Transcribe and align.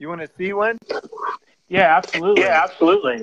You 0.00 0.08
want 0.08 0.22
to 0.22 0.30
see 0.38 0.54
one? 0.54 0.78
Yeah, 1.68 1.94
absolutely. 1.94 2.42
Yeah, 2.42 2.64
absolutely. 2.64 3.18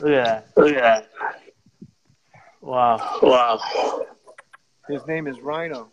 Look 0.00 0.06
Yeah. 0.06 0.42
that. 0.54 0.54
Look. 0.54 1.08
Wow. 2.60 3.18
Wow. 3.22 4.06
His 4.86 5.06
name 5.06 5.26
is 5.28 5.40
Rhino. 5.40 5.90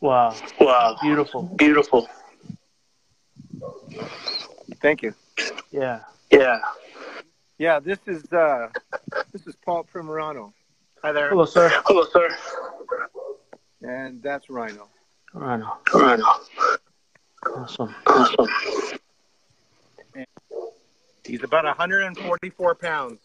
Wow. 0.00 0.36
Wow. 0.60 0.96
Beautiful. 1.02 1.42
Beautiful. 1.56 2.08
Thank 4.80 5.02
you. 5.02 5.12
Yeah. 5.72 6.04
Yeah. 6.30 6.60
Yeah, 7.58 7.80
this 7.80 7.98
is 8.06 8.32
uh 8.32 8.68
this 9.32 9.48
is 9.48 9.56
Paul 9.56 9.84
Primorano. 9.92 10.52
Hi 11.02 11.10
there. 11.10 11.30
Hello, 11.30 11.44
sir. 11.44 11.68
Hello, 11.86 12.04
sir. 12.04 12.28
And 13.82 14.22
that's 14.22 14.48
Rhino. 14.48 14.88
Rhino. 15.34 15.76
Rhino. 15.92 16.24
Awesome. 17.46 17.94
Awesome. 18.06 18.48
He's 21.24 21.42
about 21.42 21.64
144 21.64 22.74
pounds 22.76 23.20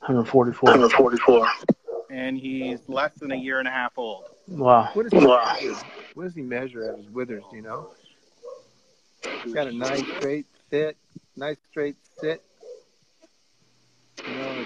144. 0.00 0.70
144. 0.70 1.48
And 2.10 2.38
he's 2.38 2.78
less 2.88 3.14
than 3.14 3.32
a 3.32 3.36
year 3.36 3.58
and 3.58 3.68
a 3.68 3.70
half 3.70 3.92
old. 3.96 4.24
Wow. 4.46 4.90
What 4.94 5.10
does 5.10 5.20
he 5.20 5.26
measure? 5.26 5.84
What 6.14 6.24
does 6.24 6.34
he 6.34 6.42
measure 6.42 6.90
at 6.90 6.98
his 6.98 7.10
withers? 7.10 7.44
Do 7.50 7.56
you 7.56 7.62
know? 7.62 7.90
He's 9.44 9.52
got 9.52 9.66
a 9.66 9.72
nice 9.72 10.06
straight 10.16 10.46
sit, 10.70 10.96
nice 11.36 11.56
straight 11.70 11.96
sit. 12.20 12.42
You 14.26 14.34
know, 14.34 14.64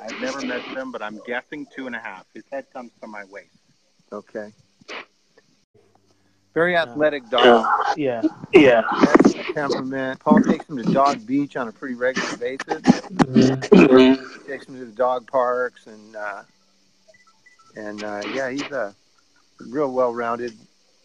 I've 0.00 0.20
never 0.20 0.44
measured 0.46 0.76
him, 0.76 0.92
but 0.92 1.02
I'm 1.02 1.20
guessing 1.26 1.66
two 1.74 1.86
and 1.86 1.96
a 1.96 1.98
half. 1.98 2.26
His 2.34 2.44
head 2.52 2.66
comes 2.72 2.92
to 3.00 3.06
my 3.06 3.24
waist. 3.24 3.48
Okay. 4.12 4.52
Very 6.54 6.76
athletic 6.76 7.28
dog. 7.30 7.66
Yeah. 7.96 8.22
Yeah. 8.52 8.82
Excellent 9.02 9.54
temperament. 9.54 10.20
Paul 10.20 10.40
takes 10.40 10.68
him 10.68 10.76
to 10.76 10.84
Dog 10.84 11.26
Beach 11.26 11.56
on 11.56 11.66
a 11.66 11.72
pretty 11.72 11.94
regular 11.96 12.36
basis. 12.36 12.80
Mhm. 12.80 14.46
takes 14.46 14.66
him 14.66 14.78
to 14.78 14.84
the 14.84 14.92
dog 14.92 15.26
parks 15.26 15.86
and 15.88 16.14
uh, 16.16 16.42
and 17.76 18.04
uh, 18.04 18.22
yeah, 18.32 18.50
he's 18.50 18.70
a 18.70 18.94
real 19.68 19.92
well-rounded, 19.92 20.52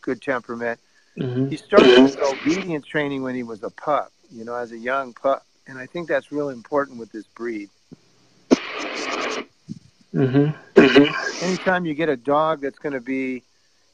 good 0.01 0.21
temperament. 0.21 0.79
Mhm. 1.17 1.49
He 1.49 1.57
started 1.57 1.97
his 1.97 2.15
obedience 2.17 2.85
training 2.85 3.23
when 3.23 3.33
he 3.33 3.41
was 3.41 3.63
a 3.63 3.71
pup, 3.71 4.11
you 4.31 4.45
know, 4.45 4.53
as 4.53 4.71
a 4.71 4.77
young 4.77 5.13
pup, 5.13 5.43
and 5.67 5.79
I 5.79 5.87
think 5.87 6.07
that's 6.07 6.31
really 6.31 6.53
important 6.53 6.99
with 6.99 7.11
this 7.11 7.25
breed. 7.25 7.69
Mhm. 10.13 10.53
Anytime 11.41 11.85
you 11.85 11.93
get 11.95 12.09
a 12.09 12.15
dog 12.17 12.61
that's 12.61 12.77
going 12.79 12.93
to 12.93 13.01
be 13.01 13.43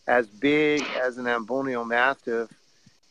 as 0.08 0.28
big 0.28 0.84
as 1.04 1.18
an 1.18 1.26
Ambullneo 1.26 1.86
Mastiff, 1.86 2.50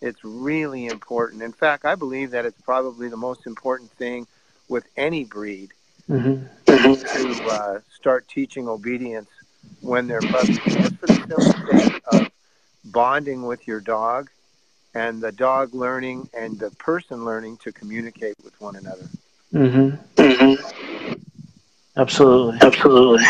it's 0.01 0.23
really 0.25 0.87
important. 0.87 1.43
In 1.43 1.53
fact, 1.53 1.85
I 1.85 1.95
believe 1.95 2.31
that 2.33 2.45
it's 2.45 2.61
probably 2.63 3.09
the 3.09 3.17
most 3.17 3.47
important 3.47 3.91
thing 3.93 4.27
with 4.69 4.85
any 4.97 5.25
breed 5.25 5.73
Mhm. 6.09 6.49
to 7.13 7.51
uh, 7.51 7.81
start 7.95 8.29
teaching 8.29 8.69
obedience 8.69 9.29
when 9.81 10.07
they're 10.07 10.23
puppies, 10.23 10.77
just 10.77 10.95
for 10.97 11.07
the 11.07 11.19
simple 11.29 11.57
sake 11.67 11.93
of 12.05 12.29
bonding 12.85 13.43
with 13.45 13.67
your 13.67 13.81
dog 13.81 14.31
and 14.95 15.21
the 15.23 15.33
dog 15.33 15.75
learning 15.75 16.29
and 16.35 16.59
the 16.59 16.71
person 16.73 17.25
learning 17.25 17.57
to 17.59 17.73
communicate 17.73 18.35
with 18.45 18.59
one 18.61 18.77
another. 18.77 19.09
Mhm. 19.53 19.99
Absolutely. 21.97 22.59
Absolutely. 22.61 23.25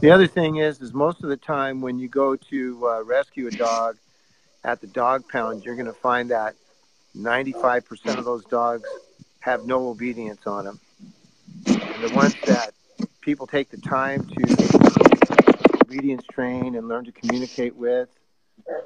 The 0.00 0.10
other 0.10 0.26
thing 0.26 0.56
is, 0.56 0.80
is 0.80 0.92
most 0.92 1.22
of 1.22 1.28
the 1.28 1.36
time 1.36 1.80
when 1.80 1.98
you 1.98 2.08
go 2.08 2.34
to 2.34 2.88
uh, 2.88 3.04
rescue 3.04 3.46
a 3.46 3.50
dog 3.50 3.96
at 4.64 4.80
the 4.80 4.88
dog 4.88 5.28
pound, 5.28 5.64
you're 5.64 5.76
going 5.76 5.86
to 5.86 5.92
find 5.92 6.30
that 6.30 6.56
95% 7.16 8.18
of 8.18 8.24
those 8.24 8.44
dogs 8.46 8.88
have 9.40 9.66
no 9.66 9.88
obedience 9.88 10.46
on 10.46 10.64
them. 10.64 10.80
And 11.66 12.02
the 12.02 12.12
ones 12.14 12.34
that 12.46 12.72
people 13.20 13.46
take 13.46 13.70
the 13.70 13.76
time 13.76 14.24
to 14.24 15.80
obedience 15.80 16.24
train 16.32 16.74
and 16.74 16.88
learn 16.88 17.04
to 17.04 17.12
communicate 17.12 17.76
with, 17.76 18.08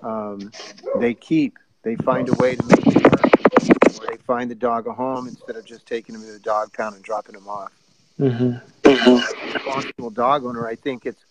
um, 0.03 0.53
they 0.99 1.14
keep. 1.14 1.59
They 1.82 1.97
find 1.97 2.28
a 2.28 2.34
way 2.34 2.54
to 2.54 2.64
make 2.66 2.87
it 2.87 3.03
work, 3.03 4.00
or 4.00 4.06
they 4.06 4.19
find 4.19 4.50
the 4.50 4.54
dog 4.54 4.87
a 4.87 4.93
home 4.93 5.26
instead 5.26 5.56
of 5.56 5.64
just 5.64 5.87
taking 5.87 6.14
him 6.14 6.20
to 6.20 6.32
the 6.32 6.38
dog 6.38 6.72
pound 6.75 6.94
and 6.94 7.03
dropping 7.03 7.34
him 7.34 7.49
off 7.49 7.72
Responsible 8.92 10.10
dog 10.10 10.44
owner, 10.44 10.66
I 10.66 10.75
think 10.75 11.06
it's 11.06 11.25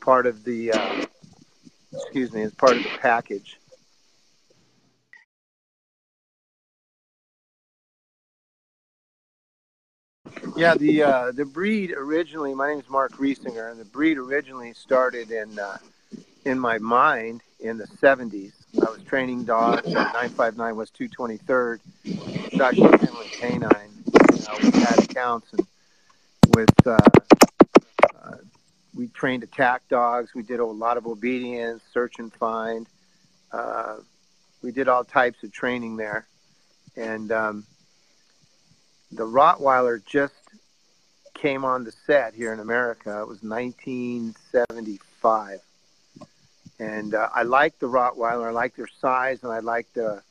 part 0.00 0.26
of 0.26 0.44
the, 0.44 0.72
uh, 0.72 1.04
excuse 1.92 2.32
me, 2.32 2.42
it's 2.42 2.54
part 2.54 2.76
of 2.76 2.82
the 2.82 2.90
package. 3.00 3.58
Yeah, 10.56 10.74
the 10.74 11.02
uh, 11.02 11.32
the 11.32 11.44
breed 11.44 11.92
originally. 11.92 12.54
My 12.54 12.70
name 12.70 12.80
is 12.80 12.88
Mark 12.90 13.12
Reasinger, 13.12 13.70
and 13.70 13.80
the 13.80 13.84
breed 13.84 14.18
originally 14.18 14.72
started 14.74 15.30
in 15.30 15.58
uh, 15.58 15.78
in 16.44 16.58
my 16.58 16.78
mind 16.78 17.42
in 17.60 17.78
the 17.78 17.86
'70s. 17.86 18.52
I 18.84 18.90
was 18.90 19.02
training 19.04 19.44
dogs 19.44 19.86
at 19.86 19.94
959 19.94 20.76
West 20.76 20.98
223rd, 20.98 21.78
Shotgun 22.56 22.98
Finland 22.98 23.30
Canine. 23.30 23.90
Uh, 24.46 24.58
we 24.60 24.70
had 24.80 24.98
and 25.52 25.66
with 26.48 26.86
uh, 26.86 26.98
uh, 28.14 28.36
we 28.94 29.08
trained 29.08 29.42
attack 29.42 29.82
dogs. 29.88 30.34
We 30.34 30.42
did 30.42 30.60
a 30.60 30.64
lot 30.64 30.96
of 30.96 31.06
obedience, 31.06 31.82
search 31.92 32.18
and 32.18 32.32
find. 32.32 32.86
Uh, 33.52 33.96
we 34.62 34.72
did 34.72 34.88
all 34.88 35.04
types 35.04 35.44
of 35.44 35.52
training 35.52 35.96
there, 35.96 36.26
and 36.96 37.30
um, 37.30 37.66
the 39.12 39.24
Rottweiler 39.24 40.04
just 40.04 40.34
came 41.34 41.64
on 41.64 41.84
the 41.84 41.92
set 42.06 42.34
here 42.34 42.52
in 42.52 42.58
America. 42.60 43.20
It 43.20 43.28
was 43.28 43.42
1975, 43.42 45.60
and 46.80 47.14
uh, 47.14 47.28
I 47.34 47.42
liked 47.42 47.80
the 47.80 47.88
Rottweiler. 47.88 48.48
I 48.48 48.50
liked 48.50 48.76
their 48.76 48.88
size, 49.00 49.42
and 49.42 49.52
I 49.52 49.58
liked 49.60 49.94
the, 49.94 50.22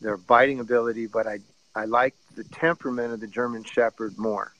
their 0.00 0.16
biting 0.16 0.60
ability, 0.60 1.06
but 1.06 1.26
I 1.26 1.40
I 1.72 1.84
liked 1.84 2.16
the 2.34 2.42
temperament 2.44 3.12
of 3.12 3.20
the 3.20 3.28
German 3.28 3.62
Shepherd 3.62 4.18
more 4.18 4.52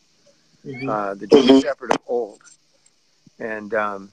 Mhm. 0.64 0.88
uh, 0.88 1.14
the 1.14 1.26
German 1.26 1.54
Shepherd 1.54 1.90
of 1.90 2.00
old. 2.06 2.40
And 3.38 3.72
um, 3.74 4.12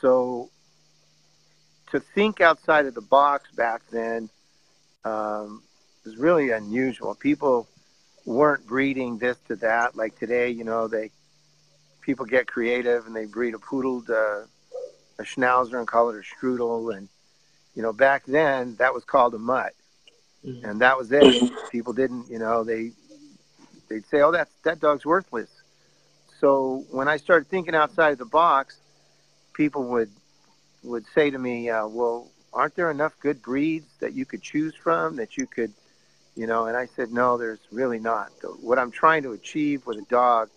so 0.00 0.50
to 1.90 2.00
think 2.00 2.40
outside 2.40 2.86
of 2.86 2.94
the 2.94 3.00
box 3.00 3.50
back 3.52 3.82
then 3.90 4.28
um, 5.04 5.62
was 6.04 6.16
really 6.16 6.50
unusual. 6.50 7.14
People 7.14 7.68
weren't 8.24 8.66
breeding 8.66 9.18
this 9.18 9.36
to 9.48 9.56
that 9.56 9.96
like 9.96 10.18
today. 10.18 10.50
You 10.50 10.64
know, 10.64 10.88
they 10.88 11.10
people 12.02 12.24
get 12.24 12.46
creative 12.46 13.06
and 13.06 13.14
they 13.14 13.26
breed 13.26 13.54
a 13.54 13.58
poodle 13.58 14.02
to 14.02 14.46
a 15.18 15.22
schnauzer 15.22 15.78
and 15.78 15.86
call 15.86 16.10
it 16.10 16.16
a 16.16 16.22
strudel. 16.46 16.96
And 16.96 17.08
you 17.74 17.82
know, 17.82 17.92
back 17.92 18.24
then 18.26 18.76
that 18.78 18.94
was 18.94 19.04
called 19.04 19.34
a 19.34 19.38
mutt, 19.38 19.72
Mhm. 20.44 20.62
and 20.62 20.80
that 20.80 20.96
was 20.98 21.12
it. 21.12 21.28
People 21.68 21.92
didn't, 21.92 22.28
you 22.28 22.38
know, 22.38 22.64
they 22.64 22.92
they'd 23.88 24.06
say, 24.06 24.20
"Oh, 24.20 24.32
that 24.32 24.48
that 24.62 24.80
dog's 24.80 25.04
worthless." 25.04 25.50
So 26.40 26.84
when 26.90 27.08
I 27.08 27.16
started 27.16 27.48
thinking 27.48 27.74
outside 27.74 28.12
of 28.12 28.18
the 28.18 28.24
box, 28.24 28.76
people 29.54 29.84
would 29.84 30.10
would 30.82 31.06
say 31.14 31.30
to 31.30 31.38
me, 31.38 31.70
uh, 31.70 31.86
"Well, 31.86 32.30
aren't 32.52 32.74
there 32.74 32.90
enough 32.90 33.18
good 33.20 33.40
breeds 33.40 33.86
that 34.00 34.12
you 34.12 34.26
could 34.26 34.42
choose 34.42 34.74
from 34.74 35.16
that 35.16 35.36
you 35.36 35.46
could, 35.46 35.72
you 36.34 36.46
know?" 36.46 36.66
And 36.66 36.76
I 36.76 36.86
said, 36.86 37.12
"No, 37.12 37.38
there's 37.38 37.60
really 37.70 37.98
not. 37.98 38.30
What 38.60 38.78
I'm 38.78 38.90
trying 38.90 39.22
to 39.22 39.32
achieve 39.32 39.86
with 39.86 39.98
a 39.98 40.06
dog, 40.10 40.50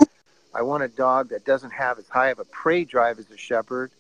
I 0.54 0.62
want 0.64 0.84
a 0.84 0.90
dog 0.90 1.30
that 1.30 1.46
doesn't 1.46 1.72
have 1.72 2.00
as 2.00 2.08
high 2.10 2.30
of 2.30 2.40
a 2.40 2.46
prey 2.46 2.84
drive 2.84 3.20
as 3.20 3.30
a 3.32 3.38
shepherd, 3.38 3.92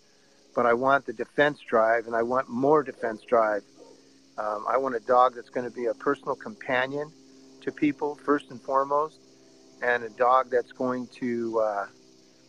but 0.55 0.65
I 0.65 0.73
want 0.73 1.05
the 1.05 1.13
defense 1.13 1.59
drive, 1.61 2.07
and 2.07 2.15
I 2.15 2.23
want 2.23 2.49
more 2.49 2.83
defense 2.83 3.21
drive. 3.21 3.63
Um, 4.37 4.65
I 4.67 4.77
want 4.77 4.95
a 4.95 4.99
dog 4.99 5.35
that's 5.35 5.49
going 5.49 5.65
to 5.65 5.75
be 5.75 5.85
a 5.85 5.93
personal 5.93 6.35
companion." 6.35 7.11
To 7.67 7.71
people 7.73 8.15
first 8.15 8.49
and 8.49 8.61
foremost, 8.61 9.19
and 9.81 10.01
a 10.01 10.09
dog 10.11 10.49
that's 10.49 10.71
going 10.71 11.05
to 11.07 11.59
uh, 11.59 11.85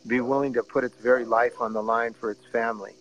be 0.06 0.20
willing 0.20 0.52
to 0.52 0.62
put 0.62 0.84
its 0.84 0.96
very 1.02 1.24
life 1.24 1.60
on 1.60 1.72
the 1.72 1.82
line 1.82 2.14
for 2.14 2.30
its 2.30 2.46
family. 2.52 2.92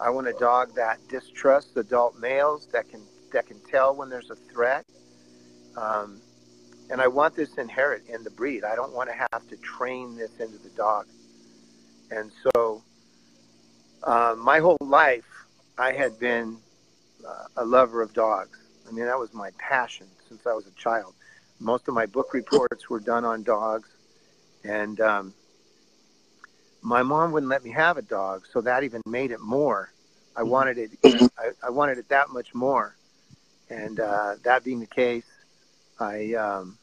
I 0.00 0.08
want 0.10 0.28
a 0.28 0.34
dog 0.34 0.76
that 0.76 1.00
distrusts 1.08 1.76
adult 1.76 2.16
males, 2.16 2.68
that 2.72 2.88
can 2.88 3.02
that 3.32 3.48
can 3.48 3.58
tell 3.68 3.96
when 3.96 4.08
there's 4.08 4.30
a 4.30 4.36
threat. 4.36 4.86
Um, 5.76 6.20
and 6.90 7.00
I 7.00 7.08
want 7.08 7.34
this 7.34 7.58
inherent 7.58 8.04
in 8.08 8.22
the 8.22 8.30
breed. 8.30 8.62
I 8.62 8.76
don't 8.76 8.94
want 8.94 9.10
to 9.10 9.26
have 9.32 9.48
to 9.48 9.56
train 9.56 10.16
this 10.16 10.30
into 10.38 10.58
the 10.58 10.70
dog. 10.70 11.06
And 12.12 12.30
so, 12.44 12.82
uh, 14.04 14.36
my 14.38 14.60
whole 14.60 14.78
life, 14.80 15.26
I 15.76 15.90
had 15.90 16.20
been 16.20 16.56
uh, 17.28 17.46
a 17.56 17.64
lover 17.64 18.00
of 18.00 18.14
dogs. 18.14 18.60
I 18.88 18.92
mean, 18.92 19.06
that 19.06 19.18
was 19.18 19.34
my 19.34 19.50
passion 19.58 20.06
since 20.28 20.46
I 20.46 20.54
was 20.54 20.66
a 20.68 20.72
child. 20.80 21.14
Most 21.60 21.88
of 21.88 21.94
my 21.94 22.06
book 22.06 22.34
reports 22.34 22.88
were 22.88 23.00
done 23.00 23.24
on 23.24 23.42
dogs, 23.42 23.88
and 24.64 25.00
um, 25.00 25.34
my 26.82 27.02
mom 27.02 27.32
wouldn't 27.32 27.50
let 27.50 27.64
me 27.64 27.70
have 27.70 27.96
a 27.96 28.02
dog, 28.02 28.44
so 28.52 28.60
that 28.60 28.84
even 28.84 29.02
made 29.06 29.30
it 29.30 29.40
more. 29.40 29.90
I 30.36 30.40
mm-hmm. 30.40 30.50
wanted 30.50 30.78
it. 30.78 30.90
I, 31.38 31.50
I 31.66 31.70
wanted 31.70 31.98
it 31.98 32.08
that 32.10 32.30
much 32.30 32.54
more, 32.54 32.94
and 33.68 33.98
uh, 33.98 34.36
that 34.44 34.64
being 34.64 34.80
the 34.80 34.86
case, 34.86 35.26
I 35.98 36.34
um, 36.34 36.78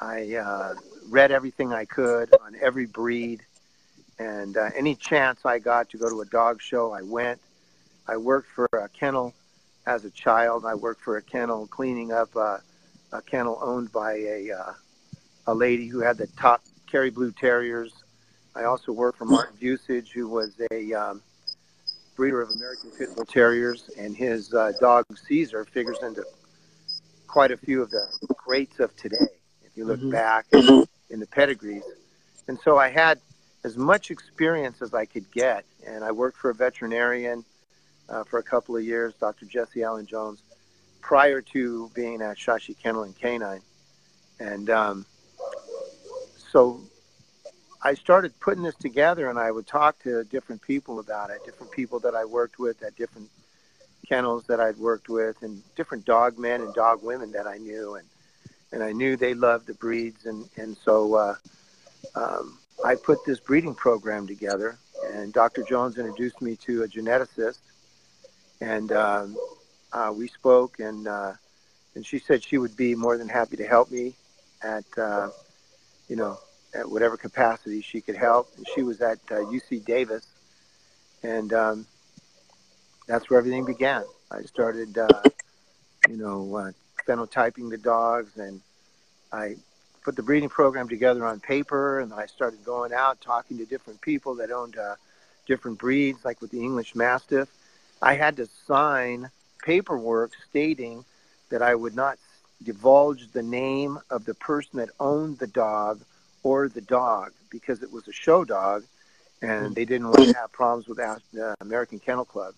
I 0.00 0.34
uh, 0.34 0.74
read 1.08 1.32
everything 1.32 1.72
I 1.72 1.84
could 1.84 2.32
on 2.40 2.54
every 2.60 2.86
breed, 2.86 3.42
and 4.18 4.56
uh, 4.56 4.70
any 4.76 4.94
chance 4.94 5.44
I 5.44 5.58
got 5.58 5.90
to 5.90 5.98
go 5.98 6.08
to 6.08 6.20
a 6.20 6.26
dog 6.26 6.62
show, 6.62 6.92
I 6.92 7.02
went. 7.02 7.40
I 8.06 8.16
worked 8.16 8.48
for 8.48 8.68
a 8.72 8.88
kennel 8.88 9.34
as 9.86 10.04
a 10.04 10.10
child. 10.10 10.64
I 10.64 10.74
worked 10.74 11.02
for 11.02 11.16
a 11.16 11.22
kennel 11.22 11.66
cleaning 11.66 12.12
up 12.12 12.34
a, 13.12 13.22
kennel 13.22 13.58
owned 13.62 13.90
by 13.92 14.14
a 14.14 14.50
uh, 14.50 14.72
a 15.46 15.54
lady 15.54 15.86
who 15.86 16.00
had 16.00 16.16
the 16.16 16.26
top 16.38 16.62
Kerry 16.86 17.10
Blue 17.10 17.32
Terriers 17.32 17.92
I 18.58 18.64
also 18.64 18.90
worked 18.90 19.18
for 19.18 19.24
Martin 19.24 19.56
Vucich, 19.56 20.08
who 20.08 20.26
was 20.28 20.60
a 20.72 20.92
um, 20.92 21.22
breeder 22.16 22.42
of 22.42 22.50
American 22.50 22.90
Pit 22.90 23.14
Bull 23.14 23.24
Terriers, 23.24 23.88
and 23.96 24.16
his 24.16 24.52
uh, 24.52 24.72
dog 24.80 25.04
Caesar 25.28 25.64
figures 25.64 25.98
into 26.02 26.24
quite 27.28 27.52
a 27.52 27.56
few 27.56 27.80
of 27.82 27.90
the 27.90 28.08
greats 28.36 28.80
of 28.80 28.96
today. 28.96 29.28
If 29.62 29.76
you 29.76 29.84
look 29.84 30.00
mm-hmm. 30.00 30.10
back 30.10 30.46
in 30.52 31.20
the 31.20 31.26
pedigrees, 31.26 31.84
and 32.48 32.58
so 32.58 32.78
I 32.78 32.88
had 32.88 33.20
as 33.62 33.76
much 33.76 34.10
experience 34.10 34.82
as 34.82 34.92
I 34.92 35.04
could 35.04 35.30
get, 35.30 35.64
and 35.86 36.02
I 36.02 36.10
worked 36.10 36.38
for 36.38 36.50
a 36.50 36.54
veterinarian 36.54 37.44
uh, 38.08 38.24
for 38.24 38.40
a 38.40 38.42
couple 38.42 38.76
of 38.76 38.82
years, 38.82 39.14
Dr. 39.20 39.46
Jesse 39.46 39.84
Allen 39.84 40.06
Jones, 40.06 40.42
prior 41.08 41.40
to 41.40 41.90
being 41.94 42.20
at 42.20 42.36
Shashi 42.36 42.78
Kennel 42.78 43.04
and 43.04 43.18
Canine, 43.18 43.62
and 44.38 44.68
um, 44.68 45.06
so 46.52 46.82
I 47.82 47.94
started 47.94 48.38
putting 48.40 48.62
this 48.62 48.74
together, 48.74 49.30
and 49.30 49.38
I 49.38 49.50
would 49.50 49.66
talk 49.66 49.98
to 50.02 50.22
different 50.24 50.60
people 50.60 50.98
about 51.00 51.30
it, 51.30 51.42
different 51.46 51.72
people 51.72 51.98
that 52.00 52.14
I 52.14 52.26
worked 52.26 52.58
with 52.58 52.82
at 52.82 52.94
different 52.96 53.30
kennels 54.06 54.44
that 54.48 54.60
I'd 54.60 54.76
worked 54.76 55.08
with, 55.08 55.42
and 55.42 55.62
different 55.76 56.04
dog 56.04 56.38
men 56.38 56.60
and 56.60 56.74
dog 56.74 57.02
women 57.02 57.32
that 57.32 57.46
I 57.46 57.56
knew, 57.56 57.94
and 57.94 58.06
and 58.72 58.82
I 58.82 58.92
knew 58.92 59.16
they 59.16 59.32
loved 59.32 59.66
the 59.66 59.72
breeds, 59.72 60.26
and 60.26 60.46
and 60.58 60.76
so 60.76 61.14
uh, 61.14 61.34
um, 62.16 62.58
I 62.84 62.96
put 62.96 63.24
this 63.24 63.40
breeding 63.40 63.74
program 63.74 64.26
together, 64.26 64.76
and 65.14 65.32
Dr. 65.32 65.62
Jones 65.62 65.96
introduced 65.96 66.42
me 66.42 66.56
to 66.66 66.82
a 66.82 66.86
geneticist, 66.86 67.60
and 68.60 68.92
um, 68.92 69.38
uh, 69.92 70.12
we 70.14 70.28
spoke, 70.28 70.78
and 70.80 71.06
uh, 71.08 71.32
and 71.94 72.04
she 72.04 72.18
said 72.18 72.42
she 72.42 72.58
would 72.58 72.76
be 72.76 72.94
more 72.94 73.16
than 73.18 73.28
happy 73.28 73.56
to 73.56 73.66
help 73.66 73.90
me 73.90 74.14
at 74.62 74.84
uh, 74.96 75.30
you 76.08 76.16
know 76.16 76.38
at 76.74 76.90
whatever 76.90 77.16
capacity 77.16 77.80
she 77.80 78.00
could 78.00 78.16
help. 78.16 78.50
And 78.56 78.66
she 78.74 78.82
was 78.82 79.00
at 79.00 79.18
uh, 79.30 79.36
UC 79.36 79.84
Davis, 79.84 80.26
and 81.22 81.52
um, 81.52 81.86
that's 83.06 83.28
where 83.30 83.38
everything 83.38 83.64
began. 83.64 84.04
I 84.30 84.42
started, 84.42 84.98
uh, 84.98 85.22
you 86.08 86.18
know, 86.18 86.56
uh, 86.56 86.72
phenotyping 87.06 87.70
the 87.70 87.78
dogs, 87.78 88.36
and 88.36 88.60
I 89.32 89.56
put 90.04 90.14
the 90.14 90.22
breeding 90.22 90.50
program 90.50 90.88
together 90.88 91.24
on 91.24 91.40
paper, 91.40 92.00
and 92.00 92.12
I 92.12 92.26
started 92.26 92.64
going 92.64 92.92
out 92.92 93.20
talking 93.20 93.58
to 93.58 93.64
different 93.64 94.00
people 94.02 94.34
that 94.36 94.50
owned 94.50 94.76
uh, 94.76 94.96
different 95.46 95.78
breeds, 95.78 96.24
like 96.24 96.40
with 96.42 96.50
the 96.50 96.60
English 96.60 96.94
Mastiff. 96.94 97.48
I 98.02 98.14
had 98.14 98.36
to 98.36 98.46
sign 98.66 99.30
paperwork 99.68 100.32
stating 100.48 101.04
that 101.50 101.60
I 101.60 101.74
would 101.74 101.94
not 101.94 102.18
divulge 102.62 103.30
the 103.32 103.42
name 103.42 103.98
of 104.08 104.24
the 104.24 104.32
person 104.32 104.78
that 104.78 104.88
owned 104.98 105.38
the 105.38 105.46
dog 105.46 106.00
or 106.42 106.68
the 106.68 106.80
dog 106.80 107.32
because 107.50 107.82
it 107.82 107.92
was 107.92 108.08
a 108.08 108.12
show 108.12 108.44
dog, 108.44 108.84
and 109.42 109.74
they 109.74 109.84
didn't 109.84 110.06
want 110.06 110.24
to 110.24 110.32
have 110.32 110.50
problems 110.52 110.88
with 110.88 110.96
the 110.96 111.54
American 111.60 111.98
Kennel 111.98 112.24
Club. 112.24 112.54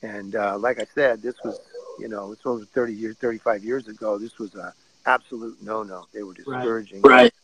And 0.00 0.34
uh, 0.34 0.56
like 0.56 0.80
I 0.80 0.86
said, 0.94 1.20
this 1.20 1.34
was 1.44 1.60
you 1.98 2.08
know 2.08 2.32
it's 2.32 2.46
over 2.46 2.64
30 2.64 2.94
years, 2.94 3.18
35 3.18 3.62
years 3.62 3.86
ago. 3.86 4.16
This 4.16 4.38
was 4.38 4.54
a 4.54 4.72
absolute 5.04 5.62
no-no. 5.62 6.06
They 6.14 6.22
were 6.22 6.32
discouraging. 6.32 7.02
Right. 7.02 7.24
right. 7.24 7.34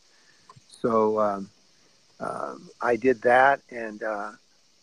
So 0.80 1.20
um, 1.20 1.50
um, 2.18 2.70
I 2.80 2.96
did 2.96 3.20
that, 3.22 3.60
and 3.70 4.02
uh, 4.02 4.30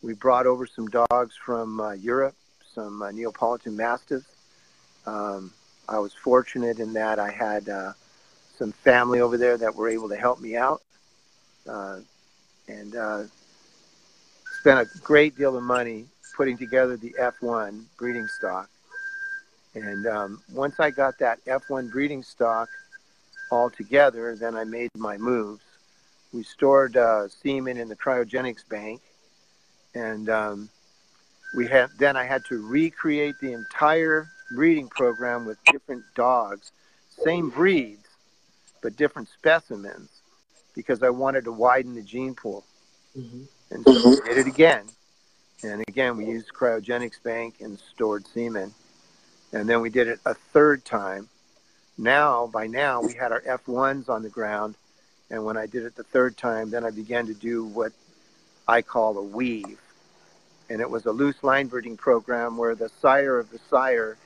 we 0.03 0.13
brought 0.13 0.45
over 0.45 0.67
some 0.67 0.87
dogs 0.87 1.35
from 1.35 1.79
uh, 1.79 1.93
Europe, 1.93 2.35
some 2.73 3.01
uh, 3.01 3.11
Neapolitan 3.11 3.75
Mastiffs. 3.75 4.25
Um, 5.05 5.51
I 5.87 5.99
was 5.99 6.13
fortunate 6.13 6.79
in 6.79 6.93
that 6.93 7.19
I 7.19 7.29
had 7.29 7.67
uh, 7.69 7.93
some 8.57 8.71
family 8.71 9.19
over 9.19 9.37
there 9.37 9.57
that 9.57 9.75
were 9.75 9.89
able 9.89 10.09
to 10.09 10.15
help 10.15 10.39
me 10.39 10.55
out, 10.55 10.81
uh, 11.67 11.99
and 12.67 12.95
uh, 12.95 13.23
spent 14.59 14.79
a 14.79 14.97
great 14.99 15.37
deal 15.37 15.57
of 15.57 15.63
money 15.63 16.05
putting 16.35 16.57
together 16.57 16.97
the 16.97 17.15
F1 17.19 17.83
breeding 17.97 18.27
stock. 18.27 18.69
And 19.75 20.05
um, 20.07 20.41
once 20.51 20.79
I 20.79 20.91
got 20.91 21.17
that 21.19 21.43
F1 21.45 21.91
breeding 21.91 22.23
stock 22.23 22.69
all 23.51 23.69
together, 23.69 24.35
then 24.35 24.55
I 24.55 24.63
made 24.63 24.89
my 24.95 25.17
moves. 25.17 25.63
We 26.31 26.43
stored 26.43 26.97
uh, 26.97 27.27
semen 27.27 27.77
in 27.77 27.87
the 27.87 27.95
cryogenics 27.95 28.67
bank, 28.67 29.01
and 29.93 30.29
um, 30.29 30.69
we 31.53 31.67
had 31.67 31.89
then 31.97 32.17
I 32.17 32.25
had 32.25 32.43
to 32.45 32.65
recreate 32.65 33.35
the 33.39 33.53
entire 33.53 34.27
breeding 34.55 34.87
program 34.89 35.45
with 35.45 35.57
different 35.65 36.03
dogs, 36.15 36.71
same 37.23 37.49
breeds, 37.49 38.07
but 38.81 38.95
different 38.95 39.29
specimens 39.29 40.09
because 40.75 41.03
I 41.03 41.09
wanted 41.09 41.45
to 41.45 41.51
widen 41.51 41.95
the 41.95 42.01
gene 42.01 42.35
pool. 42.35 42.63
Mm-hmm. 43.17 43.43
And 43.71 43.83
so 43.85 44.09
we 44.09 44.15
did 44.27 44.37
it 44.37 44.47
again. 44.47 44.85
And 45.63 45.83
again, 45.87 46.17
we 46.17 46.25
used 46.25 46.53
cryogenics 46.53 47.21
bank 47.23 47.55
and 47.61 47.79
stored 47.79 48.27
semen. 48.27 48.73
And 49.53 49.69
then 49.69 49.81
we 49.81 49.89
did 49.89 50.07
it 50.07 50.19
a 50.25 50.33
third 50.33 50.83
time. 50.83 51.29
Now, 51.97 52.47
by 52.47 52.67
now, 52.67 53.01
we 53.01 53.13
had 53.13 53.31
our 53.31 53.41
F1s 53.41 54.09
on 54.09 54.23
the 54.23 54.29
ground. 54.29 54.75
And 55.29 55.45
when 55.45 55.57
I 55.57 55.67
did 55.67 55.83
it 55.83 55.95
the 55.95 56.03
third 56.03 56.37
time, 56.37 56.69
then 56.69 56.83
I 56.83 56.89
began 56.89 57.27
to 57.27 57.33
do 57.33 57.65
what 57.65 57.93
I 58.67 58.81
call 58.81 59.17
a 59.17 59.23
weave. 59.23 59.79
And 60.69 60.81
it 60.81 60.89
was 60.89 61.05
a 61.05 61.11
loose 61.11 61.43
line 61.43 61.67
breeding 61.67 61.97
program 61.97 62.57
where 62.57 62.75
the 62.75 62.89
sire 63.01 63.37
of 63.37 63.49
the 63.51 63.59
sire 63.69 64.17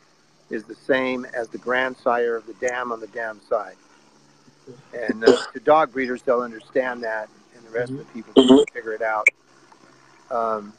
is 0.49 0.63
the 0.63 0.75
same 0.75 1.25
as 1.33 1.49
the 1.49 1.57
grandsire 1.57 2.35
of 2.35 2.45
the 2.47 2.53
dam 2.53 2.91
on 2.91 2.99
the 2.99 3.07
dam 3.07 3.41
side. 3.49 3.75
And 4.93 5.23
uh, 5.23 5.37
the 5.53 5.59
dog 5.59 5.91
breeders, 5.91 6.21
they'll 6.21 6.41
understand 6.41 7.03
that, 7.03 7.29
and 7.55 7.65
the 7.65 7.71
rest 7.71 7.91
mm-hmm. 7.91 8.01
of 8.01 8.07
the 8.07 8.13
people 8.13 8.33
will 8.47 8.65
figure 8.73 8.93
it 8.93 9.01
out. 9.01 9.27
Um, 10.29 10.73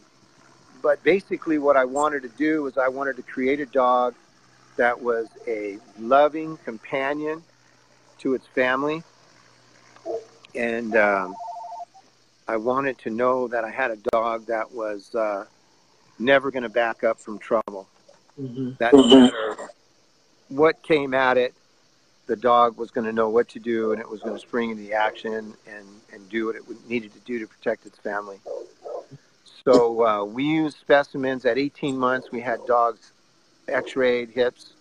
but 0.82 1.02
basically, 1.02 1.58
what 1.58 1.76
I 1.76 1.84
wanted 1.84 2.22
to 2.22 2.28
do 2.28 2.62
was 2.62 2.78
I 2.78 2.88
wanted 2.88 3.16
to 3.16 3.22
create 3.22 3.60
a 3.60 3.66
dog 3.66 4.14
that 4.76 5.00
was 5.00 5.26
a 5.46 5.78
loving 5.98 6.56
companion 6.58 7.42
to 8.18 8.34
its 8.34 8.46
family. 8.46 9.02
And 10.54 10.96
um, 10.96 11.34
I 12.48 12.56
wanted 12.56 12.98
to 13.00 13.10
know 13.10 13.46
that 13.48 13.62
I 13.62 13.70
had 13.70 13.90
a 13.90 13.96
dog 14.10 14.46
that 14.46 14.72
was 14.72 15.14
uh, 15.14 15.44
never 16.18 16.50
going 16.50 16.62
to 16.62 16.70
back 16.70 17.04
up 17.04 17.20
from 17.20 17.38
trouble. 17.38 17.86
Mm-hmm. 18.40 18.70
That 18.78 18.94
no 18.94 19.06
matter 19.06 19.56
what 20.48 20.82
came 20.82 21.12
at 21.12 21.36
it, 21.36 21.54
the 22.26 22.36
dog 22.36 22.78
was 22.78 22.90
going 22.90 23.06
to 23.06 23.12
know 23.12 23.28
what 23.28 23.48
to 23.50 23.58
do 23.58 23.92
and 23.92 24.00
it 24.00 24.08
was 24.08 24.20
going 24.20 24.34
to 24.34 24.40
spring 24.40 24.70
into 24.70 24.82
the 24.82 24.94
action 24.94 25.54
and, 25.66 25.86
and 26.12 26.28
do 26.30 26.46
what 26.46 26.56
it 26.56 26.62
needed 26.88 27.12
to 27.12 27.20
do 27.20 27.38
to 27.38 27.46
protect 27.46 27.84
its 27.84 27.98
family. 27.98 28.38
So 29.64 30.06
uh, 30.06 30.24
we 30.24 30.44
used 30.44 30.78
specimens 30.78 31.44
at 31.44 31.58
18 31.58 31.98
months. 31.98 32.30
We 32.32 32.40
had 32.40 32.64
dogs 32.66 33.12
x-rayed, 33.66 34.30
hips, 34.30 34.72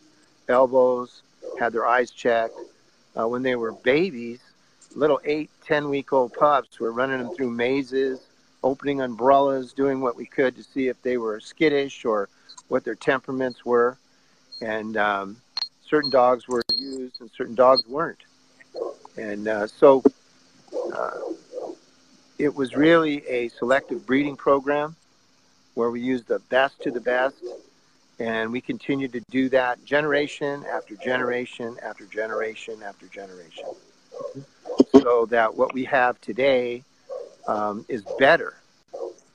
elbows, 0.47 1.21
had 1.59 1.73
their 1.73 1.85
eyes 1.85 2.11
checked. 2.11 2.55
Uh, 3.17 3.27
when 3.27 3.41
they 3.41 3.55
were 3.55 3.71
babies, 3.71 4.39
little 4.97 5.21
eight, 5.25 5.49
ten 5.65 5.89
week 5.89 6.11
old 6.11 6.33
pups, 6.33 6.79
we 6.79 6.85
were 6.87 6.91
running 6.91 7.19
them 7.19 7.35
through 7.35 7.51
mazes, 7.51 8.19
opening 8.63 9.01
umbrellas, 9.01 9.73
doing 9.73 10.01
what 10.01 10.15
we 10.15 10.25
could 10.25 10.55
to 10.55 10.63
see 10.63 10.87
if 10.87 11.01
they 11.03 11.17
were 11.17 11.39
skittish 11.39 12.03
or 12.05 12.29
what 12.67 12.83
their 12.83 12.95
temperaments 12.95 13.65
were. 13.65 13.97
And 14.61 14.97
um, 14.97 15.37
certain 15.85 16.09
dogs 16.09 16.47
were 16.47 16.63
used 16.75 17.21
and 17.21 17.29
certain 17.31 17.55
dogs 17.55 17.87
weren't. 17.87 18.19
And 19.17 19.47
uh, 19.47 19.67
so 19.67 20.03
uh, 20.93 21.11
it 22.39 22.53
was 22.53 22.75
really 22.75 23.25
a 23.27 23.49
selective 23.49 24.05
breeding 24.05 24.35
program. 24.35 24.95
where 25.75 25.91
we 25.91 26.01
use 26.01 26.23
the 26.23 26.39
best 26.49 26.81
to 26.81 26.91
the 26.91 26.99
best. 26.99 27.35
And 28.19 28.51
we 28.51 28.61
continue 28.61 29.07
to 29.09 29.21
do 29.29 29.47
that 29.49 29.85
generation 29.85 30.65
after 30.71 30.95
generation 30.95 31.77
after 31.83 32.05
generation 32.05 32.81
after 32.83 33.05
generation. 33.07 33.65
So 35.07 35.25
that 35.27 35.55
what 35.55 35.73
we 35.73 35.85
have 35.85 36.19
today 36.19 36.83
um, 37.47 37.85
is 37.87 38.03
better 38.19 38.55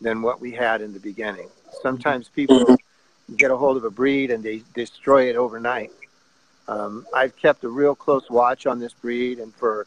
than 0.03 0.21
what 0.21 0.39
we 0.39 0.53
had 0.53 0.83
in 0.83 0.93
the 0.93 1.01
beginning. 1.01 1.49
Sometimes 1.81 2.29
people 2.29 2.77
get 3.39 3.51
a 3.51 3.57
hold 3.57 3.79
of 3.79 3.85
a 3.85 3.91
breed 3.91 4.31
and 4.31 4.45
they 4.45 4.61
destroy 4.75 5.31
it 5.31 5.37
overnight. 5.37 5.91
Um, 6.69 7.07
I've 7.15 7.35
kept 7.37 7.65
a 7.65 7.71
real 7.71 7.95
close 7.95 8.29
watch 8.29 8.67
on 8.67 8.81
this 8.81 8.93
breed, 8.93 9.39
and 9.39 9.55
for 9.55 9.87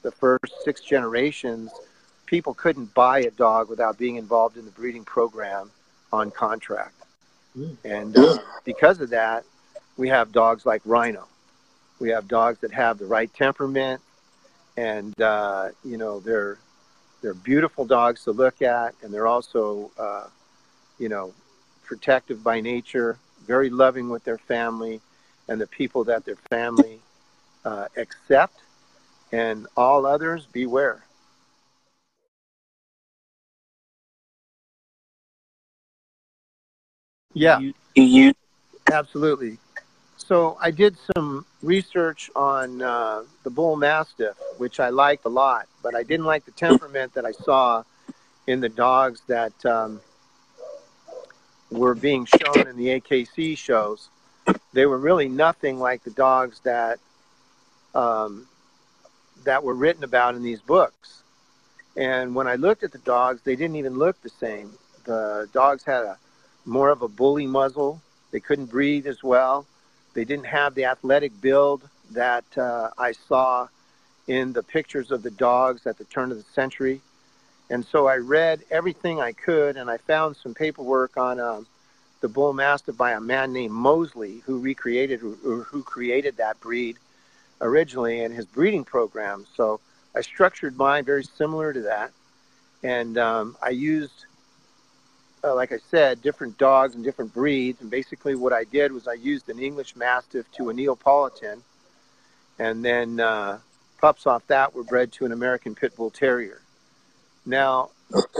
the 0.00 0.12
first 0.12 0.54
six 0.64 0.80
generations, 0.80 1.72
people 2.24 2.54
couldn't 2.54 2.94
buy 2.94 3.18
a 3.18 3.30
dog 3.30 3.68
without 3.68 3.98
being 3.98 4.16
involved 4.16 4.56
in 4.56 4.64
the 4.64 4.70
breeding 4.70 5.04
program 5.04 5.70
on 6.10 6.30
contract. 6.30 6.94
Mm. 7.54 7.76
And 7.84 8.16
uh, 8.16 8.38
because 8.64 8.98
of 9.02 9.10
that, 9.10 9.44
we 9.98 10.08
have 10.08 10.32
dogs 10.32 10.64
like 10.64 10.80
Rhino. 10.86 11.28
We 11.98 12.08
have 12.10 12.28
dogs 12.28 12.60
that 12.60 12.72
have 12.72 12.96
the 12.96 13.04
right 13.04 13.30
temperament, 13.34 14.00
and 14.78 15.20
uh, 15.20 15.70
you 15.84 15.96
know 15.96 16.20
they're 16.20 16.58
they're 17.20 17.34
beautiful 17.34 17.84
dogs 17.84 18.22
to 18.24 18.30
look 18.30 18.62
at, 18.62 18.94
and 19.02 19.12
they're 19.12 19.26
also 19.26 19.90
uh, 19.98 20.28
you 20.98 21.08
know 21.08 21.34
protective 21.84 22.44
by 22.44 22.60
nature, 22.60 23.18
very 23.46 23.70
loving 23.70 24.08
with 24.08 24.22
their 24.24 24.38
family 24.38 25.00
and 25.48 25.60
the 25.60 25.66
people 25.66 26.04
that 26.04 26.24
their 26.24 26.36
family 26.48 27.00
uh, 27.64 27.86
accept, 27.96 28.60
and 29.32 29.66
all 29.76 30.06
others 30.06 30.46
beware. 30.52 31.02
Yeah, 37.34 37.58
you, 37.94 38.32
absolutely. 38.92 39.58
So 40.28 40.58
I 40.60 40.72
did 40.72 40.94
some 41.14 41.46
research 41.62 42.30
on 42.36 42.82
uh, 42.82 43.22
the 43.44 43.50
bull 43.50 43.76
mastiff, 43.76 44.36
which 44.58 44.78
I 44.78 44.90
liked 44.90 45.24
a 45.24 45.30
lot, 45.30 45.66
but 45.82 45.94
I 45.94 46.02
didn't 46.02 46.26
like 46.26 46.44
the 46.44 46.50
temperament 46.50 47.14
that 47.14 47.24
I 47.24 47.32
saw 47.32 47.82
in 48.46 48.60
the 48.60 48.68
dogs 48.68 49.22
that 49.28 49.64
um, 49.64 50.02
were 51.70 51.94
being 51.94 52.26
shown 52.26 52.66
in 52.66 52.76
the 52.76 53.00
AKC 53.00 53.56
shows. 53.56 54.10
They 54.74 54.84
were 54.84 54.98
really 54.98 55.30
nothing 55.30 55.78
like 55.78 56.04
the 56.04 56.10
dogs 56.10 56.60
that 56.60 56.98
um, 57.94 58.46
that 59.44 59.64
were 59.64 59.74
written 59.74 60.04
about 60.04 60.34
in 60.34 60.42
these 60.42 60.60
books. 60.60 61.22
And 61.96 62.34
when 62.34 62.46
I 62.46 62.56
looked 62.56 62.82
at 62.82 62.92
the 62.92 62.98
dogs, 62.98 63.40
they 63.44 63.56
didn't 63.56 63.76
even 63.76 63.94
look 63.94 64.20
the 64.20 64.28
same. 64.28 64.72
The 65.04 65.48
dogs 65.54 65.84
had 65.84 66.04
a 66.04 66.18
more 66.66 66.90
of 66.90 67.00
a 67.00 67.08
bully 67.08 67.46
muzzle. 67.46 68.02
They 68.30 68.40
couldn't 68.40 68.66
breathe 68.66 69.06
as 69.06 69.22
well. 69.22 69.64
They 70.18 70.24
didn't 70.24 70.46
have 70.46 70.74
the 70.74 70.86
athletic 70.86 71.40
build 71.40 71.88
that 72.10 72.44
uh, 72.58 72.90
I 72.98 73.12
saw 73.12 73.68
in 74.26 74.52
the 74.52 74.64
pictures 74.64 75.12
of 75.12 75.22
the 75.22 75.30
dogs 75.30 75.86
at 75.86 75.96
the 75.96 76.02
turn 76.02 76.32
of 76.32 76.38
the 76.38 76.52
century. 76.52 77.00
And 77.70 77.84
so 77.84 78.08
I 78.08 78.16
read 78.16 78.64
everything 78.68 79.20
I 79.20 79.30
could, 79.30 79.76
and 79.76 79.88
I 79.88 79.96
found 79.98 80.34
some 80.34 80.54
paperwork 80.54 81.16
on 81.16 81.38
um, 81.38 81.68
the 82.20 82.26
bull 82.26 82.52
mastiff 82.52 82.96
by 82.96 83.12
a 83.12 83.20
man 83.20 83.52
named 83.52 83.72
Moseley, 83.72 84.42
who 84.44 84.58
recreated 84.58 85.20
who, 85.20 85.62
who 85.62 85.84
created 85.84 86.38
that 86.38 86.58
breed 86.58 86.96
originally 87.60 88.20
in 88.20 88.32
his 88.32 88.46
breeding 88.46 88.82
program. 88.82 89.46
So 89.54 89.78
I 90.16 90.22
structured 90.22 90.76
mine 90.76 91.04
very 91.04 91.22
similar 91.22 91.72
to 91.72 91.82
that, 91.82 92.10
and 92.82 93.16
um, 93.18 93.56
I 93.62 93.68
used 93.68 94.26
uh, 95.44 95.54
like 95.54 95.72
I 95.72 95.78
said, 95.90 96.22
different 96.22 96.58
dogs 96.58 96.94
and 96.94 97.04
different 97.04 97.32
breeds. 97.32 97.80
And 97.80 97.90
basically, 97.90 98.34
what 98.34 98.52
I 98.52 98.64
did 98.64 98.92
was 98.92 99.06
I 99.06 99.14
used 99.14 99.48
an 99.48 99.58
English 99.58 99.96
Mastiff 99.96 100.50
to 100.52 100.70
a 100.70 100.74
Neapolitan, 100.74 101.62
and 102.58 102.84
then 102.84 103.20
uh, 103.20 103.58
pups 104.00 104.26
off 104.26 104.46
that 104.48 104.74
were 104.74 104.84
bred 104.84 105.12
to 105.12 105.24
an 105.24 105.32
American 105.32 105.74
Pit 105.74 105.96
Bull 105.96 106.10
Terrier. 106.10 106.60
Now, 107.46 107.90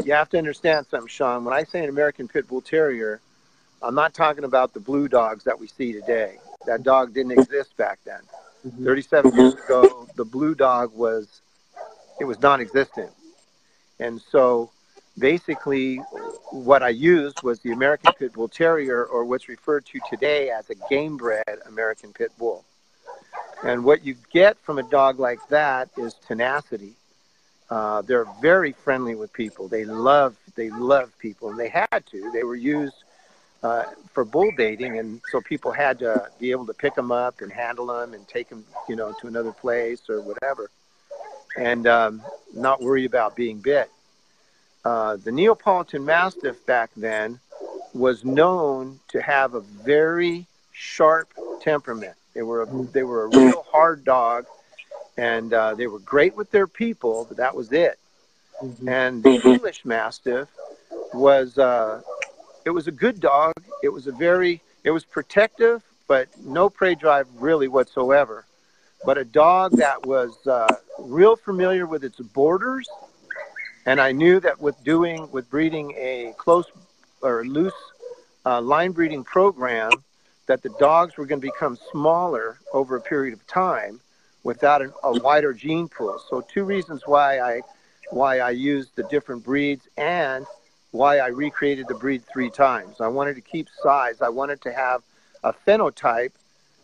you 0.04 0.12
have 0.12 0.28
to 0.30 0.38
understand 0.38 0.86
something, 0.86 1.08
Sean. 1.08 1.44
When 1.44 1.54
I 1.54 1.64
say 1.64 1.82
an 1.82 1.88
American 1.88 2.28
Pit 2.28 2.48
Bull 2.48 2.60
Terrier, 2.60 3.20
I'm 3.82 3.94
not 3.94 4.14
talking 4.14 4.44
about 4.44 4.74
the 4.74 4.80
blue 4.80 5.08
dogs 5.08 5.44
that 5.44 5.58
we 5.58 5.66
see 5.66 5.92
today. 5.92 6.38
That 6.66 6.82
dog 6.82 7.14
didn't 7.14 7.32
exist 7.32 7.76
back 7.76 7.98
then. 8.04 8.20
Mm-hmm. 8.66 8.84
37 8.84 9.34
years 9.36 9.54
ago, 9.54 10.08
the 10.16 10.24
blue 10.24 10.54
dog 10.54 10.92
was 10.94 11.40
it 12.20 12.24
was 12.24 12.40
non-existent, 12.40 13.12
and 14.00 14.20
so 14.20 14.70
basically 15.18 15.96
what 16.50 16.82
I 16.82 16.88
used 16.88 17.42
was 17.42 17.60
the 17.60 17.72
American 17.72 18.12
Pit 18.18 18.32
Bull 18.32 18.48
Terrier, 18.48 19.04
or 19.04 19.24
what's 19.24 19.48
referred 19.48 19.84
to 19.86 20.00
today 20.08 20.50
as 20.50 20.70
a 20.70 20.74
game 20.88 21.16
bred 21.16 21.58
American 21.66 22.12
Pit 22.12 22.32
Bull. 22.38 22.64
And 23.62 23.84
what 23.84 24.04
you 24.04 24.14
get 24.32 24.56
from 24.58 24.78
a 24.78 24.82
dog 24.82 25.18
like 25.18 25.40
that 25.48 25.90
is 25.96 26.14
tenacity. 26.26 26.94
Uh, 27.70 28.02
they're 28.02 28.26
very 28.40 28.72
friendly 28.72 29.14
with 29.14 29.32
people. 29.32 29.68
They 29.68 29.84
love 29.84 30.36
they 30.54 30.70
love 30.70 31.12
people, 31.18 31.50
and 31.50 31.58
they 31.58 31.68
had 31.68 32.04
to. 32.10 32.30
They 32.32 32.44
were 32.44 32.56
used 32.56 32.94
uh, 33.62 33.84
for 34.12 34.24
bull 34.24 34.50
baiting, 34.56 34.98
and 34.98 35.20
so 35.30 35.40
people 35.40 35.72
had 35.72 35.98
to 35.98 36.28
be 36.38 36.50
able 36.50 36.66
to 36.66 36.74
pick 36.74 36.94
them 36.94 37.12
up 37.12 37.40
and 37.40 37.52
handle 37.52 37.86
them 37.86 38.14
and 38.14 38.26
take 38.26 38.48
them, 38.48 38.64
you 38.88 38.96
know, 38.96 39.12
to 39.20 39.26
another 39.26 39.52
place 39.52 40.08
or 40.08 40.20
whatever, 40.20 40.70
and 41.56 41.86
um, 41.86 42.22
not 42.54 42.80
worry 42.80 43.04
about 43.04 43.36
being 43.36 43.58
bit. 43.58 43.90
Uh, 44.84 45.16
the 45.16 45.32
Neapolitan 45.32 46.04
Mastiff 46.04 46.64
back 46.66 46.90
then 46.96 47.40
was 47.94 48.24
known 48.24 49.00
to 49.08 49.20
have 49.20 49.54
a 49.54 49.60
very 49.60 50.46
sharp 50.72 51.28
temperament. 51.60 52.14
They 52.34 52.42
were 52.42 52.62
a, 52.62 52.66
they 52.66 53.02
were 53.02 53.24
a 53.24 53.28
real 53.28 53.64
hard 53.70 54.04
dog, 54.04 54.46
and 55.16 55.52
uh, 55.52 55.74
they 55.74 55.86
were 55.86 55.98
great 55.98 56.36
with 56.36 56.50
their 56.50 56.66
people, 56.66 57.26
but 57.28 57.38
that 57.38 57.54
was 57.54 57.72
it. 57.72 57.98
Mm-hmm. 58.62 58.88
And 58.88 59.22
the 59.22 59.40
English 59.44 59.84
Mastiff 59.84 60.48
was 61.12 61.58
uh, 61.58 62.00
it 62.64 62.70
was 62.70 62.86
a 62.86 62.92
good 62.92 63.20
dog. 63.20 63.54
It 63.82 63.88
was 63.88 64.06
a 64.06 64.12
very 64.12 64.60
it 64.84 64.90
was 64.90 65.04
protective, 65.04 65.82
but 66.06 66.28
no 66.44 66.70
prey 66.70 66.94
drive 66.94 67.26
really 67.36 67.68
whatsoever. 67.68 68.44
But 69.04 69.16
a 69.18 69.24
dog 69.24 69.72
that 69.72 70.06
was 70.06 70.46
uh, 70.46 70.74
real 70.98 71.36
familiar 71.36 71.86
with 71.86 72.04
its 72.04 72.18
borders 72.18 72.88
and 73.88 74.02
I 74.02 74.12
knew 74.12 74.38
that 74.40 74.60
with 74.60 74.84
doing, 74.84 75.30
with 75.32 75.48
breeding 75.48 75.94
a 75.96 76.34
close 76.36 76.66
or 77.22 77.42
loose 77.46 77.72
uh, 78.44 78.60
line 78.60 78.92
breeding 78.92 79.24
program, 79.24 79.90
that 80.44 80.62
the 80.62 80.68
dogs 80.78 81.16
were 81.16 81.24
going 81.24 81.40
to 81.40 81.46
become 81.46 81.78
smaller 81.90 82.58
over 82.74 82.96
a 82.96 83.00
period 83.00 83.32
of 83.32 83.46
time 83.46 83.98
without 84.44 84.82
an, 84.82 84.92
a 85.04 85.18
wider 85.20 85.54
gene 85.54 85.88
pool. 85.88 86.20
So 86.28 86.42
two 86.42 86.64
reasons 86.64 87.06
why 87.06 87.40
I 87.40 87.62
why 88.10 88.40
I 88.40 88.50
used 88.50 88.94
the 88.94 89.04
different 89.04 89.42
breeds 89.42 89.88
and 89.96 90.44
why 90.90 91.20
I 91.20 91.28
recreated 91.28 91.88
the 91.88 91.94
breed 91.94 92.22
three 92.30 92.50
times. 92.50 93.00
I 93.00 93.08
wanted 93.08 93.36
to 93.36 93.40
keep 93.40 93.68
size. 93.82 94.20
I 94.20 94.28
wanted 94.28 94.60
to 94.62 94.72
have 94.72 95.02
a 95.44 95.54
phenotype 95.66 96.32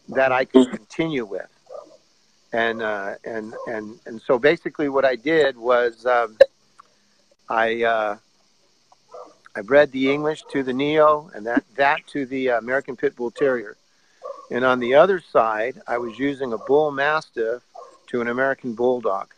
that 0.09 0.33
I 0.33 0.47
could 0.47 0.71
continue 0.71 1.27
with. 1.27 1.51
And 2.55 2.81
uh, 2.81 3.17
and 3.25 3.53
and 3.67 4.01
and 4.07 4.23
so 4.23 4.39
basically, 4.39 4.89
what 4.89 5.05
I 5.05 5.17
did 5.17 5.59
was 5.59 6.07
um, 6.07 6.39
I 7.49 7.83
uh, 7.83 8.17
I 9.57 9.61
bred 9.63 9.93
the 9.93 10.11
English 10.11 10.43
to 10.51 10.63
the 10.63 10.73
Neo, 10.73 11.31
and 11.35 11.47
that 11.47 11.65
that 11.77 12.07
to 12.09 12.27
the 12.27 12.49
American 12.49 12.97
Pit 12.97 13.17
Bull 13.17 13.31
Terrier. 13.31 13.77
And 14.51 14.65
on 14.65 14.79
the 14.79 14.95
other 14.95 15.21
side, 15.21 15.81
I 15.87 15.99
was 15.99 16.19
using 16.19 16.53
a 16.53 16.59
Bull 16.59 16.91
Mastiff 16.91 17.63
to 18.09 18.21
an 18.21 18.29
American 18.29 18.75
Bulldog. 18.75 19.29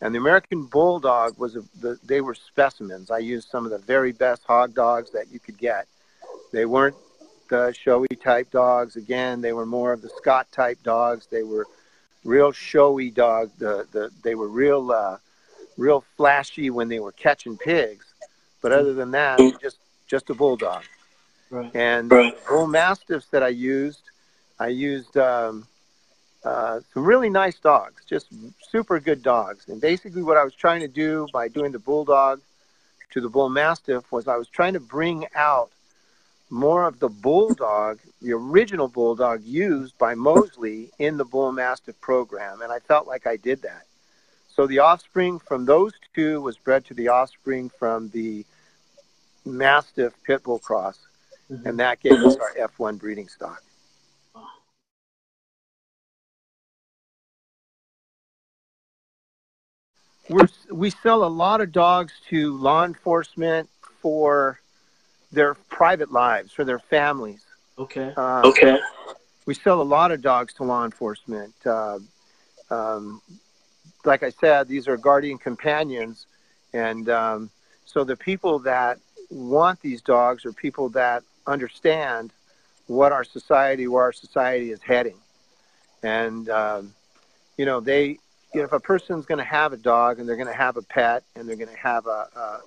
And 0.00 0.14
the 0.14 0.18
American 0.18 0.64
Bulldog 0.64 1.38
was 1.38 1.56
a, 1.56 1.62
the, 1.80 1.98
they 2.04 2.20
were 2.20 2.34
specimens. 2.34 3.10
I 3.10 3.18
used 3.18 3.48
some 3.48 3.64
of 3.64 3.70
the 3.70 3.78
very 3.78 4.12
best 4.12 4.42
hog 4.44 4.74
dogs 4.74 5.10
that 5.12 5.32
you 5.32 5.40
could 5.40 5.56
get. 5.56 5.86
They 6.52 6.66
weren't 6.66 6.96
the 7.48 7.72
showy 7.72 8.08
type 8.22 8.50
dogs. 8.50 8.96
Again, 8.96 9.40
they 9.40 9.52
were 9.52 9.64
more 9.64 9.92
of 9.92 10.02
the 10.02 10.10
Scott 10.10 10.48
type 10.52 10.82
dogs. 10.82 11.26
They 11.30 11.42
were 11.42 11.66
real 12.24 12.52
showy 12.52 13.10
dogs. 13.10 13.52
The, 13.58 13.86
the, 13.92 14.10
they 14.22 14.34
were 14.34 14.48
real 14.48 14.92
uh, 14.92 15.16
real 15.76 16.04
flashy 16.16 16.70
when 16.70 16.88
they 16.88 17.00
were 17.00 17.12
catching 17.12 17.56
pigs, 17.56 18.06
but 18.62 18.72
other 18.72 18.94
than 18.94 19.10
that, 19.12 19.38
just 19.60 19.78
just 20.06 20.30
a 20.30 20.34
bulldog. 20.34 20.82
Right. 21.50 21.70
And 21.74 22.10
right. 22.10 22.36
bull 22.48 22.66
mastiffs 22.66 23.26
that 23.28 23.42
I 23.42 23.48
used, 23.48 24.02
I 24.58 24.68
used 24.68 25.16
um, 25.16 25.66
uh, 26.44 26.80
some 26.92 27.04
really 27.04 27.30
nice 27.30 27.58
dogs, 27.58 28.04
just 28.04 28.26
super 28.68 28.98
good 29.00 29.22
dogs. 29.22 29.68
And 29.68 29.80
basically, 29.80 30.22
what 30.22 30.36
I 30.36 30.44
was 30.44 30.54
trying 30.54 30.80
to 30.80 30.88
do 30.88 31.26
by 31.32 31.48
doing 31.48 31.72
the 31.72 31.78
bulldog 31.78 32.40
to 33.12 33.20
the 33.20 33.28
bull 33.28 33.48
mastiff 33.48 34.10
was 34.10 34.28
I 34.28 34.36
was 34.36 34.48
trying 34.48 34.74
to 34.74 34.80
bring 34.80 35.26
out 35.34 35.70
more 36.50 36.86
of 36.86 37.00
the 37.00 37.08
bulldog, 37.08 37.98
the 38.22 38.32
original 38.32 38.88
bulldog 38.88 39.42
used 39.42 39.96
by 39.98 40.14
Moseley 40.14 40.90
in 40.98 41.16
the 41.16 41.24
bull 41.24 41.50
mastiff 41.52 42.00
program, 42.00 42.62
and 42.62 42.72
I 42.72 42.78
felt 42.78 43.06
like 43.06 43.26
I 43.26 43.36
did 43.36 43.62
that. 43.62 43.85
So 44.56 44.66
the 44.66 44.78
offspring 44.78 45.38
from 45.38 45.66
those 45.66 45.92
two 46.14 46.40
was 46.40 46.56
bred 46.56 46.86
to 46.86 46.94
the 46.94 47.08
offspring 47.08 47.68
from 47.78 48.08
the 48.08 48.46
Mastiff 49.44 50.14
Pit 50.24 50.44
Bull 50.44 50.58
Cross, 50.58 50.98
mm-hmm. 51.52 51.68
and 51.68 51.78
that 51.78 52.00
gave 52.00 52.14
us 52.14 52.36
our 52.36 52.68
F1 52.68 52.98
breeding 52.98 53.28
stock. 53.28 53.62
We're, 60.30 60.48
we 60.72 60.88
sell 60.88 61.24
a 61.24 61.28
lot 61.28 61.60
of 61.60 61.70
dogs 61.70 62.14
to 62.30 62.56
law 62.56 62.86
enforcement 62.86 63.68
for 64.00 64.58
their 65.30 65.54
private 65.68 66.10
lives, 66.10 66.50
for 66.50 66.64
their 66.64 66.78
families. 66.78 67.44
Okay. 67.78 68.10
Uh, 68.16 68.40
okay. 68.46 68.78
We 69.44 69.52
sell 69.52 69.82
a 69.82 69.84
lot 69.84 70.12
of 70.12 70.22
dogs 70.22 70.54
to 70.54 70.64
law 70.64 70.86
enforcement. 70.86 71.54
Uh, 71.64 71.98
um, 72.70 73.20
like 74.06 74.22
I 74.22 74.30
said, 74.30 74.68
these 74.68 74.88
are 74.88 74.96
guardian 74.96 75.38
companions, 75.38 76.26
and 76.72 77.08
um, 77.08 77.50
so 77.84 78.04
the 78.04 78.16
people 78.16 78.58
that 78.60 78.98
want 79.30 79.80
these 79.80 80.02
dogs 80.02 80.44
are 80.44 80.52
people 80.52 80.88
that 80.90 81.22
understand 81.46 82.32
what 82.86 83.12
our 83.12 83.24
society, 83.24 83.88
where 83.88 84.04
our 84.04 84.12
society 84.12 84.70
is 84.70 84.80
heading, 84.82 85.16
and 86.02 86.48
um, 86.48 86.94
you 87.58 87.64
know 87.64 87.80
they 87.80 88.18
you 88.56 88.62
know, 88.62 88.66
if 88.66 88.72
a 88.72 88.80
person's 88.80 89.26
going 89.26 89.38
to 89.38 89.44
have 89.44 89.74
a 89.74 89.76
dog 89.76 90.18
and 90.18 90.26
they're 90.26 90.36
going 90.36 90.48
to 90.48 90.54
have 90.54 90.78
a 90.78 90.82
pet 90.82 91.22
and 91.34 91.46
they're 91.46 91.56
going 91.56 91.68
to 91.68 91.76
have 91.76 92.06
a, 92.06 92.26
a, 92.34 92.60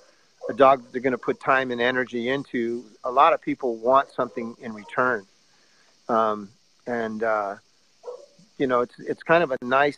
a 0.49 0.53
dog 0.53 0.83
that 0.83 0.91
they're 0.91 1.01
going 1.01 1.13
to 1.13 1.17
put 1.17 1.39
time 1.39 1.71
and 1.71 1.81
energy 1.81 2.29
into, 2.29 2.85
a 3.03 3.11
lot 3.11 3.33
of 3.33 3.41
people 3.41 3.75
want 3.77 4.09
something 4.11 4.55
in 4.61 4.73
return. 4.73 5.25
Um, 6.07 6.49
and, 6.85 7.23
uh, 7.23 7.55
you 8.59 8.67
know, 8.67 8.81
it's, 8.81 8.99
it's 8.99 9.23
kind 9.23 9.43
of 9.43 9.49
a 9.49 9.57
nice, 9.63 9.97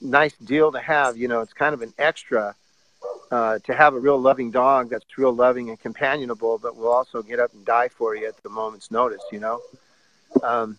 nice 0.00 0.34
deal 0.36 0.72
to 0.72 0.80
have, 0.80 1.16
you 1.16 1.28
know, 1.28 1.40
it's 1.40 1.52
kind 1.52 1.74
of 1.74 1.82
an 1.82 1.92
extra 1.98 2.54
uh, 3.30 3.58
to 3.60 3.74
have 3.74 3.94
a 3.94 3.98
real 3.98 4.20
loving 4.20 4.50
dog 4.50 4.90
that's 4.90 5.04
real 5.16 5.32
loving 5.32 5.68
and 5.68 5.78
companionable, 5.78 6.58
but 6.58 6.76
will 6.76 6.88
also 6.88 7.22
get 7.22 7.38
up 7.38 7.52
and 7.52 7.64
die 7.64 7.88
for 7.88 8.16
you 8.16 8.26
at 8.26 8.42
the 8.42 8.48
moment's 8.48 8.90
notice, 8.90 9.22
you 9.30 9.38
know? 9.38 9.60
Um, 10.42 10.78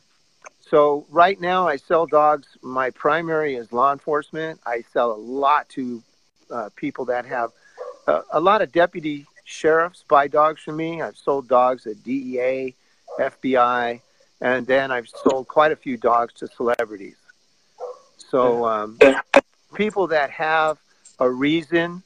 so 0.59 1.05
right 1.09 1.39
now, 1.39 1.67
I 1.67 1.77
sell 1.77 2.05
dogs. 2.05 2.47
My 2.61 2.89
primary 2.91 3.55
is 3.55 3.71
law 3.71 3.91
enforcement. 3.91 4.59
I 4.65 4.83
sell 4.93 5.11
a 5.11 5.17
lot 5.17 5.69
to 5.69 6.01
uh, 6.49 6.69
people 6.75 7.05
that 7.05 7.25
have 7.25 7.51
uh, 8.07 8.21
a 8.31 8.39
lot 8.39 8.61
of 8.61 8.71
deputy 8.71 9.25
sheriffs 9.45 10.03
buy 10.07 10.27
dogs 10.27 10.61
from 10.61 10.77
me. 10.77 11.01
I've 11.01 11.17
sold 11.17 11.47
dogs 11.47 11.85
at 11.87 12.03
DEA, 12.03 12.75
FBI, 13.19 14.01
and 14.41 14.65
then 14.65 14.91
I've 14.91 15.07
sold 15.07 15.47
quite 15.47 15.71
a 15.71 15.75
few 15.75 15.97
dogs 15.97 16.33
to 16.35 16.47
celebrities. 16.47 17.15
So 18.29 18.65
um, 18.65 18.97
people 19.73 20.07
that 20.07 20.29
have 20.31 20.77
a 21.19 21.29
reason, 21.29 22.03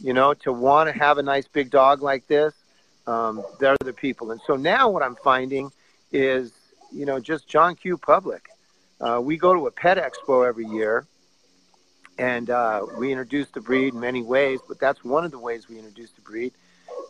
you 0.00 0.12
know, 0.12 0.34
to 0.34 0.52
want 0.52 0.92
to 0.92 0.98
have 0.98 1.18
a 1.18 1.22
nice 1.22 1.46
big 1.46 1.70
dog 1.70 2.02
like 2.02 2.26
this, 2.26 2.54
um, 3.06 3.42
they're 3.60 3.76
the 3.84 3.92
people. 3.92 4.30
And 4.30 4.40
so 4.46 4.56
now 4.56 4.88
what 4.90 5.02
I'm 5.02 5.16
finding 5.16 5.70
is 6.12 6.52
you 6.92 7.06
know, 7.06 7.18
just 7.18 7.48
John 7.48 7.74
Q. 7.74 7.96
Public. 7.96 8.48
Uh, 9.00 9.20
we 9.22 9.36
go 9.36 9.54
to 9.54 9.66
a 9.66 9.70
pet 9.70 9.98
expo 9.98 10.46
every 10.46 10.66
year, 10.66 11.06
and 12.18 12.50
uh, 12.50 12.86
we 12.98 13.10
introduce 13.10 13.48
the 13.50 13.60
breed 13.60 13.94
in 13.94 14.00
many 14.00 14.22
ways, 14.22 14.60
but 14.68 14.78
that's 14.78 15.02
one 15.02 15.24
of 15.24 15.30
the 15.30 15.38
ways 15.38 15.68
we 15.68 15.78
introduce 15.78 16.10
the 16.12 16.20
breed. 16.20 16.52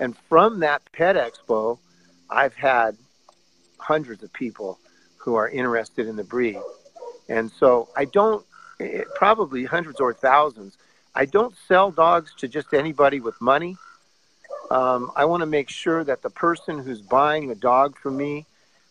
And 0.00 0.16
from 0.16 0.61
that 0.61 0.82
pet 0.92 1.16
expo, 1.16 1.78
I've 2.30 2.54
had 2.54 2.96
hundreds 3.78 4.22
of 4.22 4.32
people 4.32 4.78
who 5.16 5.34
are 5.34 5.49
interested 5.49 6.06
in 6.06 6.16
the 6.16 6.25
breed. 6.25 6.58
And 7.32 7.50
so 7.50 7.88
I 7.96 8.04
don't, 8.04 8.44
it, 8.78 9.06
probably 9.14 9.64
hundreds 9.64 10.00
or 10.00 10.12
thousands. 10.12 10.76
I 11.14 11.24
don't 11.24 11.54
sell 11.66 11.90
dogs 11.90 12.34
to 12.38 12.48
just 12.48 12.74
anybody 12.74 13.20
with 13.20 13.40
money. 13.40 13.76
Um, 14.70 15.10
I 15.16 15.24
want 15.24 15.40
to 15.40 15.46
make 15.46 15.70
sure 15.70 16.04
that 16.04 16.20
the 16.20 16.28
person 16.28 16.78
who's 16.78 17.00
buying 17.00 17.50
a 17.50 17.54
dog 17.54 17.96
from 17.98 18.18
me 18.18 18.44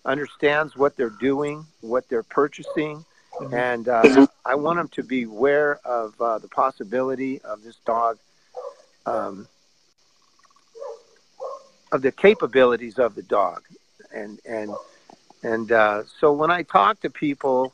understands 0.05 0.75
what 0.75 0.97
they're 0.97 1.17
doing, 1.31 1.65
what 1.81 2.09
they're 2.09 2.23
purchasing, 2.23 3.05
mm-hmm. 3.39 3.53
and 3.53 3.87
uh, 3.87 4.25
I 4.43 4.55
want 4.55 4.77
them 4.77 4.87
to 4.89 5.03
be 5.03 5.23
aware 5.23 5.79
of 5.85 6.19
uh, 6.19 6.39
the 6.39 6.47
possibility 6.47 7.41
of 7.41 7.63
this 7.63 7.77
dog, 7.85 8.17
um, 9.05 9.47
of 11.91 12.01
the 12.01 12.11
capabilities 12.11 12.97
of 12.97 13.13
the 13.13 13.23
dog, 13.23 13.61
and 14.13 14.39
and 14.47 14.73
and 15.43 15.71
uh, 15.71 16.03
so 16.19 16.33
when 16.33 16.49
I 16.49 16.63
talk 16.63 17.01
to 17.01 17.09
people, 17.11 17.73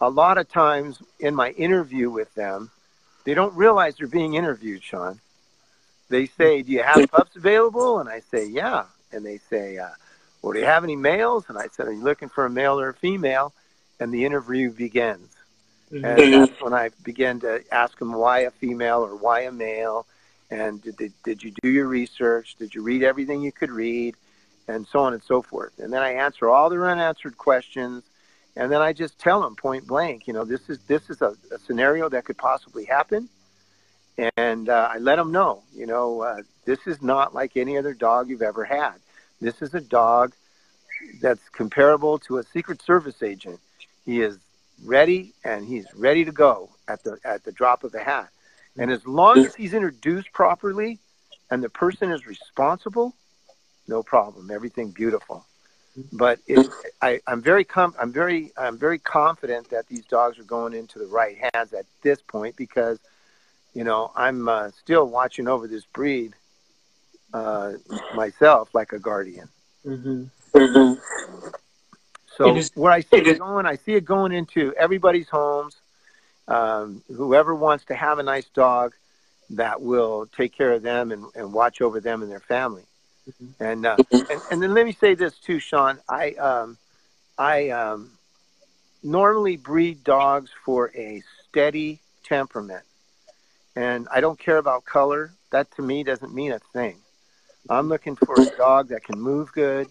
a 0.00 0.08
lot 0.08 0.38
of 0.38 0.48
times 0.48 1.02
in 1.18 1.34
my 1.34 1.50
interview 1.50 2.10
with 2.10 2.34
them, 2.34 2.70
they 3.24 3.34
don't 3.34 3.54
realize 3.54 3.96
they're 3.96 4.06
being 4.06 4.34
interviewed, 4.34 4.82
Sean. 4.82 5.20
They 6.08 6.26
say, 6.26 6.62
"Do 6.62 6.72
you 6.72 6.82
have 6.82 7.10
pups 7.10 7.36
available?" 7.36 7.98
And 7.98 8.08
I 8.08 8.20
say, 8.20 8.46
"Yeah," 8.46 8.84
and 9.12 9.24
they 9.24 9.38
say. 9.50 9.78
Uh, 9.78 9.88
well, 10.42 10.52
do 10.52 10.60
you 10.60 10.66
have 10.66 10.84
any 10.84 10.96
males? 10.96 11.44
And 11.48 11.58
I 11.58 11.66
said, 11.72 11.88
are 11.88 11.92
you 11.92 12.02
looking 12.02 12.28
for 12.28 12.46
a 12.46 12.50
male 12.50 12.78
or 12.78 12.90
a 12.90 12.94
female? 12.94 13.52
And 14.00 14.12
the 14.12 14.24
interview 14.24 14.70
begins. 14.70 15.28
Mm-hmm. 15.92 16.04
And 16.04 16.34
that's 16.34 16.62
when 16.62 16.74
I 16.74 16.90
began 17.02 17.40
to 17.40 17.62
ask 17.72 17.98
them 17.98 18.12
why 18.12 18.40
a 18.40 18.50
female 18.50 19.04
or 19.04 19.16
why 19.16 19.40
a 19.42 19.52
male. 19.52 20.06
And 20.50 20.80
did, 20.82 20.96
did, 20.96 21.12
did 21.24 21.42
you 21.42 21.52
do 21.62 21.68
your 21.68 21.88
research? 21.88 22.56
Did 22.58 22.74
you 22.74 22.82
read 22.82 23.02
everything 23.02 23.42
you 23.42 23.52
could 23.52 23.70
read? 23.70 24.14
And 24.68 24.86
so 24.86 25.00
on 25.00 25.14
and 25.14 25.22
so 25.22 25.42
forth. 25.42 25.78
And 25.78 25.92
then 25.92 26.02
I 26.02 26.12
answer 26.12 26.48
all 26.48 26.70
their 26.70 26.88
unanswered 26.88 27.38
questions. 27.38 28.04
And 28.56 28.72
then 28.72 28.80
I 28.80 28.92
just 28.92 29.18
tell 29.18 29.42
them 29.42 29.54
point 29.54 29.86
blank, 29.86 30.26
you 30.26 30.32
know, 30.32 30.44
this 30.44 30.68
is, 30.68 30.78
this 30.80 31.10
is 31.10 31.22
a, 31.22 31.36
a 31.52 31.58
scenario 31.58 32.08
that 32.08 32.24
could 32.24 32.38
possibly 32.38 32.84
happen. 32.84 33.28
And 34.36 34.68
uh, 34.68 34.88
I 34.92 34.98
let 34.98 35.16
them 35.16 35.30
know, 35.30 35.62
you 35.72 35.86
know, 35.86 36.22
uh, 36.22 36.42
this 36.64 36.80
is 36.86 37.00
not 37.00 37.34
like 37.34 37.56
any 37.56 37.78
other 37.78 37.94
dog 37.94 38.28
you've 38.28 38.42
ever 38.42 38.64
had 38.64 38.94
this 39.40 39.62
is 39.62 39.74
a 39.74 39.80
dog 39.80 40.34
that's 41.20 41.48
comparable 41.50 42.18
to 42.20 42.38
a 42.38 42.42
Secret 42.42 42.82
Service 42.82 43.22
agent. 43.22 43.60
He 44.04 44.20
is 44.20 44.38
ready 44.84 45.32
and 45.44 45.66
he's 45.66 45.86
ready 45.94 46.24
to 46.24 46.32
go 46.32 46.70
at 46.86 47.02
the 47.04 47.18
at 47.24 47.44
the 47.44 47.52
drop 47.52 47.84
of 47.84 47.94
a 47.94 48.00
hat. 48.00 48.28
And 48.76 48.90
as 48.90 49.06
long 49.06 49.38
as 49.44 49.54
he's 49.54 49.74
introduced 49.74 50.32
properly 50.32 50.98
and 51.50 51.62
the 51.62 51.68
person 51.68 52.10
is 52.12 52.26
responsible, 52.26 53.14
no 53.88 54.02
problem. 54.02 54.50
Everything 54.50 54.90
beautiful. 54.90 55.44
But 56.12 56.38
it, 56.46 56.66
I, 57.02 57.20
I'm 57.26 57.42
very 57.42 57.64
com- 57.64 57.94
I'm 58.00 58.12
very 58.12 58.52
I'm 58.56 58.78
very 58.78 58.98
confident 58.98 59.70
that 59.70 59.86
these 59.88 60.04
dogs 60.04 60.38
are 60.38 60.44
going 60.44 60.74
into 60.74 60.98
the 60.98 61.06
right 61.06 61.36
hands 61.52 61.72
at 61.72 61.86
this 62.02 62.20
point 62.22 62.56
because, 62.56 62.98
you 63.74 63.84
know, 63.84 64.12
I'm 64.14 64.48
uh, 64.48 64.70
still 64.70 65.08
watching 65.08 65.48
over 65.48 65.66
this 65.66 65.84
breed 65.86 66.34
uh, 67.32 67.72
myself 68.14 68.74
like 68.74 68.92
a 68.92 68.98
guardian. 68.98 69.48
Mm-hmm. 69.84 70.24
Mm-hmm. 70.54 71.48
So 72.36 72.56
is, 72.56 72.70
where 72.74 72.92
I 72.92 73.00
see 73.00 73.16
it 73.16 73.38
going, 73.38 73.66
I 73.66 73.76
see 73.76 73.94
it 73.94 74.04
going 74.04 74.32
into 74.32 74.72
everybody's 74.74 75.28
homes. 75.28 75.76
Um, 76.46 77.02
whoever 77.08 77.54
wants 77.54 77.84
to 77.86 77.94
have 77.94 78.18
a 78.18 78.22
nice 78.22 78.48
dog 78.54 78.94
that 79.50 79.82
will 79.82 80.26
take 80.26 80.56
care 80.56 80.72
of 80.72 80.82
them 80.82 81.10
and, 81.10 81.26
and 81.34 81.52
watch 81.52 81.80
over 81.80 82.00
them 82.00 82.22
and 82.22 82.30
their 82.30 82.40
family. 82.40 82.84
Mm-hmm. 83.28 83.62
And, 83.62 83.86
uh, 83.86 83.96
and 84.12 84.40
and 84.50 84.62
then 84.62 84.74
let 84.74 84.86
me 84.86 84.92
say 84.92 85.14
this 85.14 85.38
too, 85.38 85.58
Sean. 85.58 85.98
I 86.08 86.32
um, 86.32 86.78
I 87.36 87.70
um, 87.70 88.12
normally 89.02 89.56
breed 89.56 90.02
dogs 90.02 90.50
for 90.64 90.90
a 90.94 91.22
steady 91.48 92.00
temperament, 92.24 92.84
and 93.76 94.08
I 94.12 94.20
don't 94.20 94.38
care 94.38 94.56
about 94.56 94.84
color. 94.84 95.32
That 95.50 95.70
to 95.76 95.82
me 95.82 96.04
doesn't 96.04 96.34
mean 96.34 96.52
a 96.52 96.58
thing. 96.58 96.96
I'm 97.68 97.88
looking 97.88 98.16
for 98.16 98.40
a 98.40 98.56
dog 98.56 98.88
that 98.88 99.04
can 99.04 99.20
move 99.20 99.52
good 99.52 99.88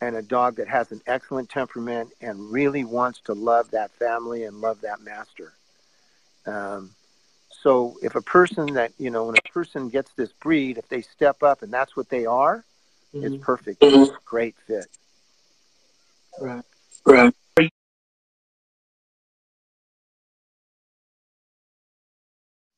and 0.00 0.14
a 0.16 0.22
dog 0.22 0.56
that 0.56 0.68
has 0.68 0.92
an 0.92 1.00
excellent 1.06 1.48
temperament 1.50 2.10
and 2.20 2.52
really 2.52 2.84
wants 2.84 3.20
to 3.22 3.32
love 3.32 3.70
that 3.72 3.90
family 3.92 4.44
and 4.44 4.60
love 4.60 4.80
that 4.82 5.00
master. 5.00 5.52
Um, 6.46 6.90
so 7.50 7.96
if 8.02 8.14
a 8.14 8.22
person 8.22 8.74
that, 8.74 8.92
you 8.98 9.10
know, 9.10 9.24
when 9.24 9.36
a 9.36 9.52
person 9.52 9.88
gets 9.88 10.12
this 10.12 10.32
breed, 10.32 10.78
if 10.78 10.88
they 10.88 11.02
step 11.02 11.42
up 11.42 11.62
and 11.62 11.72
that's 11.72 11.96
what 11.96 12.08
they 12.08 12.26
are, 12.26 12.64
mm-hmm. 13.14 13.24
it's 13.34 13.44
perfect. 13.44 13.78
It's 13.82 14.10
a 14.10 14.16
great 14.24 14.56
fit. 14.66 14.86
Right. 16.40 16.64
Right. 17.04 17.34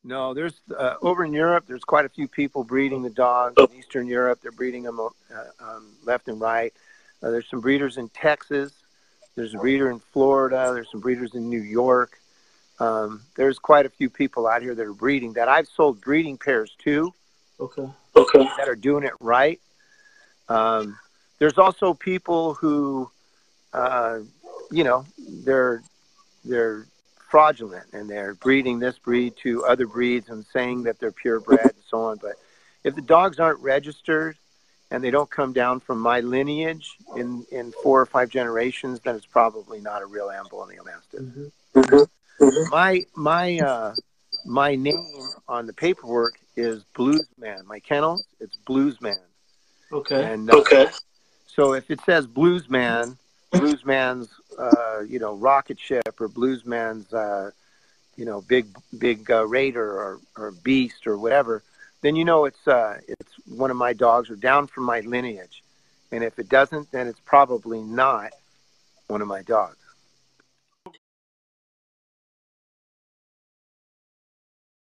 No, 0.02 0.32
there's 0.32 0.54
uh, 0.76 0.94
over 1.02 1.24
in 1.24 1.32
Europe. 1.32 1.64
There's 1.66 1.84
quite 1.84 2.04
a 2.04 2.08
few 2.08 2.26
people 2.26 2.64
breeding 2.64 3.02
the 3.02 3.10
dogs. 3.10 3.54
In 3.58 3.78
Eastern 3.78 4.06
Europe, 4.06 4.40
they're 4.42 4.50
breeding 4.50 4.82
them 4.84 4.98
uh, 4.98 5.08
um, 5.60 5.92
left 6.04 6.28
and 6.28 6.40
right. 6.40 6.72
Uh, 7.22 7.30
there's 7.30 7.48
some 7.48 7.60
breeders 7.60 7.98
in 7.98 8.08
Texas. 8.08 8.72
There's 9.36 9.54
a 9.54 9.58
breeder 9.58 9.90
in 9.90 10.00
Florida. 10.00 10.70
There's 10.72 10.90
some 10.90 11.00
breeders 11.00 11.34
in 11.34 11.48
New 11.48 11.60
York. 11.60 12.18
Um, 12.78 13.22
there's 13.36 13.58
quite 13.58 13.84
a 13.84 13.90
few 13.90 14.08
people 14.08 14.46
out 14.46 14.62
here 14.62 14.74
that 14.74 14.86
are 14.86 14.94
breeding 14.94 15.34
that 15.34 15.48
I've 15.48 15.68
sold 15.68 16.00
breeding 16.00 16.38
pairs 16.38 16.74
to. 16.84 17.12
Okay. 17.60 17.86
Okay. 18.16 18.48
That 18.56 18.68
are 18.68 18.74
doing 18.74 19.04
it 19.04 19.12
right. 19.20 19.60
Um, 20.50 20.98
there's 21.38 21.56
also 21.56 21.94
people 21.94 22.54
who, 22.54 23.10
uh, 23.72 24.18
you 24.70 24.84
know, 24.84 25.06
they're 25.44 25.82
they're 26.44 26.86
fraudulent 27.30 27.86
and 27.92 28.10
they're 28.10 28.34
breeding 28.34 28.80
this 28.80 28.98
breed 28.98 29.34
to 29.42 29.64
other 29.64 29.86
breeds 29.86 30.28
and 30.28 30.44
saying 30.52 30.82
that 30.82 30.98
they're 30.98 31.12
purebred 31.12 31.60
and 31.60 31.84
so 31.88 32.02
on. 32.02 32.18
But 32.20 32.34
if 32.82 32.94
the 32.94 33.02
dogs 33.02 33.38
aren't 33.38 33.60
registered 33.60 34.36
and 34.90 35.02
they 35.02 35.10
don't 35.12 35.30
come 35.30 35.52
down 35.52 35.78
from 35.78 36.00
my 36.00 36.20
lineage 36.20 36.96
in, 37.16 37.46
in 37.52 37.72
four 37.82 38.00
or 38.00 38.06
five 38.06 38.28
generations, 38.28 38.98
then 39.00 39.14
it's 39.14 39.26
probably 39.26 39.80
not 39.80 40.02
a 40.02 40.06
real 40.06 40.28
Ambullneo 40.28 40.84
mastiff. 40.84 41.20
Mm-hmm. 41.20 41.78
Mm-hmm. 41.78 42.70
My 42.70 43.04
my 43.14 43.58
uh, 43.60 43.94
my 44.44 44.74
name 44.74 45.28
on 45.46 45.66
the 45.66 45.72
paperwork 45.72 46.40
is 46.56 46.82
Bluesman. 46.96 47.64
My 47.66 47.78
kennel, 47.78 48.20
it's 48.40 48.56
Bluesman. 48.66 49.18
Okay. 49.92 50.32
And 50.32 50.50
uh, 50.50 50.58
okay. 50.58 50.86
So 51.46 51.74
if 51.74 51.90
it 51.90 52.00
says 52.02 52.26
Bluesman, 52.26 53.16
Bluesman's 53.52 54.28
uh, 54.58 55.00
you 55.00 55.18
know 55.18 55.34
rocket 55.34 55.78
ship 55.78 56.20
or 56.20 56.28
Bluesman's 56.28 57.12
uh, 57.12 57.50
you 58.16 58.24
know 58.24 58.40
big 58.42 58.66
big 58.98 59.30
uh, 59.30 59.46
raider 59.46 59.84
or, 59.84 60.20
or 60.36 60.52
beast 60.62 61.06
or 61.06 61.18
whatever, 61.18 61.62
then 62.02 62.16
you 62.16 62.24
know 62.24 62.44
it's 62.44 62.68
uh, 62.68 62.98
it's 63.08 63.32
one 63.46 63.70
of 63.70 63.76
my 63.76 63.92
dogs 63.92 64.30
or 64.30 64.36
down 64.36 64.66
from 64.66 64.84
my 64.84 65.00
lineage. 65.00 65.62
And 66.12 66.24
if 66.24 66.38
it 66.38 66.48
doesn't, 66.48 66.90
then 66.90 67.06
it's 67.06 67.20
probably 67.20 67.82
not 67.82 68.32
one 69.06 69.22
of 69.22 69.28
my 69.28 69.42
dogs. 69.42 69.76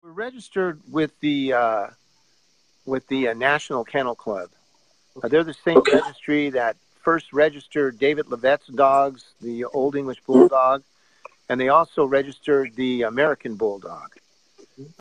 We're 0.04 0.12
registered 0.12 0.82
with 0.90 1.20
the 1.20 1.54
uh, 1.54 1.88
with 2.86 3.08
the 3.08 3.30
uh, 3.30 3.34
National 3.34 3.84
Kennel 3.84 4.16
Club. 4.16 4.50
Uh, 5.22 5.28
they're 5.28 5.44
the 5.44 5.54
same 5.54 5.78
okay. 5.78 5.98
registry 5.98 6.50
that 6.50 6.76
first 7.02 7.32
registered 7.32 8.00
David 8.00 8.28
Leavitt's 8.28 8.68
dogs, 8.68 9.24
the 9.42 9.66
Old 9.66 9.96
English 9.96 10.22
Bulldog, 10.22 10.84
and 11.50 11.60
they 11.60 11.70
also 11.70 12.06
registered 12.06 12.76
the 12.76 13.04
American 13.04 13.56
Bulldog 13.56 14.10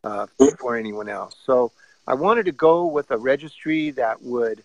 uh, 0.05 0.27
before 0.39 0.77
anyone 0.77 1.09
else. 1.09 1.35
So 1.45 1.73
I 2.07 2.15
wanted 2.15 2.45
to 2.47 2.53
go 2.53 2.87
with 2.87 3.11
a 3.11 3.17
registry 3.17 3.91
that 3.93 4.23
would 4.23 4.63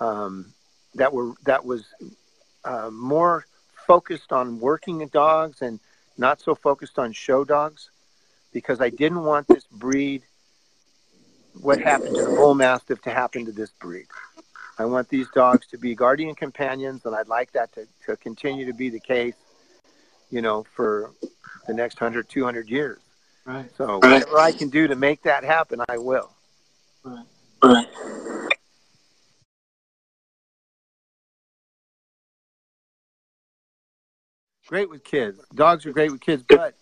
um, 0.00 0.52
that 0.94 1.12
were 1.12 1.32
that 1.44 1.64
was 1.64 1.86
uh, 2.64 2.90
more 2.92 3.46
focused 3.86 4.32
on 4.32 4.60
working 4.60 5.06
dogs 5.08 5.62
and 5.62 5.80
not 6.16 6.40
so 6.40 6.54
focused 6.54 6.98
on 6.98 7.12
show 7.12 7.44
dogs, 7.44 7.90
because 8.52 8.80
I 8.80 8.90
didn't 8.90 9.24
want 9.24 9.48
this 9.48 9.64
breed 9.64 10.22
what 11.60 11.80
happened 11.80 12.16
to 12.16 12.22
the 12.22 12.30
bull 12.30 12.54
mastiff 12.54 13.00
to 13.02 13.10
happen 13.10 13.46
to 13.46 13.52
this 13.52 13.70
breed. 13.70 14.06
I 14.78 14.84
want 14.84 15.08
these 15.08 15.28
dogs 15.30 15.66
to 15.68 15.78
be 15.78 15.94
guardian 15.94 16.34
companions, 16.34 17.06
and 17.06 17.14
I'd 17.14 17.28
like 17.28 17.52
that 17.52 17.72
to, 17.74 17.86
to 18.06 18.16
continue 18.16 18.66
to 18.66 18.72
be 18.72 18.90
the 18.90 19.00
case, 19.00 19.36
you 20.30 20.42
know, 20.42 20.64
for 20.74 21.12
the 21.66 21.74
next 21.74 22.00
100, 22.00 22.28
200 22.28 22.68
years. 22.68 22.98
Right. 23.44 23.70
So 23.76 23.98
whatever 23.98 24.38
I 24.38 24.52
can 24.52 24.70
do 24.70 24.88
to 24.88 24.96
make 24.96 25.22
that 25.22 25.44
happen, 25.44 25.80
I 25.88 25.98
will. 25.98 26.30
Right. 27.04 27.24
Right. 27.62 27.88
Great 34.66 34.88
with 34.88 35.04
kids. 35.04 35.38
Dogs 35.54 35.84
are 35.84 35.92
great 35.92 36.10
with 36.10 36.22
kids, 36.22 36.42
but 36.48 36.74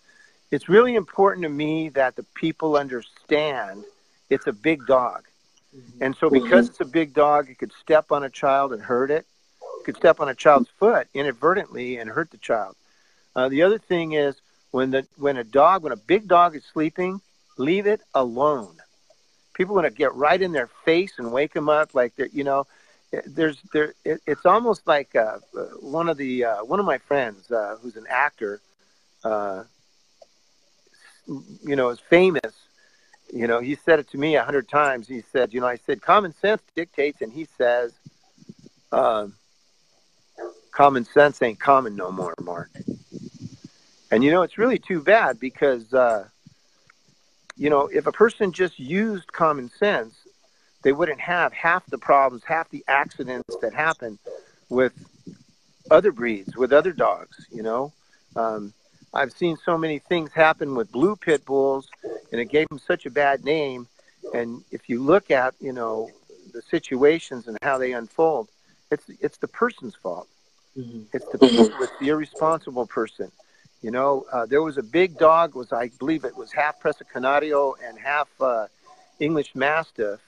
it's 0.51 0.69
really 0.69 0.95
important 0.95 1.43
to 1.43 1.49
me 1.49 1.89
that 1.89 2.15
the 2.15 2.23
people 2.33 2.77
understand 2.77 3.83
it's 4.29 4.47
a 4.47 4.53
big 4.53 4.85
dog. 4.87 5.25
Mm-hmm. 5.75 6.03
And 6.03 6.15
so 6.15 6.29
because 6.29 6.69
it's 6.69 6.81
a 6.81 6.85
big 6.85 7.13
dog, 7.13 7.49
it 7.49 7.57
could 7.57 7.71
step 7.73 8.11
on 8.11 8.23
a 8.23 8.29
child 8.29 8.73
and 8.73 8.81
hurt 8.81 9.11
it. 9.11 9.25
It 9.79 9.85
could 9.85 9.97
step 9.97 10.19
on 10.19 10.29
a 10.29 10.35
child's 10.35 10.69
foot 10.79 11.07
inadvertently 11.13 11.97
and 11.97 12.09
hurt 12.09 12.31
the 12.31 12.37
child. 12.37 12.75
Uh, 13.35 13.49
the 13.49 13.63
other 13.63 13.79
thing 13.79 14.13
is 14.13 14.35
when 14.71 14.91
the 14.91 15.05
when 15.17 15.37
a 15.37 15.43
dog, 15.43 15.83
when 15.83 15.91
a 15.91 15.97
big 15.97 16.27
dog 16.27 16.55
is 16.55 16.63
sleeping, 16.63 17.21
leave 17.57 17.87
it 17.87 18.01
alone 18.13 18.75
people 19.53 19.75
want 19.75 19.87
to 19.87 19.93
get 19.93 20.13
right 20.15 20.41
in 20.41 20.51
their 20.51 20.67
face 20.85 21.13
and 21.17 21.31
wake 21.31 21.53
them 21.53 21.69
up 21.69 21.93
like 21.93 22.15
they're 22.15 22.27
you 22.27 22.43
know 22.43 22.65
there's 23.25 23.61
there 23.71 23.93
it, 24.03 24.21
it's 24.25 24.45
almost 24.45 24.85
like 24.87 25.15
uh, 25.15 25.37
one 25.79 26.09
of 26.09 26.17
the 26.17 26.45
uh, 26.45 26.63
one 26.63 26.79
of 26.79 26.85
my 26.85 26.97
friends 26.97 27.51
uh, 27.51 27.77
who's 27.81 27.95
an 27.95 28.05
actor 28.09 28.59
uh, 29.23 29.63
you 31.63 31.75
know 31.75 31.89
is 31.89 31.99
famous 31.99 32.53
you 33.31 33.47
know 33.47 33.59
he 33.59 33.75
said 33.75 33.99
it 33.99 34.09
to 34.09 34.17
me 34.17 34.35
a 34.35 34.43
hundred 34.43 34.67
times 34.67 35.07
he 35.07 35.23
said 35.31 35.53
you 35.53 35.61
know 35.61 35.67
i 35.67 35.75
said 35.75 36.01
common 36.01 36.33
sense 36.33 36.61
dictates 36.75 37.21
and 37.21 37.31
he 37.31 37.47
says 37.57 37.93
um, 38.91 39.33
common 40.71 41.03
sense 41.03 41.41
ain't 41.41 41.59
common 41.59 41.95
no 41.95 42.11
more 42.11 42.35
mark 42.41 42.69
and 44.11 44.23
you 44.23 44.31
know 44.31 44.41
it's 44.41 44.57
really 44.57 44.77
too 44.77 45.01
bad 45.01 45.39
because 45.39 45.93
uh, 45.93 46.25
you 47.55 47.69
know, 47.69 47.87
if 47.87 48.07
a 48.07 48.11
person 48.11 48.51
just 48.51 48.79
used 48.79 49.31
common 49.31 49.69
sense, 49.69 50.15
they 50.81 50.91
wouldn't 50.91 51.19
have 51.19 51.53
half 51.53 51.85
the 51.85 51.97
problems, 51.97 52.43
half 52.45 52.69
the 52.69 52.83
accidents 52.87 53.55
that 53.61 53.73
happen 53.73 54.17
with 54.69 54.93
other 55.91 56.11
breeds, 56.11 56.57
with 56.57 56.73
other 56.73 56.91
dogs, 56.91 57.45
you 57.51 57.63
know. 57.63 57.93
Um, 58.35 58.73
I've 59.13 59.31
seen 59.31 59.57
so 59.63 59.77
many 59.77 59.99
things 59.99 60.33
happen 60.33 60.75
with 60.75 60.91
blue 60.91 61.15
pit 61.15 61.45
bulls, 61.45 61.87
and 62.33 62.41
it 62.41 62.49
gave 62.49 62.67
them 62.67 62.79
such 62.79 63.05
a 63.05 63.11
bad 63.11 63.45
name. 63.45 63.87
And 64.33 64.63
if 64.71 64.89
you 64.89 65.01
look 65.01 65.29
at, 65.29 65.53
you 65.61 65.71
know, 65.71 66.09
the 66.51 66.63
situations 66.63 67.47
and 67.47 67.57
how 67.61 67.77
they 67.77 67.93
unfold, 67.93 68.49
it's 68.91 69.05
it's 69.21 69.37
the 69.37 69.47
person's 69.47 69.95
fault. 69.95 70.27
Mm-hmm. 70.77 71.03
It's 71.13 71.25
the 71.25 71.37
it's 71.79 71.91
the 71.99 72.09
irresponsible 72.09 72.87
person. 72.87 73.31
You 73.81 73.91
know, 73.91 74.25
uh, 74.31 74.45
there 74.47 74.63
was 74.63 74.77
a 74.77 74.83
big 74.83 75.17
dog. 75.17 75.55
Was 75.55 75.71
I 75.71 75.89
believe 75.99 76.25
it 76.25 76.35
was 76.35 76.51
half 76.51 76.81
Presa 76.81 77.07
Canario 77.11 77.75
and 77.85 77.99
half 77.99 78.29
uh, 78.41 78.65
English 79.19 79.53
Mastiff, 79.53 80.19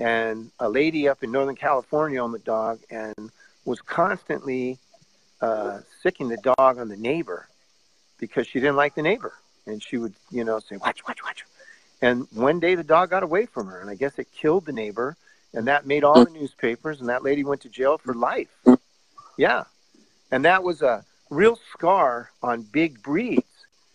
and 0.00 0.50
a 0.58 0.68
lady 0.68 1.08
up 1.08 1.22
in 1.22 1.30
Northern 1.30 1.56
California 1.56 2.20
owned 2.20 2.34
the 2.34 2.40
dog 2.40 2.80
and 2.90 3.30
was 3.64 3.80
constantly 3.80 4.78
uh, 5.40 5.78
sicking 6.02 6.28
the 6.28 6.54
dog 6.58 6.78
on 6.78 6.88
the 6.88 6.96
neighbor 6.96 7.48
because 8.18 8.46
she 8.46 8.58
didn't 8.58 8.76
like 8.76 8.94
the 8.94 9.02
neighbor, 9.02 9.34
and 9.66 9.82
she 9.82 9.96
would, 9.98 10.14
you 10.30 10.44
know, 10.44 10.58
say, 10.60 10.76
"Watch, 10.76 11.06
watch, 11.06 11.22
watch." 11.22 11.44
And 12.02 12.26
one 12.32 12.60
day 12.60 12.74
the 12.74 12.84
dog 12.84 13.10
got 13.10 13.22
away 13.22 13.46
from 13.46 13.68
her, 13.68 13.80
and 13.80 13.90
I 13.90 13.94
guess 13.94 14.18
it 14.18 14.28
killed 14.32 14.66
the 14.66 14.72
neighbor, 14.72 15.16
and 15.54 15.66
that 15.66 15.86
made 15.86 16.04
all 16.04 16.24
the 16.24 16.30
newspapers, 16.30 17.00
and 17.00 17.08
that 17.08 17.22
lady 17.22 17.44
went 17.44 17.62
to 17.62 17.68
jail 17.68 17.98
for 17.98 18.14
life. 18.14 18.54
Yeah, 19.36 19.64
and 20.30 20.44
that 20.44 20.62
was 20.62 20.82
a 20.82 21.04
real 21.30 21.58
scar 21.72 22.30
on 22.42 22.62
big 22.62 23.02
breeds. 23.02 23.42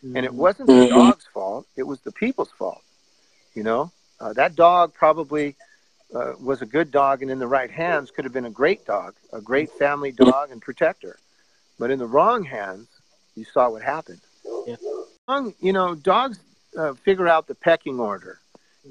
And 0.03 0.25
it 0.25 0.34
wasn't 0.34 0.67
the 0.67 0.73
mm-hmm. 0.73 0.97
dog's 0.97 1.27
fault, 1.27 1.67
it 1.75 1.84
was 1.84 1.99
the 2.01 2.12
people's 2.12 2.51
fault. 2.51 2.81
You 3.53 3.63
know, 3.63 3.91
uh, 4.19 4.34
that 4.34 4.55
dog 4.55 4.93
probably 4.93 5.55
uh, 6.13 6.34
was 6.41 6.62
a 6.62 6.65
good 6.65 6.91
dog 6.91 7.21
and 7.21 7.29
in 7.29 7.39
the 7.39 7.47
right 7.47 7.69
hands 7.69 8.10
could 8.10 8.25
have 8.25 8.34
been 8.34 8.45
a 8.45 8.51
great 8.51 8.86
dog, 8.86 9.13
a 9.31 9.41
great 9.41 9.69
family 9.71 10.12
dog 10.12 10.49
and 10.51 10.62
protector. 10.62 11.17
But 11.77 11.91
in 11.91 11.99
the 11.99 12.07
wrong 12.07 12.43
hands, 12.43 12.88
you 13.36 13.45
saw 13.45 13.69
what 13.69 13.81
happened. 13.81 14.21
Yeah. 14.65 14.75
You 15.60 15.74
know, 15.74 15.96
dogs 15.96 16.39
uh, 16.78 16.94
figure 16.94 17.28
out 17.28 17.48
the 17.48 17.56
pecking 17.56 18.00
order 18.00 18.39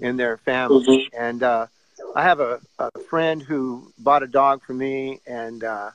in 0.01 0.17
their 0.17 0.37
family. 0.39 1.09
Mm-hmm. 1.13 1.23
And 1.23 1.43
uh, 1.43 1.67
I 2.15 2.23
have 2.23 2.41
a, 2.41 2.61
a 2.79 2.91
friend 3.09 3.43
who 3.43 3.93
bought 3.99 4.23
a 4.23 4.27
dog 4.27 4.63
for 4.63 4.75
me, 4.75 5.21
and 5.27 5.63
uh, 5.63 5.91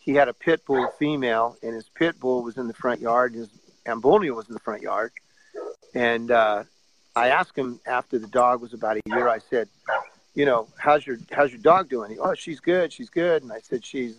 he 0.00 0.14
had 0.14 0.28
a 0.28 0.32
pit 0.34 0.64
bull 0.66 0.88
female, 0.98 1.56
and 1.62 1.74
his 1.74 1.88
pit 1.88 2.18
bull 2.20 2.42
was 2.42 2.56
in 2.56 2.68
the 2.68 2.74
front 2.74 3.00
yard. 3.00 3.34
His 3.34 3.48
Ambullneo 3.86 4.34
was 4.34 4.48
in 4.48 4.54
the 4.54 4.60
front 4.60 4.82
yard, 4.82 5.12
and 5.94 6.30
uh, 6.30 6.64
I 7.14 7.28
asked 7.28 7.56
him 7.56 7.80
after 7.86 8.18
the 8.18 8.26
dog 8.26 8.60
was 8.60 8.72
about 8.72 8.96
a 8.96 9.00
year. 9.06 9.28
I 9.28 9.38
said, 9.38 9.68
"You 10.34 10.44
know, 10.44 10.68
how's 10.76 11.06
your 11.06 11.18
how's 11.30 11.50
your 11.50 11.60
dog 11.60 11.88
doing?" 11.88 12.10
He, 12.12 12.18
"Oh, 12.18 12.34
she's 12.34 12.60
good, 12.60 12.92
she's 12.92 13.10
good." 13.10 13.42
And 13.42 13.52
I 13.52 13.60
said, 13.60 13.84
"She's 13.84 14.16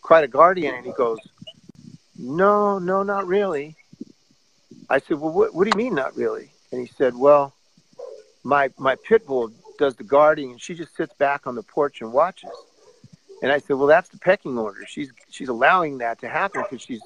quite 0.00 0.24
a 0.24 0.28
guardian." 0.28 0.74
And 0.74 0.84
he 0.84 0.92
goes, 0.92 1.18
"No, 2.18 2.78
no, 2.78 3.02
not 3.02 3.26
really." 3.26 3.76
I 4.94 4.98
said, 5.00 5.18
"Well, 5.20 5.32
what, 5.32 5.54
what 5.54 5.64
do 5.64 5.70
you 5.74 5.84
mean, 5.84 5.94
not 5.94 6.16
really?" 6.16 6.50
And 6.70 6.80
he 6.80 6.86
said, 6.98 7.12
"Well, 7.16 7.54
my 8.44 8.70
my 8.78 8.94
pit 9.08 9.26
bull 9.26 9.50
does 9.78 9.94
the 9.96 10.04
guarding, 10.04 10.50
and 10.52 10.60
she 10.60 10.74
just 10.74 10.94
sits 10.96 11.14
back 11.14 11.46
on 11.46 11.54
the 11.54 11.62
porch 11.62 12.00
and 12.02 12.12
watches." 12.12 12.50
And 13.42 13.50
I 13.50 13.58
said, 13.58 13.74
well, 13.74 13.88
that's 13.88 14.08
the 14.08 14.18
pecking 14.18 14.56
order. 14.56 14.86
She's 14.86 15.10
she's 15.28 15.48
allowing 15.48 15.98
that 15.98 16.20
to 16.20 16.28
happen 16.28 16.62
because 16.62 16.80
she's 16.80 17.02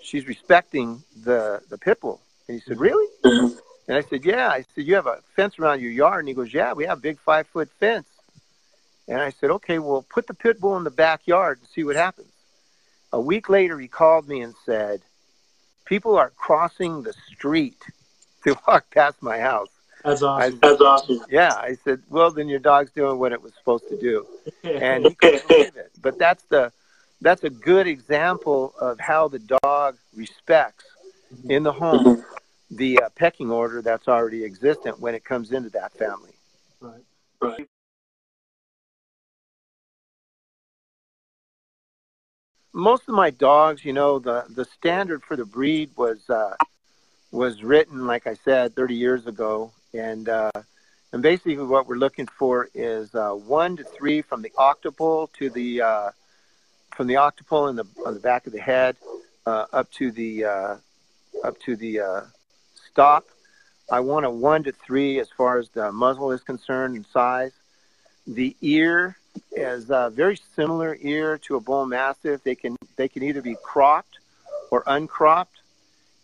she's 0.00 0.26
respecting 0.28 1.02
the 1.24 1.60
the 1.68 1.76
pit 1.76 2.00
bull. 2.00 2.20
And 2.46 2.60
he 2.60 2.62
said, 2.66 2.78
really? 2.78 3.08
Mm-hmm. 3.24 3.58
And 3.88 3.96
I 3.98 4.02
said, 4.02 4.24
yeah. 4.24 4.48
I 4.48 4.64
said, 4.74 4.84
you 4.84 4.94
have 4.94 5.06
a 5.06 5.18
fence 5.34 5.58
around 5.58 5.80
your 5.82 5.90
yard? 5.90 6.20
And 6.20 6.28
he 6.28 6.34
goes, 6.34 6.54
yeah, 6.54 6.72
we 6.72 6.84
have 6.84 6.98
a 6.98 7.00
big 7.00 7.18
five 7.18 7.46
foot 7.48 7.68
fence. 7.80 8.06
And 9.08 9.20
I 9.20 9.30
said, 9.30 9.50
okay, 9.50 9.78
well, 9.78 10.06
put 10.08 10.26
the 10.26 10.34
pit 10.34 10.60
bull 10.60 10.76
in 10.76 10.84
the 10.84 10.90
backyard 10.90 11.58
and 11.58 11.68
see 11.68 11.84
what 11.84 11.96
happens. 11.96 12.32
A 13.12 13.20
week 13.20 13.48
later, 13.48 13.78
he 13.78 13.88
called 13.88 14.28
me 14.28 14.40
and 14.42 14.54
said, 14.64 15.02
people 15.84 16.16
are 16.16 16.30
crossing 16.30 17.02
the 17.02 17.14
street 17.32 17.82
to 18.44 18.56
walk 18.68 18.90
past 18.90 19.22
my 19.22 19.38
house. 19.38 19.68
That's 20.04 20.22
awesome. 20.22 20.60
I, 20.62 20.68
That's 20.68 20.80
awesome. 20.80 21.20
Yeah, 21.30 21.54
I 21.54 21.76
said, 21.84 22.02
well, 22.10 22.30
then 22.30 22.48
your 22.48 22.58
dog's 22.58 22.90
doing 22.92 23.18
what 23.18 23.32
it 23.32 23.40
was 23.40 23.52
supposed 23.54 23.88
to 23.88 23.96
do, 23.96 24.26
and 24.64 25.06
he 25.06 25.14
couldn't 25.14 25.46
believe 25.48 25.76
it. 25.76 25.92
But 26.02 26.18
that's 26.18 26.44
the 26.44 26.72
that's 27.20 27.44
a 27.44 27.50
good 27.50 27.86
example 27.86 28.74
of 28.78 29.00
how 29.00 29.28
the 29.28 29.38
dog 29.62 29.96
respects 30.14 30.84
in 31.48 31.62
the 31.62 31.72
home 31.72 32.22
the 32.70 33.00
uh, 33.00 33.08
pecking 33.16 33.50
order 33.50 33.82
that's 33.82 34.08
already 34.08 34.44
existent 34.44 34.98
when 35.00 35.14
it 35.14 35.24
comes 35.24 35.52
into 35.52 35.70
that 35.70 35.92
family. 35.96 36.32
Right. 36.80 37.04
Right. 37.40 37.68
Most 42.74 43.08
of 43.08 43.14
my 43.14 43.30
dogs, 43.30 43.84
you 43.84 43.92
know, 43.92 44.18
the 44.18 44.44
the 44.50 44.64
standard 44.64 45.22
for 45.22 45.36
the 45.36 45.44
breed 45.44 45.90
was 45.96 46.28
uh, 46.28 46.56
was 47.30 47.62
written, 47.62 48.06
like 48.06 48.26
I 48.26 48.34
said, 48.34 48.74
30 48.74 48.94
years 48.96 49.26
ago, 49.26 49.70
and 49.94 50.28
uh, 50.28 50.50
and 51.12 51.22
basically 51.22 51.56
what 51.56 51.86
we're 51.86 51.96
looking 51.96 52.26
for 52.26 52.68
is 52.74 53.14
uh, 53.14 53.30
one 53.30 53.76
to 53.76 53.84
three 53.84 54.22
from 54.22 54.42
the 54.42 54.52
occipital 54.58 55.30
to 55.38 55.50
the 55.50 55.80
uh, 55.82 56.10
from 56.96 57.06
the 57.06 57.16
occipital 57.16 57.68
in 57.68 57.76
the 57.76 57.86
on 58.04 58.12
the 58.12 58.20
back 58.20 58.46
of 58.46 58.52
the 58.52 58.60
head 58.60 58.96
uh, 59.46 59.66
up 59.72 59.90
to 59.92 60.10
the 60.10 60.44
uh, 60.44 60.76
up 61.44 61.58
to 61.60 61.76
the 61.76 62.26
stop. 62.90 63.28
I 63.90 64.00
want 64.00 64.26
a 64.26 64.30
one 64.30 64.64
to 64.64 64.72
three 64.72 65.20
as 65.20 65.28
far 65.30 65.58
as 65.58 65.68
the 65.68 65.92
muzzle 65.92 66.32
is 66.32 66.42
concerned 66.42 66.96
and 66.96 67.06
size. 67.06 67.52
The 68.26 68.56
ear 68.62 69.16
is 69.52 69.90
a 69.90 70.10
very 70.14 70.38
similar 70.56 70.96
ear 71.00 71.38
to 71.38 71.56
a 71.56 71.60
bull 71.60 71.86
mastiff. 71.86 72.42
They 72.42 72.54
can 72.54 72.76
they 72.96 73.08
can 73.08 73.22
either 73.22 73.42
be 73.42 73.56
cropped 73.62 74.18
or 74.70 74.82
uncropped. 74.86 75.58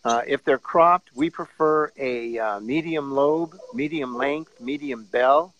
Uh, 0.04 0.22
if 0.26 0.44
they're 0.44 0.58
cropped, 0.58 1.10
we 1.14 1.28
prefer 1.28 1.92
a 1.98 2.38
uh, 2.38 2.60
medium 2.60 3.12
lobe, 3.12 3.56
medium 3.74 4.16
length, 4.16 4.60
medium 4.60 5.04
bell. 5.04 5.52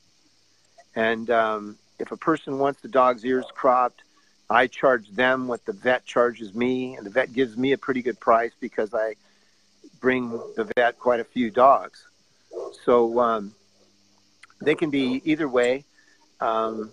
And 0.96 1.30
um, 1.30 1.76
if 1.98 2.10
a 2.10 2.16
person 2.16 2.58
wants 2.58 2.80
the 2.80 2.88
dog's 2.88 3.24
ears 3.24 3.44
cropped, 3.54 4.02
I 4.48 4.66
charge 4.66 5.08
them 5.10 5.46
what 5.46 5.64
the 5.64 5.72
vet 5.72 6.04
charges 6.04 6.54
me, 6.54 6.96
and 6.96 7.06
the 7.06 7.10
vet 7.10 7.32
gives 7.32 7.56
me 7.56 7.72
a 7.72 7.78
pretty 7.78 8.02
good 8.02 8.18
price 8.18 8.52
because 8.58 8.92
I 8.94 9.14
bring 10.00 10.30
the 10.56 10.68
vet 10.74 10.98
quite 10.98 11.20
a 11.20 11.24
few 11.24 11.50
dogs. 11.50 12.04
So 12.84 13.20
um, 13.20 13.54
they 14.60 14.74
can 14.74 14.90
be 14.90 15.22
either 15.24 15.48
way. 15.48 15.84
Um, 16.40 16.92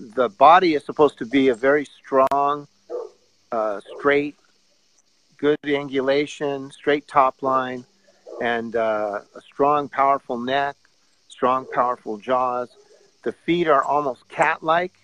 the 0.00 0.30
body 0.30 0.74
is 0.74 0.84
supposed 0.84 1.18
to 1.18 1.26
be 1.26 1.48
a 1.48 1.54
very 1.54 1.84
strong, 1.84 2.66
uh, 3.52 3.80
straight, 3.98 4.36
good 5.36 5.58
angulation, 5.64 6.72
straight 6.72 7.06
top 7.06 7.42
line, 7.42 7.84
and 8.40 8.76
uh, 8.76 9.20
a 9.34 9.40
strong, 9.42 9.88
powerful 9.88 10.38
neck, 10.38 10.76
strong, 11.28 11.66
powerful 11.72 12.16
jaws. 12.16 12.70
The 13.24 13.32
feet 13.32 13.68
are 13.68 13.82
almost 13.82 14.26
cat-like. 14.28 14.94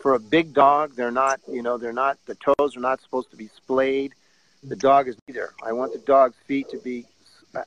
For 0.00 0.14
a 0.14 0.20
big 0.20 0.52
dog, 0.52 0.96
they're 0.96 1.12
not, 1.12 1.40
you 1.48 1.62
know, 1.62 1.78
they're 1.78 1.92
not, 1.92 2.18
the 2.26 2.34
toes 2.34 2.76
are 2.76 2.80
not 2.80 3.00
supposed 3.00 3.30
to 3.30 3.36
be 3.36 3.48
splayed. 3.56 4.12
The 4.64 4.74
dog 4.74 5.06
is 5.06 5.16
neither. 5.28 5.50
I 5.64 5.72
want 5.72 5.92
the 5.92 6.00
dog's 6.00 6.36
feet 6.48 6.68
to 6.70 6.78
be 6.78 7.06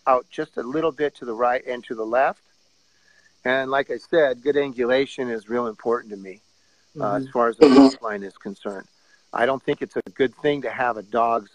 out 0.05 0.25
just 0.29 0.57
a 0.57 0.63
little 0.63 0.91
bit 0.91 1.15
to 1.15 1.25
the 1.25 1.33
right 1.33 1.65
and 1.65 1.81
to 1.85 1.95
the 1.95 2.05
left. 2.05 2.41
And 3.45 3.71
like 3.71 3.89
I 3.91 3.97
said, 3.97 4.43
good 4.43 4.55
angulation 4.55 5.31
is 5.31 5.47
real 5.47 5.67
important 5.67 6.11
to 6.11 6.17
me 6.17 6.41
uh, 6.99 7.03
mm-hmm. 7.03 7.23
as 7.23 7.29
far 7.29 7.49
as 7.49 7.57
the 7.57 7.67
top 7.67 8.01
line 8.01 8.23
is 8.23 8.37
concerned. 8.37 8.87
I 9.33 9.45
don't 9.45 9.61
think 9.61 9.81
it's 9.81 9.95
a 9.97 10.09
good 10.11 10.33
thing 10.35 10.61
to 10.61 10.69
have 10.69 10.97
a 10.97 11.03
dog's 11.03 11.51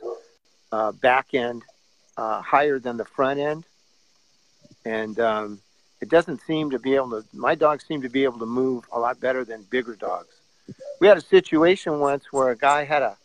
uh, 0.72 0.92
back 0.92 1.34
end 1.34 1.62
uh, 2.16 2.42
higher 2.42 2.78
than 2.78 2.96
the 2.96 3.04
front 3.04 3.40
end. 3.40 3.64
And 4.84 5.18
um, 5.18 5.60
it 6.00 6.08
doesn't 6.08 6.40
seem 6.42 6.70
to 6.70 6.78
be 6.78 6.94
able 6.94 7.10
to, 7.10 7.24
my 7.32 7.54
dogs 7.54 7.86
seem 7.86 8.02
to 8.02 8.08
be 8.08 8.24
able 8.24 8.38
to 8.38 8.46
move 8.46 8.84
a 8.92 8.98
lot 8.98 9.20
better 9.20 9.44
than 9.44 9.62
bigger 9.70 9.94
dogs. 9.94 10.34
We 11.00 11.06
had 11.06 11.16
a 11.16 11.22
situation 11.22 11.98
once 11.98 12.32
where 12.32 12.50
a 12.50 12.56
guy 12.56 12.84
had 12.84 13.02
a 13.02 13.16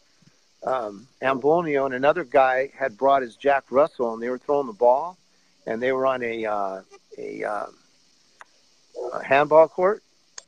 um, 0.66 1.08
Ambullneo 1.22 1.86
and 1.86 1.94
another 1.94 2.24
guy 2.24 2.72
had 2.76 2.98
brought 2.98 3.22
his 3.22 3.36
Jack 3.36 3.66
Russell 3.70 4.14
and 4.14 4.22
they 4.22 4.30
were 4.30 4.40
throwing 4.40 4.68
the 4.68 4.74
ball 4.74 5.18
and 5.68 5.82
they 5.82 5.92
were 5.92 6.08
on 6.08 6.24
a, 6.24 6.46
uh, 6.46 6.82
a, 7.18 7.44
uh, 7.44 7.66
a 9.14 9.24
handball 9.24 9.68
court. 9.68 10.02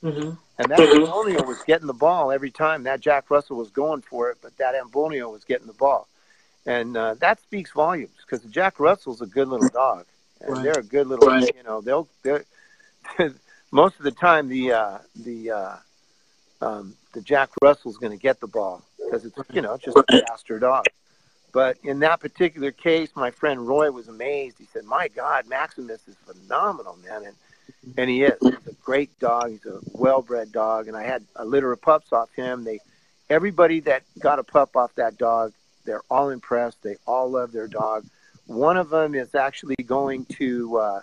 Mm-hmm. 0.04 0.32
And 0.60 0.72
that 0.72 0.80
Ambullneo 0.80 1.46
was 1.46 1.62
getting 1.64 1.88
the 1.88 1.94
ball 1.94 2.32
every 2.32 2.52
time. 2.52 2.84
That 2.84 3.00
Jack 3.00 3.30
Russell 3.30 3.58
was 3.58 3.70
going 3.70 4.02
for 4.02 4.30
it, 4.30 4.38
but 4.42 4.58
that 4.58 4.76
Ambullneo 4.76 5.32
was 5.32 5.44
getting 5.44 5.68
the 5.68 5.74
ball. 5.74 6.08
And 6.66 6.98
uh, 6.98 7.16
that 7.16 7.42
speaks 7.42 7.72
volumes 7.72 8.16
because 8.22 8.44
Jack 8.46 8.80
Russell's 8.80 9.22
a 9.22 9.26
good 9.26 9.48
little 9.48 9.70
dog. 9.70 10.06
And 10.42 10.54
right. 10.54 10.64
they're 10.64 10.80
a 10.80 10.84
good 10.84 11.08
little, 11.08 11.28
right. 11.28 11.50
you 11.56 11.64
know, 11.64 11.82
they'll, 11.82 12.08
they're, 12.24 12.44
most 13.72 13.98
of 13.98 14.04
the 14.04 14.12
time 14.12 14.50
the, 14.50 14.74
uh, 14.74 14.98
the, 15.16 15.52
uh, 15.52 15.76
um, 16.62 16.96
the 17.14 17.22
Jack 17.22 17.50
Russell's 17.62 17.98
going 17.98 18.12
to 18.12 18.22
get 18.22 18.40
the 18.40 18.48
ball 18.48 18.84
because 18.98 19.26
it's, 19.26 19.38
you 19.52 19.62
know, 19.62 19.78
just 19.78 19.98
a 19.98 20.22
faster 20.28 20.60
dog. 20.60 20.86
But 21.54 21.78
in 21.84 22.00
that 22.00 22.20
particular 22.20 22.72
case, 22.72 23.10
my 23.16 23.32
friend 23.32 23.68
Roy 23.68 23.90
was 23.90 24.08
amazed. 24.08 24.58
He 24.60 24.66
said, 24.66 24.84
"My 24.84 25.08
God, 25.08 25.48
Maximus 25.48 26.08
is 26.08 26.16
phenomenal, 26.26 26.98
man!" 27.04 27.24
And 27.26 27.36
and 27.98 28.10
he 28.10 28.24
is. 28.24 28.34
He's 28.42 28.54
a 28.68 28.74
great 28.84 29.18
dog. 29.20 29.52
He's 29.52 29.66
a 29.66 29.80
well-bred 29.94 30.52
dog. 30.52 30.88
And 30.88 30.98
I 30.98 31.04
had 31.04 31.24
a 31.36 31.46
litter 31.46 31.72
of 31.72 31.82
pups 31.82 32.12
off 32.12 32.32
him. 32.34 32.64
They, 32.64 32.80
everybody 33.30 33.80
that 33.82 34.04
got 34.20 34.40
a 34.40 34.44
pup 34.44 34.76
off 34.76 34.94
that 34.96 35.18
dog, 35.18 35.54
they're 35.86 36.04
all 36.10 36.30
impressed. 36.30 36.82
They 36.84 36.98
all 37.06 37.30
love 37.32 37.52
their 37.52 37.68
dog. 37.68 38.06
One 38.46 38.78
of 38.78 38.90
them 38.90 39.16
is 39.16 39.36
actually 39.36 39.76
going 39.86 40.26
to, 40.38 40.78
uh, 40.78 41.02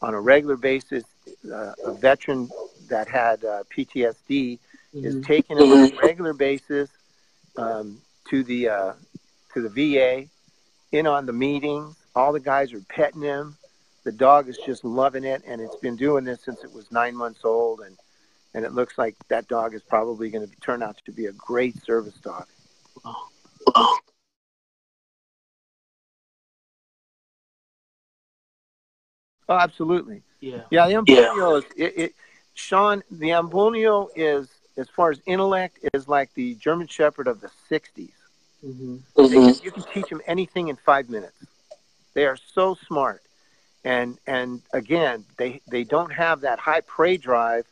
on 0.00 0.14
a 0.14 0.20
regular 0.20 0.56
basis, 0.56 1.04
uh, 1.52 1.72
a 1.84 1.94
veteran 1.94 2.50
that 2.88 3.08
had 3.08 3.44
uh, 3.44 3.62
PTSD 3.74 4.58
mm-hmm. 4.94 5.04
is 5.04 5.24
taking 5.24 5.58
him 5.58 5.70
on 5.72 5.92
a 5.92 5.96
regular 6.02 6.32
basis 6.32 6.90
um, 7.56 7.98
to 8.28 8.42
the 8.42 8.68
uh, 8.68 8.92
to 9.54 9.68
the 9.68 9.68
VA, 9.68 10.26
in 10.90 11.06
on 11.06 11.26
the 11.26 11.32
meetings. 11.32 11.94
All 12.14 12.32
the 12.32 12.40
guys 12.40 12.72
are 12.72 12.80
petting 12.88 13.22
him 13.22 13.56
the 14.04 14.12
dog 14.12 14.48
is 14.48 14.58
just 14.66 14.84
loving 14.84 15.24
it, 15.24 15.42
and 15.46 15.60
it's 15.60 15.76
been 15.76 15.96
doing 15.96 16.24
this 16.24 16.42
since 16.42 16.64
it 16.64 16.72
was 16.72 16.90
nine 16.90 17.16
months 17.16 17.40
old, 17.44 17.80
and 17.80 17.96
and 18.54 18.64
it 18.64 18.72
looks 18.72 18.98
like 18.98 19.16
that 19.28 19.48
dog 19.48 19.74
is 19.74 19.82
probably 19.82 20.30
going 20.30 20.46
to 20.46 20.56
turn 20.60 20.82
out 20.82 21.00
to 21.04 21.12
be 21.12 21.26
a 21.26 21.32
great 21.32 21.82
service 21.84 22.14
dog. 22.14 22.46
Oh, 29.48 29.58
absolutely. 29.58 30.22
Yeah. 30.40 30.62
Yeah, 30.70 30.86
the 30.88 30.94
Ambullneo 30.94 31.36
yeah. 31.52 31.56
is 31.58 31.64
it, 31.76 31.98
it, 31.98 32.14
Sean. 32.54 33.02
The 33.10 33.30
Ambullneo 33.30 34.08
is, 34.16 34.48
as 34.76 34.88
far 34.88 35.10
as 35.10 35.20
intellect, 35.26 35.78
is 35.94 36.08
like 36.08 36.32
the 36.34 36.54
German 36.56 36.86
Shepherd 36.86 37.28
of 37.28 37.40
the 37.40 37.50
'60s. 37.70 38.10
Mm-hmm. 38.64 38.96
Mm-hmm. 39.16 39.64
you 39.64 39.72
can 39.72 39.82
teach 39.92 40.08
them 40.08 40.20
anything 40.26 40.68
in 40.68 40.76
five 40.76 41.10
minutes. 41.10 41.36
They 42.14 42.26
are 42.26 42.36
so 42.36 42.76
smart 42.86 43.22
and 43.84 44.18
and 44.26 44.62
again 44.72 45.24
they 45.38 45.60
they 45.68 45.84
don't 45.84 46.12
have 46.12 46.40
that 46.42 46.58
high 46.58 46.80
prey 46.80 47.16
drive 47.16 47.66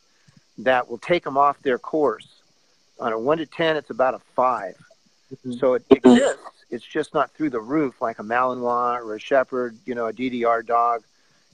that 0.57 0.89
will 0.89 0.97
take 0.97 1.23
them 1.23 1.37
off 1.37 1.59
their 1.61 1.79
course. 1.79 2.27
On 2.99 3.11
a 3.11 3.19
1 3.19 3.39
to 3.39 3.45
10 3.47 3.77
it's 3.77 3.89
about 3.89 4.13
a 4.13 4.19
5 4.35 4.75
mm-hmm. 5.33 5.53
so 5.53 5.73
it 5.73 5.83
exists 5.89 6.37
it's 6.69 6.85
just 6.85 7.13
not 7.13 7.31
through 7.31 7.49
the 7.49 7.59
roof 7.59 8.01
like 8.01 8.19
a 8.19 8.23
malinois 8.23 9.03
or 9.03 9.15
a 9.15 9.19
shepherd 9.19 9.75
you 9.85 9.95
know 9.95 10.07
a 10.07 10.13
ddr 10.13 10.65
dog. 10.65 11.03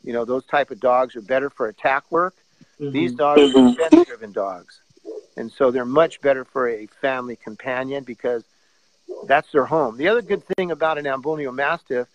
You 0.04 0.13
know 0.13 0.26
those 0.26 0.46
type 0.46 0.72
of 0.72 0.80
dogs 0.80 1.15
are 1.15 1.22
better 1.22 1.50
for 1.50 1.67
attack 1.67 2.12
work. 2.12 2.36
Mm-hmm. 2.80 2.91
these 2.91 3.13
dogs 3.13 3.41
are 3.41 3.46
mm-hmm. 3.48 3.82
defense 3.82 4.08
driven 4.08 4.32
dogs. 4.32 4.82
And 5.36 5.52
so 5.52 5.72
they're 5.72 5.86
much 5.86 6.20
better 6.22 6.43
for 6.43 6.67
a 6.67 6.88
family 6.88 7.36
companion 7.36 8.04
because 8.04 8.43
that's 9.26 9.52
their 9.52 9.65
home. 9.65 9.98
The 9.98 10.08
other 10.08 10.22
good 10.22 10.43
thing 10.43 10.72
about 10.72 10.98
an 10.98 11.06
Ambullneo 11.06 11.54
mastiff 11.54 12.08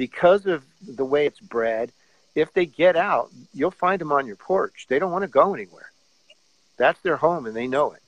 because 0.00 0.46
of 0.46 0.64
the 0.80 1.04
way 1.04 1.26
it's 1.26 1.40
bred, 1.40 1.92
if 2.34 2.54
they 2.54 2.64
get 2.64 2.96
out, 2.96 3.28
you'll 3.52 3.70
find 3.70 4.00
them 4.00 4.12
on 4.12 4.26
your 4.26 4.34
porch. 4.34 4.86
They 4.88 4.98
don't 4.98 5.12
want 5.12 5.24
to 5.24 5.28
go 5.28 5.52
anywhere. 5.52 5.90
That's 6.78 6.98
their 7.02 7.18
home, 7.18 7.44
and 7.44 7.54
they 7.54 7.66
know 7.66 7.92
it. 7.92 8.02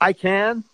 I 0.00 0.12
can. 0.12 0.64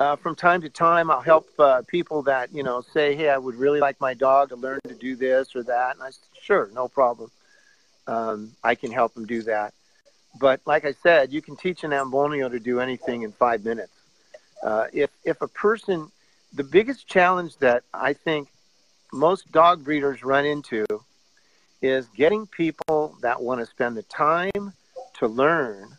Uh, 0.00 0.16
from 0.16 0.34
time 0.34 0.60
to 0.62 0.68
time, 0.68 1.08
I'll 1.08 1.20
help 1.20 1.48
uh, 1.60 1.82
people 1.86 2.22
that 2.22 2.52
you 2.52 2.64
know 2.64 2.80
say, 2.80 3.14
"Hey, 3.14 3.28
I 3.28 3.38
would 3.38 3.54
really 3.54 3.78
like 3.78 4.00
my 4.00 4.14
dog 4.14 4.48
to 4.48 4.56
learn 4.56 4.80
to 4.88 4.94
do 4.94 5.14
this 5.14 5.54
or 5.54 5.62
that." 5.62 5.94
And 5.94 6.02
I 6.02 6.10
said, 6.10 6.28
"Sure, 6.40 6.70
no 6.74 6.88
problem. 6.88 7.30
Um, 8.08 8.50
I 8.64 8.74
can 8.74 8.90
help 8.90 9.14
them 9.14 9.26
do 9.26 9.42
that." 9.42 9.74
But 10.40 10.60
like 10.66 10.84
I 10.84 10.92
said, 10.92 11.32
you 11.32 11.42
can 11.42 11.56
teach 11.56 11.84
an 11.84 11.90
Ambullneo 11.90 12.50
to 12.50 12.58
do 12.58 12.80
anything 12.80 13.22
in 13.22 13.32
five 13.32 13.64
minutes. 13.64 13.92
Uh, 14.62 14.86
if 14.92 15.10
if 15.24 15.42
a 15.42 15.48
person, 15.48 16.10
the 16.52 16.64
biggest 16.64 17.06
challenge 17.06 17.56
that 17.58 17.82
I 17.92 18.12
think 18.12 18.48
most 19.12 19.50
dog 19.52 19.84
breeders 19.84 20.24
run 20.24 20.46
into 20.46 20.84
is 21.82 22.06
getting 22.16 22.46
people 22.46 23.16
that 23.22 23.42
want 23.42 23.60
to 23.60 23.66
spend 23.66 23.96
the 23.96 24.02
time 24.04 24.72
to 25.14 25.26
learn 25.26 25.96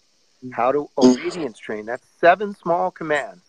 how 0.51 0.71
to 0.71 0.89
obedience 0.97 1.57
train. 1.57 1.85
That's 1.85 2.07
seven 2.19 2.55
small 2.55 2.89
commands. 2.91 3.41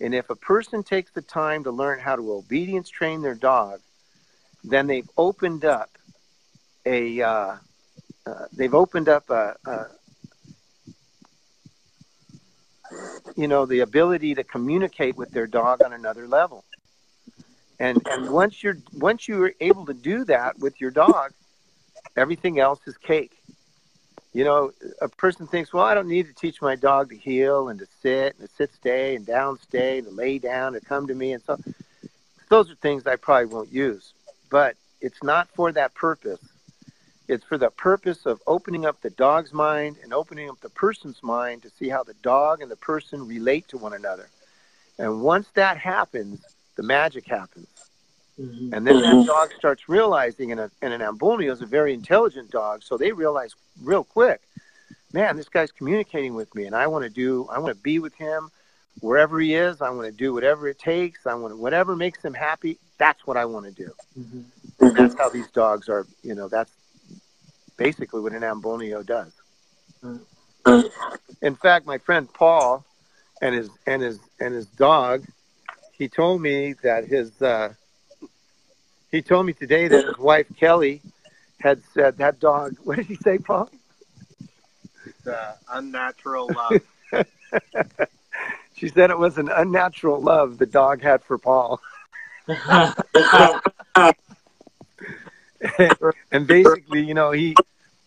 And 0.00 0.14
if 0.14 0.28
a 0.30 0.36
person 0.36 0.82
takes 0.82 1.10
the 1.12 1.22
time 1.22 1.64
to 1.64 1.70
learn 1.70 1.98
how 1.98 2.16
to 2.16 2.32
obedience 2.32 2.88
train 2.88 3.22
their 3.22 3.34
dog, 3.34 3.80
then 4.62 4.86
they've 4.86 5.08
opened 5.16 5.64
up 5.64 5.90
a 6.84 7.22
uh, 7.22 7.56
uh, 8.26 8.46
they've 8.52 8.74
opened 8.74 9.08
up 9.08 9.28
a, 9.30 9.56
a, 9.66 9.86
you 13.36 13.48
know 13.48 13.66
the 13.66 13.80
ability 13.80 14.34
to 14.34 14.44
communicate 14.44 15.16
with 15.16 15.30
their 15.30 15.46
dog 15.46 15.82
on 15.82 15.92
another 15.92 16.26
level 16.26 16.64
and 17.78 18.00
and 18.06 18.30
once 18.30 18.62
you're 18.62 18.78
once 18.94 19.28
you're 19.28 19.52
able 19.60 19.86
to 19.86 19.94
do 19.94 20.24
that 20.24 20.58
with 20.58 20.80
your 20.80 20.90
dog 20.90 21.32
everything 22.16 22.58
else 22.58 22.80
is 22.86 22.96
cake 22.96 23.36
you 24.36 24.44
know, 24.44 24.70
a 25.00 25.08
person 25.08 25.46
thinks, 25.46 25.72
well, 25.72 25.86
I 25.86 25.94
don't 25.94 26.08
need 26.08 26.26
to 26.26 26.34
teach 26.34 26.60
my 26.60 26.76
dog 26.76 27.08
to 27.08 27.16
heel 27.16 27.70
and 27.70 27.78
to 27.78 27.86
sit 28.02 28.36
and 28.38 28.46
to 28.46 28.54
sit 28.54 28.70
stay 28.74 29.16
and 29.16 29.24
down 29.24 29.58
stay 29.58 29.96
and 29.96 30.08
to 30.08 30.12
lay 30.12 30.38
down 30.38 30.74
and 30.74 30.84
come 30.84 31.06
to 31.06 31.14
me 31.14 31.32
and 31.32 31.42
so. 31.42 31.58
Those 32.50 32.70
are 32.70 32.74
things 32.74 33.06
I 33.06 33.16
probably 33.16 33.46
won't 33.46 33.72
use, 33.72 34.12
but 34.50 34.76
it's 35.00 35.22
not 35.22 35.48
for 35.54 35.72
that 35.72 35.94
purpose. 35.94 36.38
It's 37.28 37.44
for 37.44 37.58
the 37.58 37.70
purpose 37.70 38.26
of 38.26 38.40
opening 38.46 38.86
up 38.86 39.00
the 39.00 39.10
dog's 39.10 39.52
mind 39.52 39.96
and 40.02 40.12
opening 40.12 40.48
up 40.48 40.60
the 40.60 40.68
person's 40.70 41.22
mind 41.22 41.62
to 41.62 41.70
see 41.70 41.88
how 41.88 42.04
the 42.04 42.14
dog 42.22 42.62
and 42.62 42.70
the 42.70 42.76
person 42.76 43.26
relate 43.26 43.66
to 43.68 43.78
one 43.78 43.94
another. 43.94 44.28
And 44.98 45.22
once 45.22 45.48
that 45.54 45.76
happens, 45.76 46.44
the 46.76 46.82
magic 46.82 47.26
happens. 47.26 47.68
Mm-hmm. 48.40 48.74
And 48.74 48.86
then 48.86 49.00
that 49.00 49.26
dog 49.26 49.52
starts 49.58 49.88
realizing, 49.88 50.52
and, 50.52 50.60
a, 50.60 50.70
and 50.82 50.92
an 50.92 51.00
Ambullneo 51.00 51.50
is 51.50 51.62
a 51.62 51.66
very 51.66 51.94
intelligent 51.94 52.50
dog, 52.50 52.82
so 52.82 52.96
they 52.96 53.12
realize 53.12 53.54
real 53.82 54.04
quick, 54.04 54.40
man, 55.12 55.36
this 55.36 55.48
guy's 55.48 55.72
communicating 55.72 56.34
with 56.34 56.54
me, 56.54 56.66
and 56.66 56.76
I 56.76 56.86
want 56.86 57.04
to 57.04 57.10
do, 57.10 57.48
I 57.50 57.58
want 57.58 57.74
to 57.74 57.82
be 57.82 57.98
with 57.98 58.14
him 58.14 58.50
wherever 59.00 59.40
he 59.40 59.54
is. 59.54 59.80
I 59.80 59.90
want 59.90 60.06
to 60.06 60.12
do 60.12 60.32
whatever 60.32 60.68
it 60.68 60.78
takes. 60.78 61.26
I 61.26 61.34
want 61.34 61.52
to, 61.52 61.56
whatever 61.56 61.96
makes 61.96 62.24
him 62.24 62.34
happy. 62.34 62.78
That's 62.98 63.26
what 63.26 63.36
I 63.36 63.44
want 63.44 63.66
to 63.66 63.72
do. 63.72 63.92
Mm-hmm. 64.18 64.84
And 64.84 64.96
that's 64.96 65.14
how 65.14 65.28
these 65.28 65.50
dogs 65.50 65.88
are. 65.88 66.06
You 66.22 66.34
know, 66.34 66.48
that's 66.48 66.72
basically 67.76 68.20
what 68.20 68.32
an 68.32 68.42
Ambullneo 68.42 69.04
does. 69.04 69.32
Mm-hmm. 70.02 70.80
In 71.42 71.54
fact, 71.54 71.86
my 71.86 71.98
friend 71.98 72.32
Paul 72.32 72.84
and 73.40 73.54
his 73.54 73.70
and 73.86 74.02
his 74.02 74.18
and 74.40 74.54
his 74.54 74.66
dog, 74.66 75.24
he 75.92 76.08
told 76.08 76.42
me 76.42 76.74
that 76.82 77.06
his 77.06 77.40
uh, 77.40 77.72
he 79.10 79.22
told 79.22 79.46
me 79.46 79.52
today 79.52 79.88
that 79.88 80.06
his 80.06 80.18
wife 80.18 80.46
Kelly 80.58 81.02
had 81.60 81.82
said 81.94 82.18
that 82.18 82.40
dog. 82.40 82.76
What 82.84 82.96
did 82.96 83.06
he 83.06 83.16
say, 83.16 83.38
Paul? 83.38 83.70
It's 85.04 85.26
uh, 85.26 85.56
unnatural 85.70 86.50
love. 86.54 86.80
she 88.74 88.88
said 88.88 89.10
it 89.10 89.18
was 89.18 89.38
an 89.38 89.48
unnatural 89.48 90.20
love 90.20 90.58
the 90.58 90.66
dog 90.66 91.02
had 91.02 91.22
for 91.22 91.38
Paul. 91.38 91.80
and 96.32 96.46
basically, 96.46 97.02
you 97.02 97.14
know, 97.14 97.30
he 97.30 97.54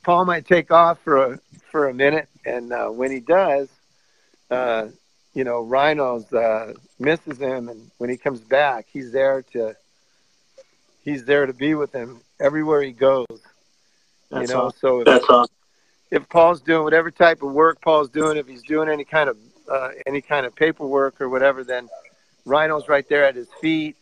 Paul 0.04 0.26
might 0.26 0.46
take 0.46 0.72
off 0.72 1.00
for 1.00 1.18
a 1.18 1.40
for 1.72 1.88
a 1.88 1.94
minute, 1.94 2.28
and 2.46 2.72
uh, 2.74 2.88
when 2.90 3.12
he 3.12 3.20
does, 3.20 3.70
uh, 4.50 4.88
you 5.34 5.44
know, 5.44 5.62
Rhinos 5.62 6.32
uh, 6.34 6.74
misses 7.00 7.40
him, 7.40 7.70
and 7.70 7.92
when 7.98 8.10
he 8.10 8.18
comes 8.18 8.40
back, 8.40 8.88
he's 8.92 9.12
there 9.12 9.44
to 9.54 9.76
he's 11.04 11.26
there 11.26 11.46
to 11.46 11.54
be 11.54 11.76
with 11.76 11.94
him 11.94 12.22
everywhere 12.40 12.82
he 12.82 12.92
goes. 12.92 13.26
That's 14.30 14.50
you 14.50 14.56
know, 14.56 14.66
awesome. 14.66 14.80
so 14.80 15.00
if, 15.00 15.06
That's 15.06 15.30
awesome. 15.30 15.56
if 16.12 16.30
Paul's 16.30 16.62
doing 16.62 16.84
whatever 16.84 17.12
type 17.12 17.42
of 17.42 17.52
work 17.52 17.82
Paul's 17.82 18.10
doing, 18.10 18.38
if 18.38 18.48
he's 18.48 18.64
doing 18.64 18.90
any 18.90 19.06
kind 19.06 19.30
of 19.30 19.38
uh, 19.70 19.90
any 20.06 20.22
kind 20.22 20.46
of 20.46 20.56
paperwork 20.56 21.22
or 21.22 21.30
whatever, 21.30 21.64
then 21.64 21.90
Rhino's 22.46 22.88
right 22.88 23.08
there 23.08 23.26
at 23.26 23.36
his 23.36 23.48
feet, 23.62 23.96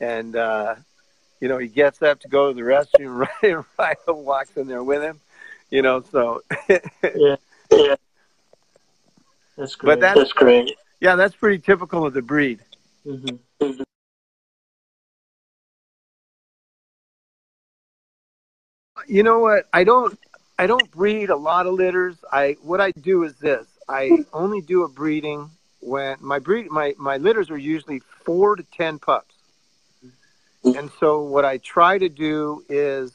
and 0.00 0.36
uh, 0.36 0.76
you 1.40 1.48
know 1.48 1.58
he 1.58 1.68
gets 1.68 2.02
up 2.02 2.20
to 2.20 2.28
go 2.28 2.48
to 2.48 2.54
the 2.54 2.62
restroom. 2.62 3.26
Right, 3.42 3.96
Rhino 4.06 4.20
walks 4.20 4.56
in 4.56 4.66
there 4.68 4.84
with 4.84 5.02
him. 5.02 5.20
You 5.70 5.82
know, 5.82 6.02
so 6.10 6.42
yeah, 6.68 7.36
yeah, 7.70 7.94
that's 9.56 9.76
great. 9.76 9.94
But 9.94 10.00
that's, 10.00 10.18
that's 10.18 10.32
great. 10.32 10.76
Yeah, 11.00 11.16
that's 11.16 11.34
pretty 11.34 11.58
typical 11.58 12.04
of 12.04 12.12
the 12.12 12.22
breed. 12.22 12.60
Mm-hmm. 13.06 13.36
Mm-hmm. 13.64 13.82
You 19.08 19.22
know 19.22 19.38
what? 19.38 19.66
I 19.72 19.84
don't. 19.84 20.18
I 20.58 20.66
don't 20.66 20.90
breed 20.90 21.30
a 21.30 21.36
lot 21.36 21.66
of 21.66 21.74
litters. 21.74 22.16
I 22.30 22.56
what 22.62 22.80
I 22.80 22.90
do 22.90 23.22
is 23.22 23.34
this. 23.36 23.66
I 23.88 24.24
only 24.32 24.60
do 24.60 24.82
a 24.84 24.88
breeding 24.88 25.50
when 25.80 26.16
my 26.20 26.38
breed 26.38 26.70
my 26.70 26.94
my 26.98 27.16
litters 27.16 27.50
are 27.50 27.56
usually 27.56 28.00
four 28.24 28.56
to 28.56 28.62
ten 28.64 28.98
pups. 28.98 29.29
And 30.64 30.90
so 31.00 31.22
what 31.22 31.44
I 31.44 31.58
try 31.58 31.98
to 31.98 32.08
do 32.08 32.64
is 32.68 33.12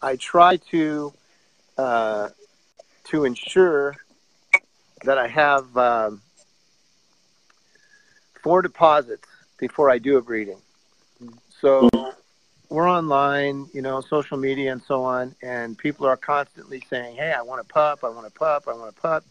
I 0.00 0.16
try 0.16 0.56
to 0.70 1.12
uh, 1.76 2.28
to 3.04 3.24
ensure 3.24 3.96
that 5.04 5.18
I 5.18 5.28
have 5.28 5.76
um, 5.76 6.22
four 8.42 8.62
deposits 8.62 9.26
before 9.58 9.90
I 9.90 9.98
do 9.98 10.16
a 10.16 10.22
breeding. 10.22 10.60
So 11.60 11.88
we're 12.68 12.88
online, 12.88 13.66
you 13.72 13.82
know, 13.82 14.00
social 14.00 14.36
media 14.36 14.72
and 14.72 14.82
so 14.82 15.02
on, 15.04 15.34
and 15.42 15.76
people 15.76 16.06
are 16.06 16.16
constantly 16.16 16.82
saying, 16.88 17.16
"Hey, 17.16 17.32
I 17.32 17.42
want 17.42 17.60
a 17.60 17.64
pup. 17.64 18.04
I 18.04 18.08
want 18.08 18.26
a 18.26 18.30
pup. 18.30 18.64
I 18.68 18.72
want 18.72 18.96
a 18.96 19.00
pup." 19.00 19.24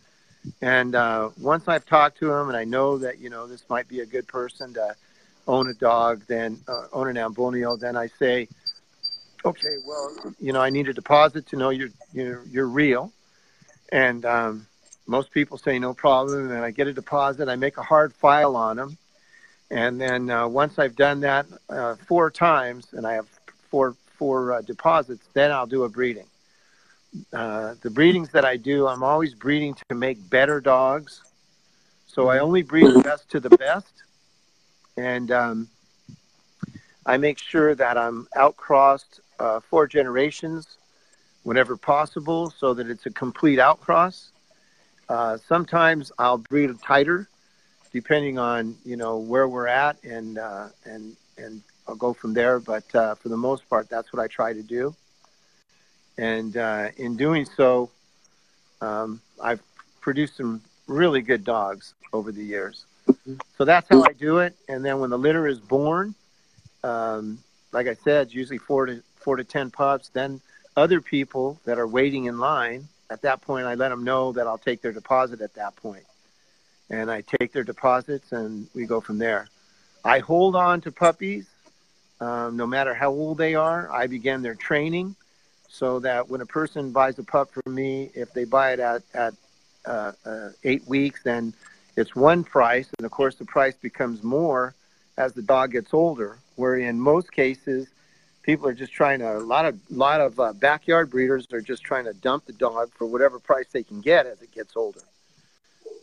And 0.62 0.96
uh, 0.96 1.30
once 1.40 1.68
I've 1.68 1.86
talked 1.86 2.18
to 2.20 2.28
them 2.28 2.50
and 2.50 2.58
I 2.58 2.66
know 2.66 2.98
that 2.98 3.20
you 3.20 3.30
know 3.30 3.48
this 3.48 3.64
might 3.70 3.88
be 3.88 4.02
a 4.02 4.06
good 4.06 4.28
person 4.28 4.74
to 4.74 4.96
own 5.48 5.70
a 5.70 5.74
dog, 5.74 6.24
then 6.28 6.60
uh, 6.68 6.88
own 6.94 7.10
an 7.10 7.16
Ambullneo, 7.16 7.80
then 7.80 7.96
I 7.96 8.08
say, 8.08 8.48
okay, 9.44 9.78
well, 9.86 10.34
you 10.40 10.54
know, 10.54 10.62
I 10.62 10.70
need 10.70 10.88
a 10.88 10.94
deposit 10.94 11.48
to 11.48 11.58
know 11.58 11.70
you're 11.70 11.90
you're, 12.14 12.44
you're 12.46 12.68
real. 12.68 13.12
And 13.92 14.26
um, 14.26 14.68
most 15.06 15.32
people 15.32 15.58
say 15.58 15.80
no 15.80 15.94
problem, 15.94 16.52
and 16.52 16.64
I 16.64 16.72
get 16.72 16.88
a 16.88 16.94
deposit. 16.94 17.50
I 17.50 17.56
make 17.56 17.78
a 17.78 17.84
hard 17.84 18.14
file 18.14 18.56
on 18.56 18.78
them, 18.78 18.98
and 19.70 20.00
then 20.00 20.30
uh, 20.30 20.48
once 20.48 20.80
I've 20.80 20.96
done 20.96 21.20
that 21.22 21.46
uh, 21.70 21.96
four 22.08 22.32
times, 22.32 22.94
and 22.94 23.06
I 23.06 23.14
have 23.14 23.28
four 23.70 23.96
four 24.18 24.54
uh, 24.54 24.62
deposits, 24.62 25.28
then 25.34 25.52
I'll 25.52 25.68
do 25.68 25.84
a 25.84 25.90
breeding. 25.90 26.28
Uh, 27.32 27.76
the 27.82 27.90
breedings 27.90 28.30
that 28.30 28.46
I 28.46 28.58
do, 28.58 28.88
I'm 28.88 29.04
always 29.04 29.36
breeding 29.36 29.76
to 29.90 29.96
make 29.96 30.30
better 30.30 30.60
dogs. 30.60 31.22
So 32.08 32.28
I 32.28 32.40
only 32.40 32.62
breed 32.62 32.86
the 32.86 33.02
best 33.02 33.30
to 33.32 33.40
the 33.40 33.50
best, 33.50 34.03
and 34.98 35.32
um, 35.32 35.68
I 37.06 37.18
make 37.18 37.40
sure 37.40 37.76
that 37.76 37.98
I'm 37.98 38.28
outcrossed 38.36 39.22
uh, 39.40 39.60
four 39.60 39.88
generations 39.88 40.78
whenever 41.44 41.76
possible, 41.76 42.50
so 42.50 42.74
that 42.74 42.90
it's 42.90 43.06
a 43.06 43.12
complete 43.12 43.60
outcross. 43.60 44.30
Uh, 45.10 45.38
sometimes 45.38 46.12
I'll 46.18 46.38
breed 46.38 46.72
tighter, 46.82 47.28
depending 47.92 48.40
on 48.40 48.76
you 48.86 48.96
know 48.96 49.18
where 49.18 49.48
we're 49.48 49.68
at, 49.68 50.02
and 50.04 50.38
uh, 50.38 50.68
and 50.86 51.16
and 51.38 51.62
I'll 51.88 51.96
go 51.96 52.14
from 52.14 52.34
there. 52.34 52.60
But 52.60 52.94
uh, 52.96 53.16
for 53.16 53.30
the 53.30 53.38
most 53.38 53.70
part, 53.70 53.90
that's 53.90 54.14
what 54.14 54.22
I 54.22 54.28
try 54.28 54.54
to 54.54 54.64
do 54.64 54.96
and 56.18 56.56
uh, 56.58 56.90
in 56.98 57.16
doing 57.16 57.46
so, 57.46 57.90
um, 58.82 59.22
I've 59.42 59.62
produced 60.02 60.38
some 60.38 60.62
really 60.88 61.22
good 61.22 61.44
dogs 61.44 61.94
over 62.12 62.32
the 62.32 62.44
years. 62.44 62.86
So 63.58 63.66
that's 63.66 63.88
how 63.90 64.04
I 64.04 64.14
do 64.14 64.40
it. 64.40 64.56
And 64.68 64.84
then 64.84 65.00
when 65.00 65.10
the 65.10 65.18
litter 65.18 65.48
is 65.48 65.60
born, 65.60 66.14
um, 66.84 67.40
like 67.72 67.88
I 67.88 67.94
said, 67.94 68.34
usually 68.34 68.58
four 68.58 68.86
to 68.86 69.02
four 69.16 69.38
to 69.38 69.44
ten 69.44 69.72
pups. 69.72 70.10
Then 70.10 70.42
other 70.76 71.02
people 71.02 71.60
that 71.66 71.80
are 71.80 71.88
waiting 71.88 72.26
in 72.26 72.40
line, 72.40 72.88
at 73.10 73.22
that 73.22 73.42
point, 73.42 73.66
I 73.66 73.76
let 73.76 73.90
them 73.90 74.04
know 74.04 74.34
that 74.34 74.48
I'll 74.48 74.58
take 74.58 74.82
their 74.82 74.92
deposit 74.92 75.42
at 75.42 75.54
that 75.56 75.76
point, 75.78 76.04
and 76.90 77.10
I 77.10 77.22
take 77.22 77.54
their 77.54 77.64
deposits, 77.64 78.32
and 78.32 78.68
we 78.74 78.86
go 78.86 79.00
from 79.00 79.18
there. 79.18 79.48
I 80.04 80.20
hold 80.20 80.56
on 80.56 80.82
to 80.82 80.92
puppies, 80.92 81.48
um, 82.20 82.58
no 82.58 82.68
matter 82.68 82.94
how 82.94 83.12
old 83.12 83.38
they 83.38 83.56
are. 83.56 83.90
I 83.92 84.08
begin 84.08 84.42
their 84.42 84.56
training 84.56 85.16
so 85.70 86.00
that 86.00 86.30
when 86.30 86.42
a 86.42 86.46
person 86.46 86.92
buys 86.92 87.18
a 87.20 87.24
pup 87.24 87.52
from 87.52 87.74
me, 87.74 88.12
if 88.14 88.34
they 88.34 88.44
buy 88.44 88.74
it 88.74 88.80
at, 88.80 89.02
at 89.14 89.34
uh, 89.86 90.12
uh, 90.26 90.50
eight 90.64 90.86
weeks, 90.88 91.24
then 91.24 91.54
it's 91.96 92.16
one 92.16 92.44
price. 92.44 92.90
And 92.98 93.06
of 93.06 93.12
course, 93.12 93.36
the 93.36 93.46
price 93.46 93.76
becomes 93.76 94.24
more 94.24 94.76
as 95.18 95.34
the 95.34 95.42
dog 95.42 95.72
gets 95.72 95.94
older, 95.94 96.40
where 96.56 96.76
in 96.76 97.00
most 97.00 97.32
cases, 97.32 97.88
people 98.42 98.68
are 98.68 98.74
just 98.74 98.92
trying 98.92 99.20
to, 99.20 99.38
a 99.38 99.40
lot 99.40 99.66
of, 99.66 99.80
lot 99.90 100.22
of 100.22 100.40
uh, 100.40 100.54
backyard 100.54 101.10
breeders 101.10 101.48
are 101.54 101.62
just 101.62 101.84
trying 101.84 102.06
to 102.06 102.14
dump 102.14 102.46
the 102.46 102.54
dog 102.54 102.92
for 102.94 103.06
whatever 103.06 103.40
price 103.40 103.68
they 103.72 103.84
can 103.84 104.02
get 104.02 104.26
as 104.26 104.42
it 104.42 104.52
gets 104.52 104.76
older. 104.76 105.02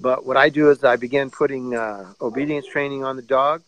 But 0.01 0.25
what 0.25 0.37
I 0.37 0.49
do 0.49 0.71
is 0.71 0.83
I 0.83 0.97
begin 0.97 1.31
putting 1.31 1.75
uh, 1.75 2.15
obedience 2.21 2.67
training 2.67 3.05
on 3.05 3.17
the 3.17 3.23
dog 3.23 3.63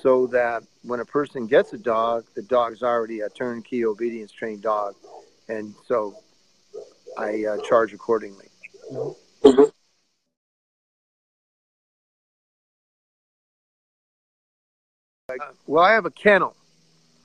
so 0.00 0.26
that 0.28 0.64
when 0.82 0.98
a 0.98 1.04
person 1.04 1.46
gets 1.46 1.72
a 1.72 1.78
dog, 1.78 2.24
the 2.34 2.42
dog's 2.42 2.82
already 2.82 3.20
a 3.20 3.28
turnkey 3.28 3.84
obedience 3.84 4.32
trained 4.32 4.62
dog, 4.62 4.96
and 5.48 5.74
so 5.86 6.16
I 7.16 7.44
uh, 7.44 7.58
charge 7.68 7.92
accordingly. 7.92 8.48
Mm-hmm. 15.30 15.50
well, 15.66 15.84
I 15.84 15.92
have 15.92 16.06
a 16.06 16.10
kennel. 16.10 16.54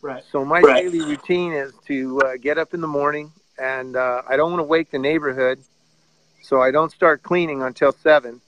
Right. 0.01 0.23
So 0.31 0.45
my 0.45 0.59
right. 0.59 0.83
daily 0.83 1.01
routine 1.01 1.53
is 1.53 1.73
to 1.87 2.21
uh, 2.21 2.37
get 2.39 2.57
up 2.57 2.73
in 2.73 2.81
the 2.81 2.87
morning, 2.87 3.31
and 3.57 3.95
uh, 3.95 4.21
I 4.27 4.37
don't 4.37 4.51
want 4.51 4.59
to 4.59 4.65
wake 4.65 4.91
the 4.91 4.99
neighborhood, 4.99 5.59
so 6.43 6.61
I 6.61 6.71
don't 6.71 6.91
start 6.91 7.23
cleaning 7.23 7.63
until 7.63 7.91
seven. 7.91 8.39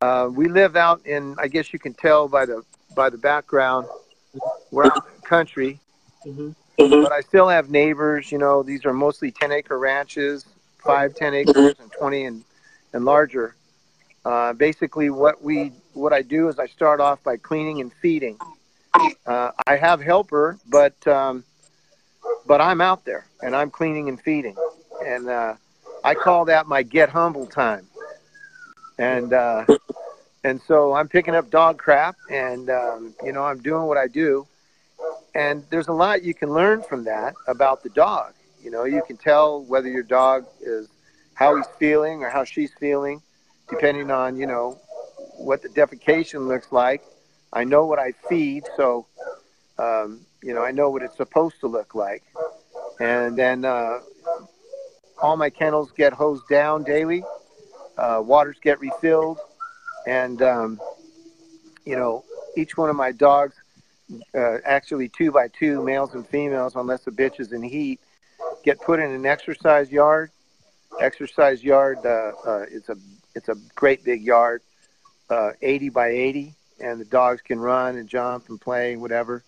Uh, 0.00 0.28
we 0.32 0.48
live 0.48 0.76
out 0.76 1.04
in, 1.04 1.34
I 1.38 1.48
guess 1.48 1.72
you 1.72 1.78
can 1.78 1.94
tell 1.94 2.28
by 2.28 2.46
the 2.46 2.62
by 2.94 3.10
the 3.10 3.18
background. 3.18 3.86
We're 4.70 4.86
out 4.86 4.96
in 4.96 5.02
the 5.20 5.26
country, 5.26 5.80
mm-hmm. 6.24 6.52
but 6.76 7.12
I 7.12 7.20
still 7.20 7.48
have 7.48 7.68
neighbors. 7.68 8.30
You 8.32 8.38
know, 8.38 8.62
these 8.62 8.84
are 8.86 8.92
mostly 8.92 9.30
10 9.30 9.52
acre 9.52 9.78
ranches. 9.78 10.46
five, 10.82 11.14
ten 11.14 11.34
acres, 11.34 11.74
and 11.80 11.92
twenty 11.92 12.24
and 12.24 12.44
and 12.92 13.04
larger. 13.04 13.54
Uh, 14.24 14.52
basically, 14.52 15.10
what 15.10 15.42
we 15.42 15.72
what 15.94 16.12
I 16.12 16.22
do 16.22 16.48
is 16.48 16.58
I 16.58 16.66
start 16.66 17.00
off 17.00 17.22
by 17.22 17.36
cleaning 17.36 17.80
and 17.80 17.92
feeding. 17.92 18.38
Uh, 19.26 19.50
I 19.66 19.76
have 19.76 20.00
helper, 20.00 20.58
but 20.68 21.06
um, 21.06 21.44
but 22.46 22.60
I'm 22.60 22.80
out 22.80 23.04
there 23.04 23.26
and 23.42 23.56
I'm 23.56 23.70
cleaning 23.70 24.08
and 24.08 24.20
feeding, 24.20 24.56
and 25.04 25.28
uh, 25.28 25.54
I 26.04 26.14
call 26.14 26.44
that 26.46 26.66
my 26.66 26.82
get 26.82 27.08
humble 27.08 27.46
time. 27.46 27.86
And 28.98 29.32
uh, 29.32 29.64
and 30.44 30.60
so 30.62 30.92
I'm 30.92 31.08
picking 31.08 31.34
up 31.34 31.50
dog 31.50 31.78
crap, 31.78 32.14
and 32.30 32.70
um, 32.70 33.14
you 33.24 33.32
know 33.32 33.42
I'm 33.42 33.58
doing 33.58 33.84
what 33.84 33.98
I 33.98 34.06
do, 34.06 34.46
and 35.34 35.64
there's 35.70 35.88
a 35.88 35.92
lot 35.92 36.22
you 36.22 36.34
can 36.34 36.50
learn 36.50 36.82
from 36.82 37.04
that 37.04 37.34
about 37.48 37.82
the 37.82 37.88
dog. 37.88 38.34
You 38.62 38.70
know, 38.70 38.84
you 38.84 39.02
can 39.04 39.16
tell 39.16 39.64
whether 39.64 39.88
your 39.88 40.04
dog 40.04 40.46
is 40.60 40.88
how 41.34 41.56
he's 41.56 41.66
feeling 41.80 42.22
or 42.22 42.28
how 42.28 42.44
she's 42.44 42.72
feeling 42.78 43.20
depending 43.72 44.10
on 44.10 44.36
you 44.36 44.46
know 44.46 44.78
what 45.38 45.62
the 45.62 45.68
defecation 45.68 46.46
looks 46.46 46.70
like. 46.70 47.02
I 47.52 47.64
know 47.64 47.86
what 47.86 47.98
I 47.98 48.12
feed, 48.28 48.64
so 48.76 49.06
um, 49.78 50.20
you 50.42 50.54
know 50.54 50.62
I 50.62 50.70
know 50.70 50.90
what 50.90 51.02
it's 51.02 51.16
supposed 51.16 51.58
to 51.60 51.66
look 51.66 51.94
like, 51.94 52.22
and 53.00 53.36
then 53.36 53.64
uh, 53.64 54.00
all 55.20 55.36
my 55.36 55.50
kennels 55.50 55.90
get 55.92 56.12
hosed 56.12 56.46
down 56.48 56.84
daily. 56.84 57.24
Uh, 57.96 58.22
waters 58.24 58.56
get 58.62 58.78
refilled, 58.80 59.38
and 60.06 60.42
um, 60.42 60.80
you 61.84 61.96
know 61.96 62.24
each 62.56 62.76
one 62.76 62.90
of 62.90 62.96
my 62.96 63.10
dogs, 63.10 63.56
uh, 64.34 64.58
actually 64.64 65.08
two 65.08 65.32
by 65.32 65.48
two, 65.48 65.82
males 65.82 66.14
and 66.14 66.26
females, 66.28 66.76
unless 66.76 67.04
the 67.04 67.10
bitch 67.10 67.40
is 67.40 67.52
in 67.52 67.62
heat, 67.62 68.00
get 68.64 68.78
put 68.80 69.00
in 69.00 69.10
an 69.10 69.24
exercise 69.24 69.90
yard. 69.90 70.30
Exercise 71.00 71.64
yard. 71.64 71.98
Uh, 72.04 72.32
uh, 72.46 72.66
it's 72.70 72.90
a 72.90 72.96
it's 73.34 73.48
a 73.48 73.56
great 73.74 74.04
big 74.04 74.22
yard, 74.22 74.62
uh, 75.30 75.50
80 75.60 75.88
by 75.90 76.08
80, 76.08 76.54
and 76.80 77.00
the 77.00 77.04
dogs 77.04 77.40
can 77.42 77.58
run 77.60 77.96
and 77.96 78.08
jump 78.08 78.48
and 78.48 78.60
play, 78.60 78.96
whatever. 78.96 79.42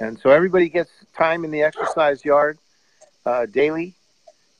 And 0.00 0.18
so 0.18 0.30
everybody 0.30 0.68
gets 0.68 0.90
time 1.16 1.44
in 1.44 1.50
the 1.50 1.62
exercise 1.62 2.24
yard 2.24 2.58
uh, 3.26 3.46
daily, 3.46 3.94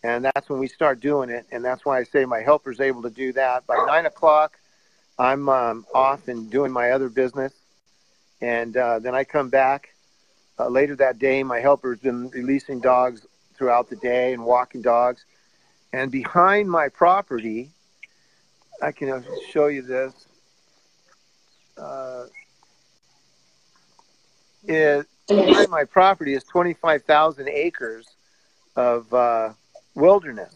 and 0.03 0.25
that's 0.25 0.49
when 0.49 0.59
we 0.59 0.69
start 0.69 1.01
doing 1.01 1.31
it. 1.31 1.47
And 1.53 1.65
that's 1.65 1.85
why 1.85 1.99
I 1.99 2.05
say 2.05 2.25
my 2.25 2.41
helper's 2.41 2.81
able 2.81 3.03
to 3.03 3.11
do 3.11 3.33
that. 3.35 3.67
By 3.67 3.77
nine 3.87 4.07
o'clock, 4.07 4.59
I'm 5.19 5.49
um, 5.49 5.87
off 5.95 6.29
and 6.29 6.51
doing 6.51 6.73
my 6.73 6.91
other 6.91 7.09
business, 7.09 7.53
and 8.41 8.77
uh, 8.77 8.99
then 8.99 9.15
I 9.15 9.25
come 9.25 9.51
back 9.51 9.91
uh, 10.59 10.69
later 10.69 10.97
that 10.97 11.19
day. 11.19 11.43
My 11.43 11.61
helper's 11.61 11.99
been 11.99 12.29
releasing 12.31 12.81
dogs 12.81 13.27
throughout 13.55 13.91
the 13.91 13.97
day 13.97 14.33
and 14.33 14.45
walking 14.45 14.83
dogs. 14.83 15.25
And 15.93 16.11
behind 16.11 16.71
my 16.71 16.89
property, 16.89 17.71
I 18.83 18.93
can 18.93 19.25
show 19.51 19.67
you 19.67 19.83
this. 19.83 20.13
Uh, 21.77 22.25
it, 24.65 25.07
my 25.69 25.85
property 25.85 26.35
is 26.35 26.45
25,000 26.45 27.49
acres 27.49 28.07
of 28.77 29.13
uh, 29.13 29.53
wilderness. 29.95 30.55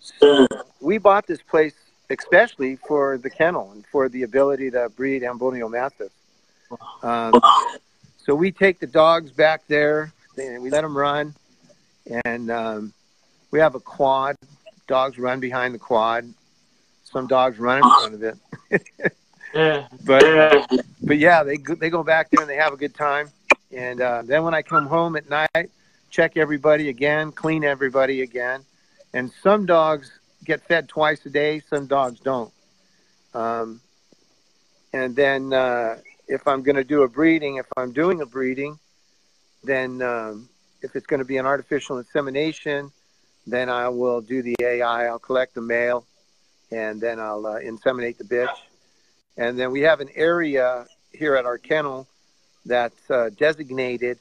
So 0.00 0.46
we 0.80 0.98
bought 0.98 1.26
this 1.26 1.42
place 1.42 1.74
especially 2.10 2.76
for 2.76 3.18
the 3.18 3.30
kennel 3.30 3.72
and 3.72 3.84
for 3.86 4.08
the 4.08 4.22
ability 4.22 4.70
to 4.70 4.88
breed 4.90 5.22
Ambullneo 5.22 5.70
Mastiffs. 5.70 6.14
Um, 7.02 7.40
so 8.16 8.34
we 8.34 8.52
take 8.52 8.78
the 8.80 8.86
dogs 8.86 9.30
back 9.30 9.62
there, 9.68 10.12
and 10.36 10.62
we 10.62 10.70
let 10.70 10.82
them 10.82 10.96
run, 10.96 11.34
and 12.24 12.50
um, 12.50 12.92
we 13.50 13.58
have 13.58 13.74
a 13.74 13.80
quad. 13.80 14.36
Dogs 14.86 15.18
run 15.18 15.40
behind 15.40 15.74
the 15.74 15.78
quad, 15.78 16.32
some 17.16 17.26
dogs 17.26 17.58
run 17.58 17.78
in 17.78 17.82
front 17.82 18.14
of 18.14 18.22
it. 18.22 19.22
Yeah. 19.54 19.88
but 20.04 20.68
but 21.02 21.16
yeah, 21.16 21.42
they 21.44 21.56
go, 21.56 21.74
they 21.74 21.88
go 21.88 22.02
back 22.02 22.28
there 22.30 22.42
and 22.42 22.50
they 22.50 22.56
have 22.56 22.74
a 22.74 22.76
good 22.76 22.94
time. 22.94 23.30
And 23.74 24.02
uh, 24.02 24.20
then 24.22 24.44
when 24.44 24.52
I 24.52 24.60
come 24.60 24.84
home 24.86 25.16
at 25.16 25.30
night, 25.30 25.70
check 26.10 26.36
everybody 26.36 26.90
again, 26.90 27.32
clean 27.32 27.64
everybody 27.64 28.20
again. 28.20 28.66
And 29.14 29.32
some 29.42 29.64
dogs 29.64 30.10
get 30.44 30.60
fed 30.68 30.90
twice 30.90 31.24
a 31.24 31.30
day, 31.30 31.60
some 31.60 31.86
dogs 31.86 32.20
don't. 32.20 32.52
Um, 33.32 33.80
and 34.92 35.16
then 35.16 35.54
uh, 35.54 35.96
if 36.28 36.46
I'm 36.46 36.62
going 36.62 36.76
to 36.76 36.84
do 36.84 37.02
a 37.02 37.08
breeding, 37.08 37.56
if 37.56 37.66
I'm 37.78 37.92
doing 37.92 38.20
a 38.20 38.26
breeding, 38.26 38.78
then 39.64 40.02
um, 40.02 40.50
if 40.82 40.94
it's 40.94 41.06
going 41.06 41.20
to 41.20 41.24
be 41.24 41.38
an 41.38 41.46
artificial 41.46 41.96
insemination, 41.96 42.92
then 43.46 43.70
I 43.70 43.88
will 43.88 44.20
do 44.20 44.42
the 44.42 44.54
AI. 44.60 45.06
I'll 45.06 45.18
collect 45.18 45.54
the 45.54 45.62
male 45.62 46.04
and 46.70 47.00
then 47.00 47.20
I'll 47.20 47.46
uh, 47.46 47.60
inseminate 47.60 48.18
the 48.18 48.24
bitch. 48.24 48.54
And 49.36 49.58
then 49.58 49.70
we 49.70 49.82
have 49.82 50.00
an 50.00 50.08
area 50.14 50.86
here 51.12 51.36
at 51.36 51.44
our 51.44 51.58
kennel 51.58 52.06
that's 52.64 53.10
uh, 53.10 53.30
designated 53.36 54.18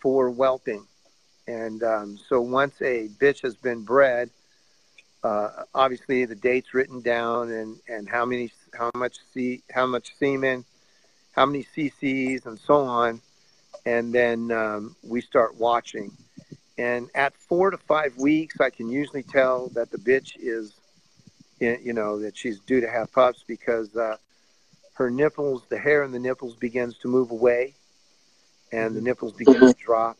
for 0.00 0.30
whelping. 0.30 0.86
And 1.46 1.82
um, 1.82 2.18
so 2.28 2.40
once 2.40 2.80
a 2.80 3.08
bitch 3.20 3.42
has 3.42 3.56
been 3.56 3.82
bred, 3.82 4.30
uh, 5.22 5.64
obviously 5.74 6.24
the 6.24 6.34
date's 6.34 6.72
written 6.72 7.00
down 7.00 7.50
and, 7.50 7.76
and 7.88 8.08
how 8.08 8.24
many 8.24 8.52
how 8.72 8.90
much 8.94 9.16
see 9.34 9.62
how 9.70 9.86
much 9.86 10.16
semen, 10.16 10.64
how 11.32 11.44
many 11.44 11.66
cc's 11.76 12.46
and 12.46 12.58
so 12.58 12.76
on, 12.76 13.20
and 13.84 14.14
then 14.14 14.50
um, 14.52 14.96
we 15.02 15.20
start 15.20 15.56
watching. 15.56 16.12
And 16.78 17.10
at 17.14 17.34
four 17.34 17.70
to 17.70 17.76
five 17.76 18.16
weeks, 18.16 18.60
I 18.60 18.70
can 18.70 18.88
usually 18.88 19.22
tell 19.22 19.68
that 19.70 19.90
the 19.90 19.98
bitch 19.98 20.36
is 20.38 20.79
you 21.60 21.92
know 21.92 22.18
that 22.20 22.36
she's 22.36 22.58
due 22.60 22.80
to 22.80 22.90
have 22.90 23.12
pups 23.12 23.44
because 23.46 23.94
uh, 23.96 24.16
her 24.94 25.10
nipples, 25.10 25.62
the 25.68 25.78
hair 25.78 26.02
in 26.02 26.12
the 26.12 26.18
nipples 26.18 26.56
begins 26.56 26.98
to 26.98 27.08
move 27.08 27.30
away, 27.30 27.74
and 28.72 28.96
the 28.96 29.00
nipples 29.00 29.32
begin 29.34 29.60
to 29.60 29.74
drop, 29.74 30.18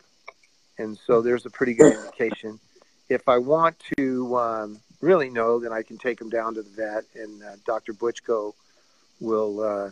and 0.79 0.97
so 1.07 1.23
there's 1.23 1.47
a 1.47 1.51
pretty 1.51 1.75
good 1.75 1.93
indication. 1.93 2.61
If 3.09 3.29
I 3.29 3.39
want 3.39 3.77
to 3.99 4.39
um, 4.39 4.81
really 5.01 5.31
know, 5.31 5.59
then 5.59 5.73
I 5.73 5.83
can 5.83 5.99
take 5.99 6.19
them 6.19 6.31
down 6.31 6.55
to 6.55 6.63
the 6.63 6.71
vet, 6.71 7.05
and 7.15 7.43
uh, 7.43 7.57
Dr. 7.67 7.93
Butchko 7.93 8.53
will 9.21 9.61
uh, 9.61 9.91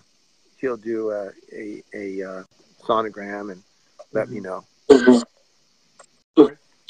he'll 0.59 0.77
do 0.77 1.11
a 1.11 1.31
a, 1.53 1.83
a 1.95 2.23
uh, 2.23 2.43
sonogram 2.83 3.53
and 3.53 3.63
let 4.13 4.29
me 4.29 4.41
know. 4.41 4.65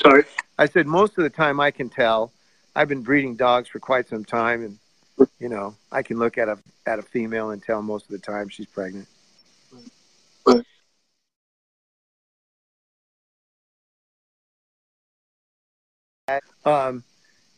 Sorry. 0.00 0.24
I 0.58 0.66
said 0.66 0.86
most 0.86 1.18
of 1.18 1.24
the 1.24 1.30
time 1.30 1.58
I 1.58 1.70
can 1.70 1.88
tell 1.88 2.32
I've 2.78 2.88
been 2.88 3.02
breeding 3.02 3.34
dogs 3.34 3.68
for 3.68 3.80
quite 3.80 4.08
some 4.08 4.24
time, 4.24 4.62
and 4.62 5.28
you 5.40 5.48
know, 5.48 5.74
I 5.90 6.04
can 6.04 6.16
look 6.16 6.38
at 6.38 6.48
a 6.48 6.56
at 6.86 7.00
a 7.00 7.02
female 7.02 7.50
and 7.50 7.60
tell 7.60 7.82
most 7.82 8.04
of 8.04 8.12
the 8.12 8.20
time 8.20 8.48
she's 8.48 8.68
pregnant. 8.68 9.08
Um, 16.64 17.02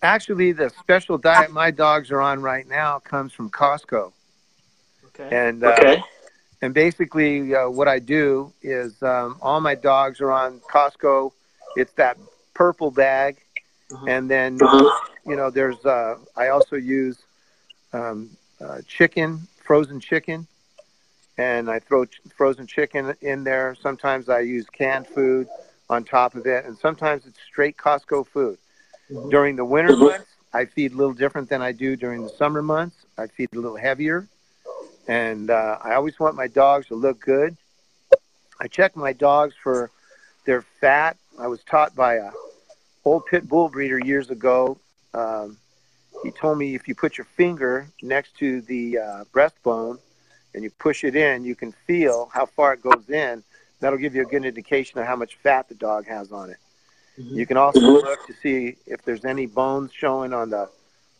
actually, 0.00 0.52
the 0.52 0.70
special 0.70 1.18
diet 1.18 1.52
my 1.52 1.70
dogs 1.70 2.10
are 2.10 2.22
on 2.22 2.40
right 2.40 2.66
now 2.66 2.98
comes 3.00 3.34
from 3.34 3.50
Costco, 3.50 4.12
Okay. 5.08 5.28
and 5.36 5.62
uh, 5.62 5.74
okay. 5.78 6.02
and 6.62 6.72
basically 6.72 7.54
uh, 7.54 7.68
what 7.68 7.88
I 7.88 7.98
do 7.98 8.54
is 8.62 9.02
um, 9.02 9.36
all 9.42 9.60
my 9.60 9.74
dogs 9.74 10.22
are 10.22 10.32
on 10.32 10.60
Costco. 10.60 11.32
It's 11.76 11.92
that 11.92 12.16
purple 12.54 12.90
bag, 12.90 13.36
Mhm. 13.90 14.08
and 14.08 14.30
then 14.30 14.58
you 15.26 15.36
know 15.36 15.50
there's 15.50 15.84
uh, 15.84 16.16
I 16.36 16.48
also 16.48 16.76
use 16.76 17.18
um, 17.92 18.30
uh, 18.60 18.80
chicken, 18.86 19.40
frozen 19.64 20.00
chicken, 20.00 20.46
and 21.38 21.70
I 21.70 21.78
throw 21.80 22.04
ch- 22.06 22.20
frozen 22.36 22.66
chicken 22.66 23.14
in 23.20 23.44
there. 23.44 23.74
Sometimes 23.80 24.28
I 24.28 24.40
use 24.40 24.66
canned 24.70 25.06
food 25.06 25.48
on 25.88 26.04
top 26.04 26.34
of 26.34 26.46
it, 26.46 26.64
and 26.64 26.76
sometimes 26.78 27.26
it's 27.26 27.38
straight 27.40 27.76
Costco 27.76 28.26
food. 28.26 28.58
Mhm. 29.10 29.30
During 29.30 29.56
the 29.56 29.64
winter 29.64 29.96
months, 29.96 30.28
I 30.52 30.64
feed 30.66 30.92
a 30.92 30.96
little 30.96 31.14
different 31.14 31.48
than 31.48 31.62
I 31.62 31.72
do 31.72 31.96
during 31.96 32.22
the 32.22 32.30
summer 32.30 32.62
months. 32.62 32.96
I 33.18 33.26
feed 33.26 33.48
a 33.54 33.60
little 33.60 33.76
heavier, 33.76 34.26
and 35.08 35.50
uh, 35.50 35.78
I 35.82 35.94
always 35.94 36.18
want 36.18 36.36
my 36.36 36.46
dogs 36.48 36.86
to 36.88 36.94
look 36.94 37.20
good. 37.20 37.56
I 38.60 38.68
check 38.68 38.96
my 38.96 39.12
dogs 39.12 39.54
for 39.62 39.90
their 40.44 40.62
fat. 40.80 41.16
I 41.38 41.46
was 41.48 41.62
taught 41.64 41.94
by 41.94 42.14
a 42.14 42.30
old 43.10 43.26
pit 43.26 43.48
bull 43.48 43.68
breeder 43.68 43.98
years 43.98 44.30
ago. 44.30 44.78
Um, 45.14 45.56
he 46.22 46.30
told 46.30 46.58
me 46.58 46.74
if 46.76 46.86
you 46.86 46.94
put 46.94 47.18
your 47.18 47.24
finger 47.24 47.88
next 48.02 48.36
to 48.36 48.60
the 48.62 48.98
uh, 48.98 49.24
breastbone 49.34 49.98
and 50.54 50.62
you 50.62 50.70
push 50.70 51.02
it 51.02 51.16
in, 51.16 51.44
you 51.44 51.56
can 51.56 51.72
feel 51.72 52.30
how 52.32 52.46
far 52.46 52.74
it 52.74 52.82
goes 52.82 53.08
in. 53.10 53.42
That'll 53.80 53.98
give 53.98 54.14
you 54.14 54.22
a 54.22 54.26
good 54.26 54.44
indication 54.44 55.00
of 55.00 55.06
how 55.06 55.16
much 55.16 55.36
fat 55.36 55.68
the 55.68 55.74
dog 55.74 56.06
has 56.06 56.30
on 56.30 56.50
it. 56.50 56.58
Mhm. 57.18 57.34
You 57.34 57.46
can 57.46 57.56
also 57.56 57.80
look 57.80 58.24
to 58.26 58.34
see 58.42 58.76
if 58.86 59.02
there's 59.02 59.24
any 59.24 59.46
bones 59.46 59.90
showing 59.92 60.32
on 60.32 60.50
the 60.50 60.68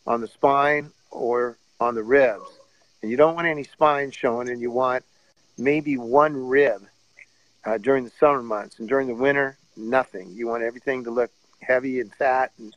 on 0.07 0.21
the 0.21 0.27
spine 0.27 0.91
or 1.09 1.57
on 1.79 1.95
the 1.95 2.03
ribs. 2.03 2.49
And 3.01 3.11
you 3.11 3.17
don't 3.17 3.35
want 3.35 3.47
any 3.47 3.63
spine 3.63 4.11
showing, 4.11 4.47
and 4.49 4.61
you 4.61 4.71
want 4.71 5.03
maybe 5.57 5.97
one 5.97 6.47
rib 6.47 6.87
uh, 7.65 7.77
during 7.77 8.03
the 8.05 8.11
summer 8.19 8.41
months. 8.41 8.79
And 8.79 8.87
during 8.87 9.07
the 9.07 9.15
winter, 9.15 9.57
nothing. 9.75 10.31
You 10.31 10.47
want 10.47 10.63
everything 10.63 11.03
to 11.05 11.11
look 11.11 11.31
heavy 11.61 11.99
and 11.99 12.13
fat 12.13 12.51
and 12.57 12.73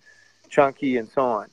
chunky, 0.49 0.97
and 0.97 1.09
so 1.09 1.23
on. 1.23 1.49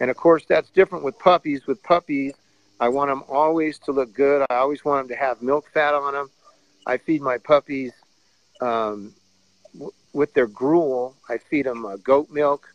And 0.00 0.10
of 0.10 0.16
course, 0.16 0.44
that's 0.46 0.70
different 0.70 1.04
with 1.04 1.18
puppies. 1.18 1.66
With 1.66 1.82
puppies, 1.82 2.34
I 2.80 2.88
want 2.88 3.10
them 3.10 3.24
always 3.28 3.78
to 3.80 3.92
look 3.92 4.12
good. 4.14 4.44
I 4.50 4.56
always 4.56 4.84
want 4.84 5.08
them 5.08 5.16
to 5.16 5.22
have 5.22 5.42
milk 5.42 5.66
fat 5.72 5.94
on 5.94 6.12
them. 6.14 6.30
I 6.86 6.98
feed 6.98 7.20
my 7.22 7.38
puppies 7.38 7.92
um, 8.60 9.14
w- 9.74 9.92
with 10.12 10.34
their 10.34 10.46
gruel. 10.46 11.16
I 11.28 11.38
feed 11.38 11.66
them 11.66 11.84
uh, 11.84 11.96
goat 11.96 12.28
milk, 12.30 12.68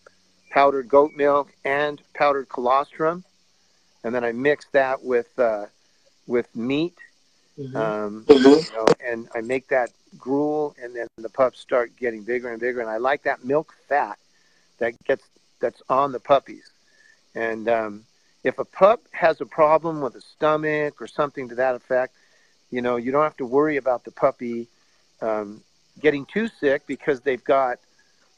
powdered 0.52 0.88
goat 0.90 1.12
milk, 1.16 1.54
and 1.64 2.02
powdered 2.14 2.50
colostrum, 2.50 3.24
and 4.04 4.14
then 4.14 4.24
I 4.24 4.32
mix 4.32 4.66
that 4.74 5.04
with 5.04 5.38
uh, 5.40 5.66
with 6.28 6.56
meat 6.56 6.96
Mhm. 7.60 7.76
um, 7.76 8.28
you 8.66 8.72
know, 8.74 8.86
and 9.06 9.28
I 9.36 9.42
make 9.42 9.68
that 9.70 9.90
gruel, 10.18 10.76
and 10.82 10.96
then 10.96 11.08
the 11.18 11.30
pups 11.30 11.60
start 11.60 11.96
getting 11.98 12.24
bigger 12.24 12.50
and 12.50 12.60
bigger. 12.60 12.82
And 12.82 12.90
I 12.90 12.98
like 12.98 13.24
that 13.24 13.44
milk 13.44 13.74
fat 13.88 14.18
that 14.80 14.94
gets 15.06 15.24
that's 15.60 15.82
on 15.90 16.12
the 16.12 16.20
puppies. 16.20 16.72
And 17.36 17.68
um, 17.70 18.04
if 18.44 18.60
a 18.60 18.66
pup 18.66 19.02
has 19.12 19.42
a 19.42 19.46
problem 19.46 20.02
with 20.02 20.16
a 20.16 20.22
stomach 20.22 21.02
or 21.02 21.08
something 21.08 21.50
to 21.50 21.56
that 21.56 21.76
effect, 21.76 22.14
you 22.72 22.82
know, 22.82 22.96
you 22.98 23.12
don't 23.12 23.24
have 23.24 23.38
to 23.38 23.46
worry 23.46 23.78
about 23.78 24.04
the 24.04 24.12
puppy 24.12 24.68
um, 25.22 25.62
getting 26.02 26.26
too 26.26 26.48
sick 26.48 26.86
because 26.88 27.22
they've 27.22 27.44
got, 27.44 27.78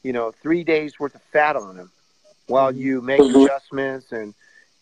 you 0.02 0.12
know, 0.12 0.30
three 0.30 0.64
days 0.64 0.98
worth 0.98 1.14
of 1.14 1.22
fat 1.22 1.56
on 1.56 1.76
them, 1.76 1.90
while 2.46 2.72
Mhm. 2.72 2.76
you 2.78 3.00
make 3.02 3.20
adjustments 3.28 4.12
and 4.12 4.34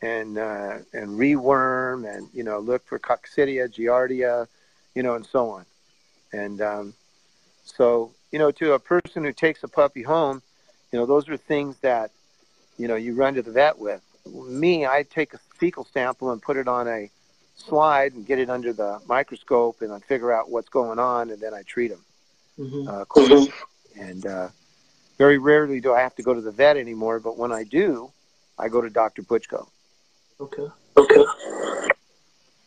and 0.03 0.39
uh, 0.39 0.79
and 0.93 1.19
reworm 1.19 2.05
and 2.13 2.29
you 2.35 2.43
know 2.45 2.59
look 2.59 2.85
for 2.87 2.99
coccidia, 2.99 3.69
giardia, 3.69 4.47
you 4.95 5.03
know, 5.03 5.15
and 5.15 5.27
so 5.27 5.51
on. 5.51 5.65
And 6.35 6.61
um, 6.61 6.95
so 7.65 8.11
you 8.33 8.39
know, 8.39 8.51
to 8.51 8.73
a 8.73 8.79
person 8.79 9.25
who 9.25 9.33
takes 9.33 9.63
a 9.63 9.69
puppy 9.69 10.03
home, 10.03 10.43
you 10.91 10.99
know, 10.99 11.07
those 11.07 11.29
are 11.29 11.37
things 11.37 11.77
that 11.79 12.11
you 12.77 12.89
know 12.89 12.97
you 12.97 13.15
run 13.15 13.35
to 13.35 13.43
the 13.43 13.53
vet 13.53 13.79
with. 13.79 14.03
Me, 14.27 14.87
I 14.87 15.05
take 15.09 15.35
a 15.35 15.39
fecal 15.59 15.85
sample 15.85 16.33
and 16.33 16.41
put 16.43 16.57
it 16.57 16.67
on 16.67 16.89
a 16.89 17.11
slide 17.57 18.15
and 18.15 18.27
get 18.27 18.39
it 18.41 18.51
under 18.51 18.73
the 18.73 19.01
microscope 19.07 19.81
and 19.83 19.93
I 19.93 20.01
figure 20.01 20.33
out 20.33 20.51
what's 20.51 20.69
going 20.69 20.99
on 20.99 21.31
and 21.31 21.41
then 21.41 21.55
I 21.55 21.63
treat 21.63 21.89
them 21.89 22.05
Mhm. 22.59 22.89
uh, 22.89 23.03
accordingly. 23.03 23.53
And 24.01 24.27
uh, 24.27 24.49
very 25.19 25.39
rarely 25.39 25.81
do 25.81 25.93
I 25.95 26.01
have 26.01 26.17
to 26.17 26.23
go 26.23 26.35
to 26.35 26.41
the 26.41 26.51
vet 26.51 26.77
anymore, 26.77 27.21
but 27.21 27.37
when 27.39 27.53
I 27.53 27.63
do, 27.63 28.11
I 28.59 28.69
go 28.69 28.81
to 28.81 28.91
Dr. 28.91 29.23
Butchko. 29.23 29.69
Okay. 30.41 30.67
Okay. 30.97 31.25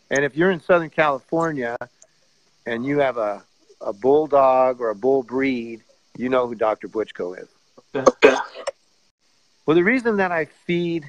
And 0.09 0.24
if 0.24 0.38
you're 0.38 0.51
in 0.51 0.61
Southern 0.61 0.89
California 0.89 1.76
and 2.65 2.86
you 2.86 2.99
have 2.99 3.18
a, 3.18 3.43
a 3.82 3.93
bulldog 3.93 4.82
or 4.82 4.89
a 4.89 4.95
bull 4.95 5.23
breed, 5.23 5.82
you 6.17 6.30
know 6.30 6.47
who 6.47 6.55
Dr. 6.55 6.88
Butchko 6.88 7.39
is. 7.41 7.47
Okay. 7.95 8.36
Well, 9.65 9.75
the 9.75 9.84
reason 9.84 10.17
that 10.17 10.32
I 10.32 10.45
feed, 10.45 11.05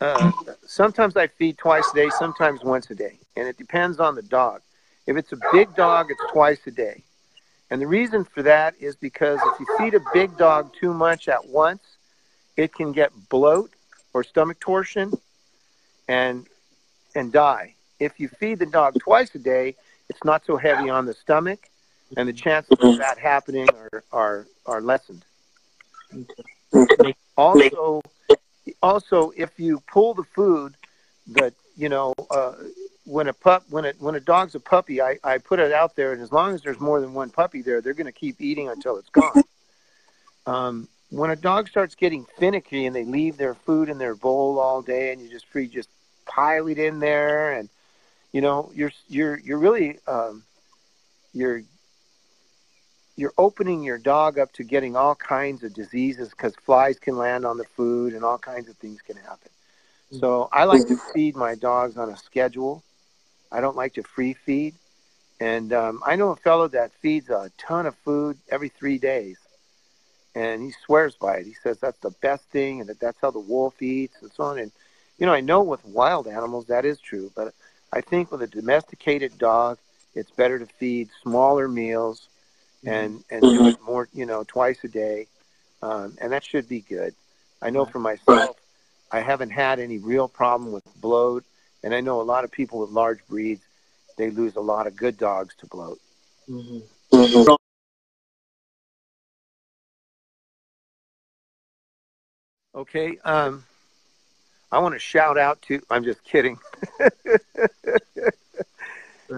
uh, 0.00 0.32
sometimes 0.66 1.16
I 1.16 1.28
feed 1.28 1.58
twice 1.58 1.84
a 1.92 1.94
day, 1.94 2.10
sometimes 2.18 2.62
once 2.62 2.90
a 2.90 2.94
day, 2.94 3.18
and 3.36 3.46
it 3.46 3.56
depends 3.56 4.00
on 4.00 4.14
the 4.14 4.22
dog. 4.22 4.62
If 5.06 5.16
it's 5.16 5.32
a 5.32 5.38
big 5.52 5.74
dog, 5.74 6.10
it's 6.10 6.32
twice 6.32 6.66
a 6.66 6.70
day. 6.70 7.02
And 7.70 7.80
the 7.80 7.86
reason 7.86 8.24
for 8.24 8.42
that 8.42 8.74
is 8.80 8.96
because 8.96 9.38
if 9.44 9.60
you 9.60 9.66
feed 9.78 9.94
a 9.94 10.00
big 10.12 10.36
dog 10.36 10.72
too 10.74 10.92
much 10.92 11.28
at 11.28 11.46
once, 11.46 11.82
it 12.56 12.74
can 12.74 12.92
get 12.92 13.12
bloat 13.28 13.70
or 14.12 14.24
stomach 14.24 14.58
torsion 14.58 15.12
and 16.08 16.46
and 17.14 17.32
die. 17.32 17.74
If 18.00 18.18
you 18.18 18.28
feed 18.28 18.58
the 18.58 18.66
dog 18.66 18.98
twice 18.98 19.34
a 19.34 19.38
day, 19.38 19.76
it's 20.08 20.24
not 20.24 20.44
so 20.44 20.56
heavy 20.56 20.90
on 20.90 21.06
the 21.06 21.14
stomach, 21.14 21.69
and 22.16 22.28
the 22.28 22.32
chances 22.32 22.76
of 22.80 22.98
that 22.98 23.18
happening 23.18 23.68
are 23.70 24.04
are, 24.12 24.46
are 24.66 24.80
lessened. 24.80 25.24
Okay. 26.74 27.14
Also, 27.36 28.02
also, 28.82 29.32
if 29.36 29.58
you 29.58 29.82
pull 29.86 30.14
the 30.14 30.24
food, 30.24 30.74
that 31.28 31.54
you 31.76 31.88
know, 31.88 32.14
uh, 32.30 32.54
when 33.04 33.28
a 33.28 33.32
pup, 33.32 33.64
when 33.70 33.84
it 33.84 33.96
when 33.98 34.14
a 34.14 34.20
dog's 34.20 34.54
a 34.54 34.60
puppy, 34.60 35.00
I, 35.00 35.18
I 35.24 35.38
put 35.38 35.58
it 35.58 35.72
out 35.72 35.96
there, 35.96 36.12
and 36.12 36.20
as 36.20 36.32
long 36.32 36.54
as 36.54 36.62
there's 36.62 36.80
more 36.80 37.00
than 37.00 37.14
one 37.14 37.30
puppy 37.30 37.62
there, 37.62 37.80
they're 37.80 37.94
going 37.94 38.06
to 38.06 38.12
keep 38.12 38.40
eating 38.40 38.68
until 38.68 38.96
it's 38.98 39.10
gone. 39.10 39.42
Um, 40.46 40.88
when 41.10 41.30
a 41.30 41.36
dog 41.36 41.68
starts 41.68 41.94
getting 41.94 42.24
finicky 42.38 42.86
and 42.86 42.94
they 42.94 43.04
leave 43.04 43.36
their 43.36 43.54
food 43.54 43.88
in 43.88 43.98
their 43.98 44.14
bowl 44.14 44.58
all 44.58 44.82
day, 44.82 45.12
and 45.12 45.20
you 45.20 45.28
just 45.28 45.46
free 45.46 45.66
just 45.66 45.88
pile 46.26 46.66
it 46.68 46.78
in 46.78 46.98
there, 47.00 47.52
and 47.52 47.68
you 48.32 48.40
know, 48.40 48.70
you're 48.74 48.92
you're 49.08 49.38
you're 49.38 49.58
really 49.58 49.98
um, 50.06 50.42
you're 51.32 51.62
you're 53.20 53.34
opening 53.36 53.82
your 53.82 53.98
dog 53.98 54.38
up 54.38 54.50
to 54.54 54.64
getting 54.64 54.96
all 54.96 55.14
kinds 55.14 55.62
of 55.62 55.74
diseases 55.74 56.30
because 56.30 56.54
flies 56.56 56.98
can 56.98 57.18
land 57.18 57.44
on 57.44 57.58
the 57.58 57.64
food 57.64 58.14
and 58.14 58.24
all 58.24 58.38
kinds 58.38 58.68
of 58.68 58.76
things 58.78 59.02
can 59.02 59.16
happen. 59.16 59.50
So 60.12 60.48
I 60.52 60.64
like 60.64 60.86
to 60.88 60.96
feed 60.96 61.36
my 61.36 61.54
dogs 61.54 61.96
on 61.96 62.08
a 62.08 62.16
schedule. 62.16 62.82
I 63.52 63.60
don't 63.60 63.76
like 63.76 63.94
to 63.94 64.02
free 64.02 64.32
feed. 64.32 64.74
And 65.38 65.72
um, 65.72 66.02
I 66.04 66.16
know 66.16 66.30
a 66.30 66.36
fellow 66.36 66.66
that 66.68 66.92
feeds 66.94 67.28
a 67.30 67.50
ton 67.58 67.86
of 67.86 67.94
food 67.96 68.38
every 68.50 68.70
three 68.70 68.98
days. 68.98 69.38
And 70.34 70.62
he 70.62 70.72
swears 70.84 71.14
by 71.14 71.36
it. 71.36 71.46
He 71.46 71.54
says 71.54 71.78
that's 71.78 72.00
the 72.00 72.10
best 72.22 72.44
thing 72.44 72.80
and 72.80 72.88
that 72.88 73.00
that's 73.00 73.20
how 73.20 73.30
the 73.30 73.38
wolf 73.38 73.80
eats 73.82 74.16
and 74.22 74.32
so 74.32 74.44
on. 74.44 74.58
And, 74.58 74.72
you 75.18 75.26
know, 75.26 75.32
I 75.32 75.40
know 75.40 75.62
with 75.62 75.84
wild 75.84 76.26
animals 76.26 76.66
that 76.66 76.84
is 76.84 76.98
true. 76.98 77.30
But 77.36 77.54
I 77.92 78.00
think 78.00 78.32
with 78.32 78.42
a 78.42 78.46
domesticated 78.46 79.38
dog, 79.38 79.78
it's 80.14 80.30
better 80.30 80.58
to 80.58 80.66
feed 80.66 81.10
smaller 81.22 81.68
meals 81.68 82.28
and 82.84 83.24
and 83.30 83.42
do 83.42 83.66
it 83.68 83.80
more 83.82 84.08
you 84.12 84.26
know 84.26 84.44
twice 84.46 84.82
a 84.84 84.88
day 84.88 85.26
um, 85.82 86.16
and 86.20 86.32
that 86.32 86.44
should 86.44 86.68
be 86.68 86.80
good. 86.80 87.14
I 87.62 87.70
know 87.70 87.84
for 87.84 87.98
myself 87.98 88.56
i 89.12 89.20
haven't 89.20 89.50
had 89.50 89.78
any 89.80 89.98
real 89.98 90.28
problem 90.28 90.72
with 90.72 90.84
bloat 91.00 91.44
and 91.82 91.94
i 91.94 92.00
know 92.00 92.20
a 92.20 92.22
lot 92.22 92.44
of 92.44 92.50
people 92.50 92.80
with 92.80 92.90
large 92.90 93.18
breeds 93.28 93.62
they 94.16 94.30
lose 94.30 94.56
a 94.56 94.60
lot 94.60 94.86
of 94.86 94.96
good 94.96 95.16
dogs 95.18 95.54
to 95.56 95.66
bloat. 95.66 95.98
Mhm. 96.48 96.82
okay 102.74 103.18
um, 103.24 103.64
i 104.72 104.78
want 104.78 104.94
to 104.94 104.98
shout 104.98 105.36
out 105.38 105.60
to 105.62 105.80
i'm 105.90 106.04
just 106.04 106.22
kidding 106.24 106.58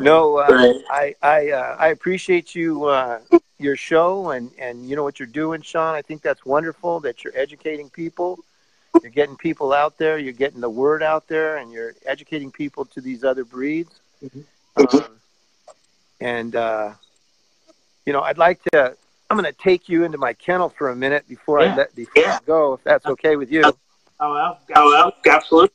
no 0.00 0.36
uh, 0.38 0.72
i 0.90 1.14
i 1.22 1.50
uh, 1.50 1.76
i 1.78 1.88
appreciate 1.88 2.54
you 2.54 2.84
uh, 2.84 3.20
your 3.58 3.76
show 3.76 4.30
and 4.30 4.50
and 4.58 4.88
you 4.88 4.96
know 4.96 5.02
what 5.02 5.18
you're 5.18 5.26
doing 5.26 5.62
sean. 5.62 5.94
I 5.94 6.02
think 6.02 6.22
that's 6.22 6.44
wonderful 6.44 7.00
that 7.00 7.22
you're 7.24 7.36
educating 7.36 7.90
people. 7.90 8.38
You're 9.02 9.10
getting 9.10 9.36
people 9.36 9.72
out 9.72 9.96
there. 9.98 10.18
You're 10.18 10.32
getting 10.32 10.60
the 10.60 10.70
word 10.70 11.02
out 11.02 11.26
there 11.28 11.56
and 11.56 11.72
you're 11.72 11.94
educating 12.06 12.50
people 12.50 12.84
to 12.86 13.00
these 13.00 13.24
other 13.24 13.44
breeds. 13.44 14.00
Mhm. 14.24 14.44
um, 14.76 15.20
and 16.20 16.54
uh, 16.54 16.92
you 18.06 18.12
know 18.12 18.20
i'd 18.22 18.38
like 18.38 18.62
to 18.72 18.96
i'm 19.28 19.36
going 19.36 19.52
to 19.52 19.58
take 19.58 19.88
you 19.88 20.04
into 20.04 20.18
my 20.18 20.32
kennel 20.32 20.68
for 20.68 20.90
a 20.90 20.96
minute 20.96 21.26
before 21.28 21.60
i 21.60 21.74
let 21.74 21.94
before 21.96 22.24
I 22.24 22.38
go 22.46 22.74
if 22.74 22.84
that's 22.84 23.06
okay 23.06 23.34
with 23.34 23.50
you. 23.50 23.62
Oh, 24.20 24.32
well, 24.34 24.60
oh, 24.76 24.90
well 24.90 25.12
absolutely. 25.26 25.74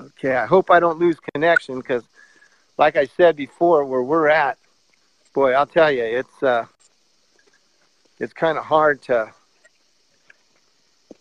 Okay, 0.00 0.36
I 0.36 0.46
hope 0.46 0.70
I 0.70 0.78
don't 0.78 1.00
lose 1.00 1.16
connection 1.34 1.80
because, 1.80 2.04
like 2.78 2.96
I 2.96 3.06
said 3.06 3.36
before, 3.36 3.84
where 3.84 4.02
we're 4.02 4.28
at, 4.28 4.56
boy, 5.34 5.52
I'll 5.52 5.66
tell 5.66 5.90
you, 5.90 6.04
it's 6.04 6.42
uh, 6.42 6.64
it's 8.18 8.32
kind 8.32 8.56
of 8.56 8.64
hard 8.64 9.02
to 9.02 9.32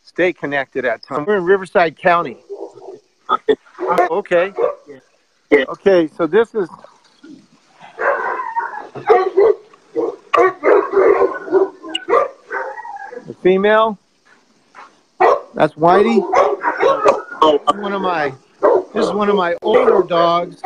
stay 0.03 0.31
connected 0.33 0.85
at 0.85 1.03
times. 1.03 1.27
We're 1.27 1.37
in 1.37 1.43
Riverside 1.43 1.97
County. 1.97 2.37
Okay. 3.89 4.53
Okay, 5.51 6.07
so 6.15 6.27
this 6.27 6.53
is. 6.53 6.69
The 13.25 13.35
female. 13.41 13.97
That's 15.53 15.73
Whitey. 15.73 16.21
One 17.81 17.93
of 17.93 18.01
my. 18.01 18.33
This 18.93 19.05
is 19.05 19.11
one 19.11 19.29
of 19.29 19.35
my 19.35 19.55
older 19.61 20.03
dogs. 20.07 20.61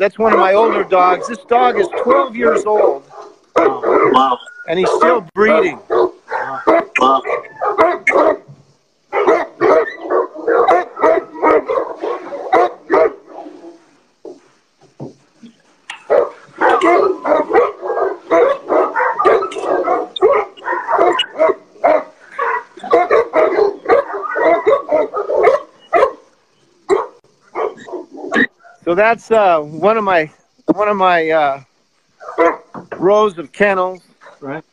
That's 0.00 0.18
one 0.18 0.32
of 0.32 0.38
my 0.38 0.54
older 0.54 0.82
dogs. 0.82 1.28
This 1.28 1.44
dog 1.44 1.78
is 1.78 1.86
12 2.02 2.34
years 2.34 2.64
old, 2.64 3.02
Wow. 3.54 4.38
and 4.66 4.78
he's 4.78 4.88
still 4.92 5.26
breeding. 5.34 5.78
Wow. 6.98 7.22
So 28.90 28.96
that's 28.96 29.30
uh, 29.30 29.60
one 29.60 29.96
of 29.96 30.02
my 30.02 30.28
one 30.66 30.88
of 30.88 30.96
my 30.96 31.30
uh, 31.30 31.62
rows 32.96 33.38
of 33.38 33.52
kennels, 33.52 34.02
Right. 34.40 34.64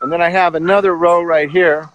and 0.00 0.10
then 0.10 0.22
I 0.22 0.30
have 0.30 0.54
another 0.54 0.96
row 0.96 1.20
right 1.20 1.50
here. 1.50 1.90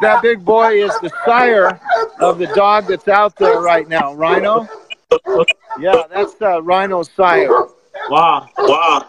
That 0.00 0.14
that 0.14 0.22
big 0.22 0.44
boy 0.44 0.84
is 0.84 0.92
the 1.00 1.10
sire 1.24 1.80
of 2.20 2.38
the 2.38 2.46
dog 2.48 2.86
that's 2.86 3.08
out 3.08 3.36
there 3.36 3.60
right 3.60 3.88
now, 3.88 4.14
Rhino. 4.14 4.68
Yeah, 5.78 6.02
that's 6.10 6.34
uh, 6.40 6.62
Rhino's 6.62 7.10
sire. 7.16 7.48
Wow. 8.10 8.48
Wow. 8.58 9.06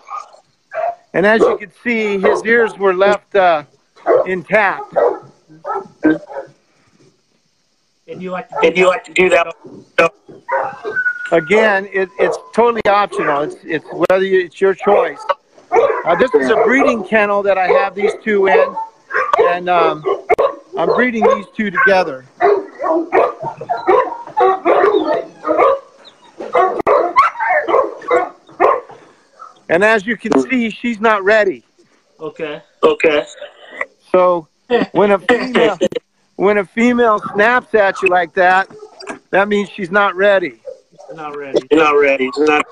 And 1.13 1.25
as 1.25 1.41
you 1.41 1.57
can 1.57 1.71
see, 1.83 2.19
his 2.19 2.43
ears 2.45 2.77
were 2.77 2.93
left 2.93 3.35
uh, 3.35 3.63
intact. 4.25 4.95
And 8.07 8.21
you 8.21 8.31
like 8.31 8.49
to 8.49 8.55
and 8.63 8.77
you 8.77 8.87
like 8.87 9.03
to 9.05 9.13
do 9.13 9.29
that? 9.29 9.55
Again, 11.31 11.87
it, 11.93 12.09
it's 12.19 12.37
totally 12.53 12.85
optional. 12.87 13.41
It's 13.43 13.57
it's 13.63 13.85
whether 13.91 14.25
you, 14.25 14.39
it's 14.45 14.59
your 14.59 14.73
choice. 14.73 15.19
Uh, 15.71 16.15
this 16.15 16.33
is 16.33 16.49
a 16.49 16.55
breeding 16.63 17.03
kennel 17.03 17.43
that 17.43 17.57
I 17.57 17.67
have 17.67 17.93
these 17.93 18.13
two 18.23 18.47
in, 18.47 18.75
and 19.39 19.69
um, 19.69 20.03
I'm 20.79 20.87
breeding 20.95 21.27
these 21.27 21.45
two 21.57 21.69
together. 21.69 22.23
And 29.67 29.83
as 29.83 30.07
you 30.07 30.15
can 30.15 30.39
see, 30.49 30.69
she's 30.69 31.01
not 31.01 31.21
ready. 31.25 31.65
Okay. 32.21 32.61
Okay. 32.81 33.25
So 34.09 34.47
when 34.93 35.11
a 35.11 35.19
female 35.19 35.77
when 36.37 36.59
a 36.59 36.65
female 36.65 37.19
snaps 37.33 37.75
at 37.75 38.01
you 38.01 38.07
like 38.07 38.33
that, 38.35 38.69
that 39.31 39.49
means 39.49 39.69
she's 39.69 39.91
not 39.91 40.15
ready. 40.15 40.61
Not 41.13 41.35
ready. 41.35 41.59
Not 41.73 41.91
ready. 41.99 42.31
Not. 42.37 42.65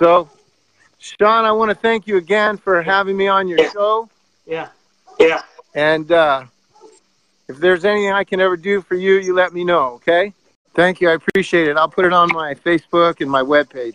So, 0.00 0.28
Sean, 0.98 1.44
I 1.44 1.52
want 1.52 1.70
to 1.70 1.76
thank 1.76 2.08
you 2.08 2.16
again 2.16 2.56
for 2.56 2.82
having 2.82 3.16
me 3.16 3.28
on 3.28 3.46
your 3.46 3.70
show. 3.70 4.08
Yeah. 4.46 4.66
Yeah. 5.22 5.42
And 5.74 6.10
uh, 6.10 6.44
if 7.48 7.58
there's 7.58 7.84
anything 7.84 8.12
I 8.12 8.24
can 8.24 8.40
ever 8.40 8.56
do 8.56 8.82
for 8.82 8.94
you, 8.94 9.14
you 9.14 9.34
let 9.34 9.52
me 9.52 9.64
know, 9.64 9.94
okay? 9.94 10.32
Thank 10.74 11.00
you. 11.00 11.10
I 11.10 11.14
appreciate 11.14 11.68
it. 11.68 11.76
I'll 11.76 11.88
put 11.88 12.04
it 12.04 12.12
on 12.12 12.28
my 12.32 12.54
Facebook 12.54 13.20
and 13.20 13.30
my 13.30 13.42
webpage. 13.42 13.94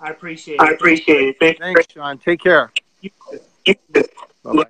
I 0.00 0.10
appreciate 0.10 0.56
it. 0.56 0.62
I 0.62 0.70
appreciate 0.72 1.36
it. 1.40 1.58
Thanks, 1.58 1.86
Sean. 1.92 2.18
Take 2.18 2.40
care. 2.40 2.72
You, 3.00 3.10
you, 3.64 3.74
Bye 4.42 4.52
bye. 4.52 4.64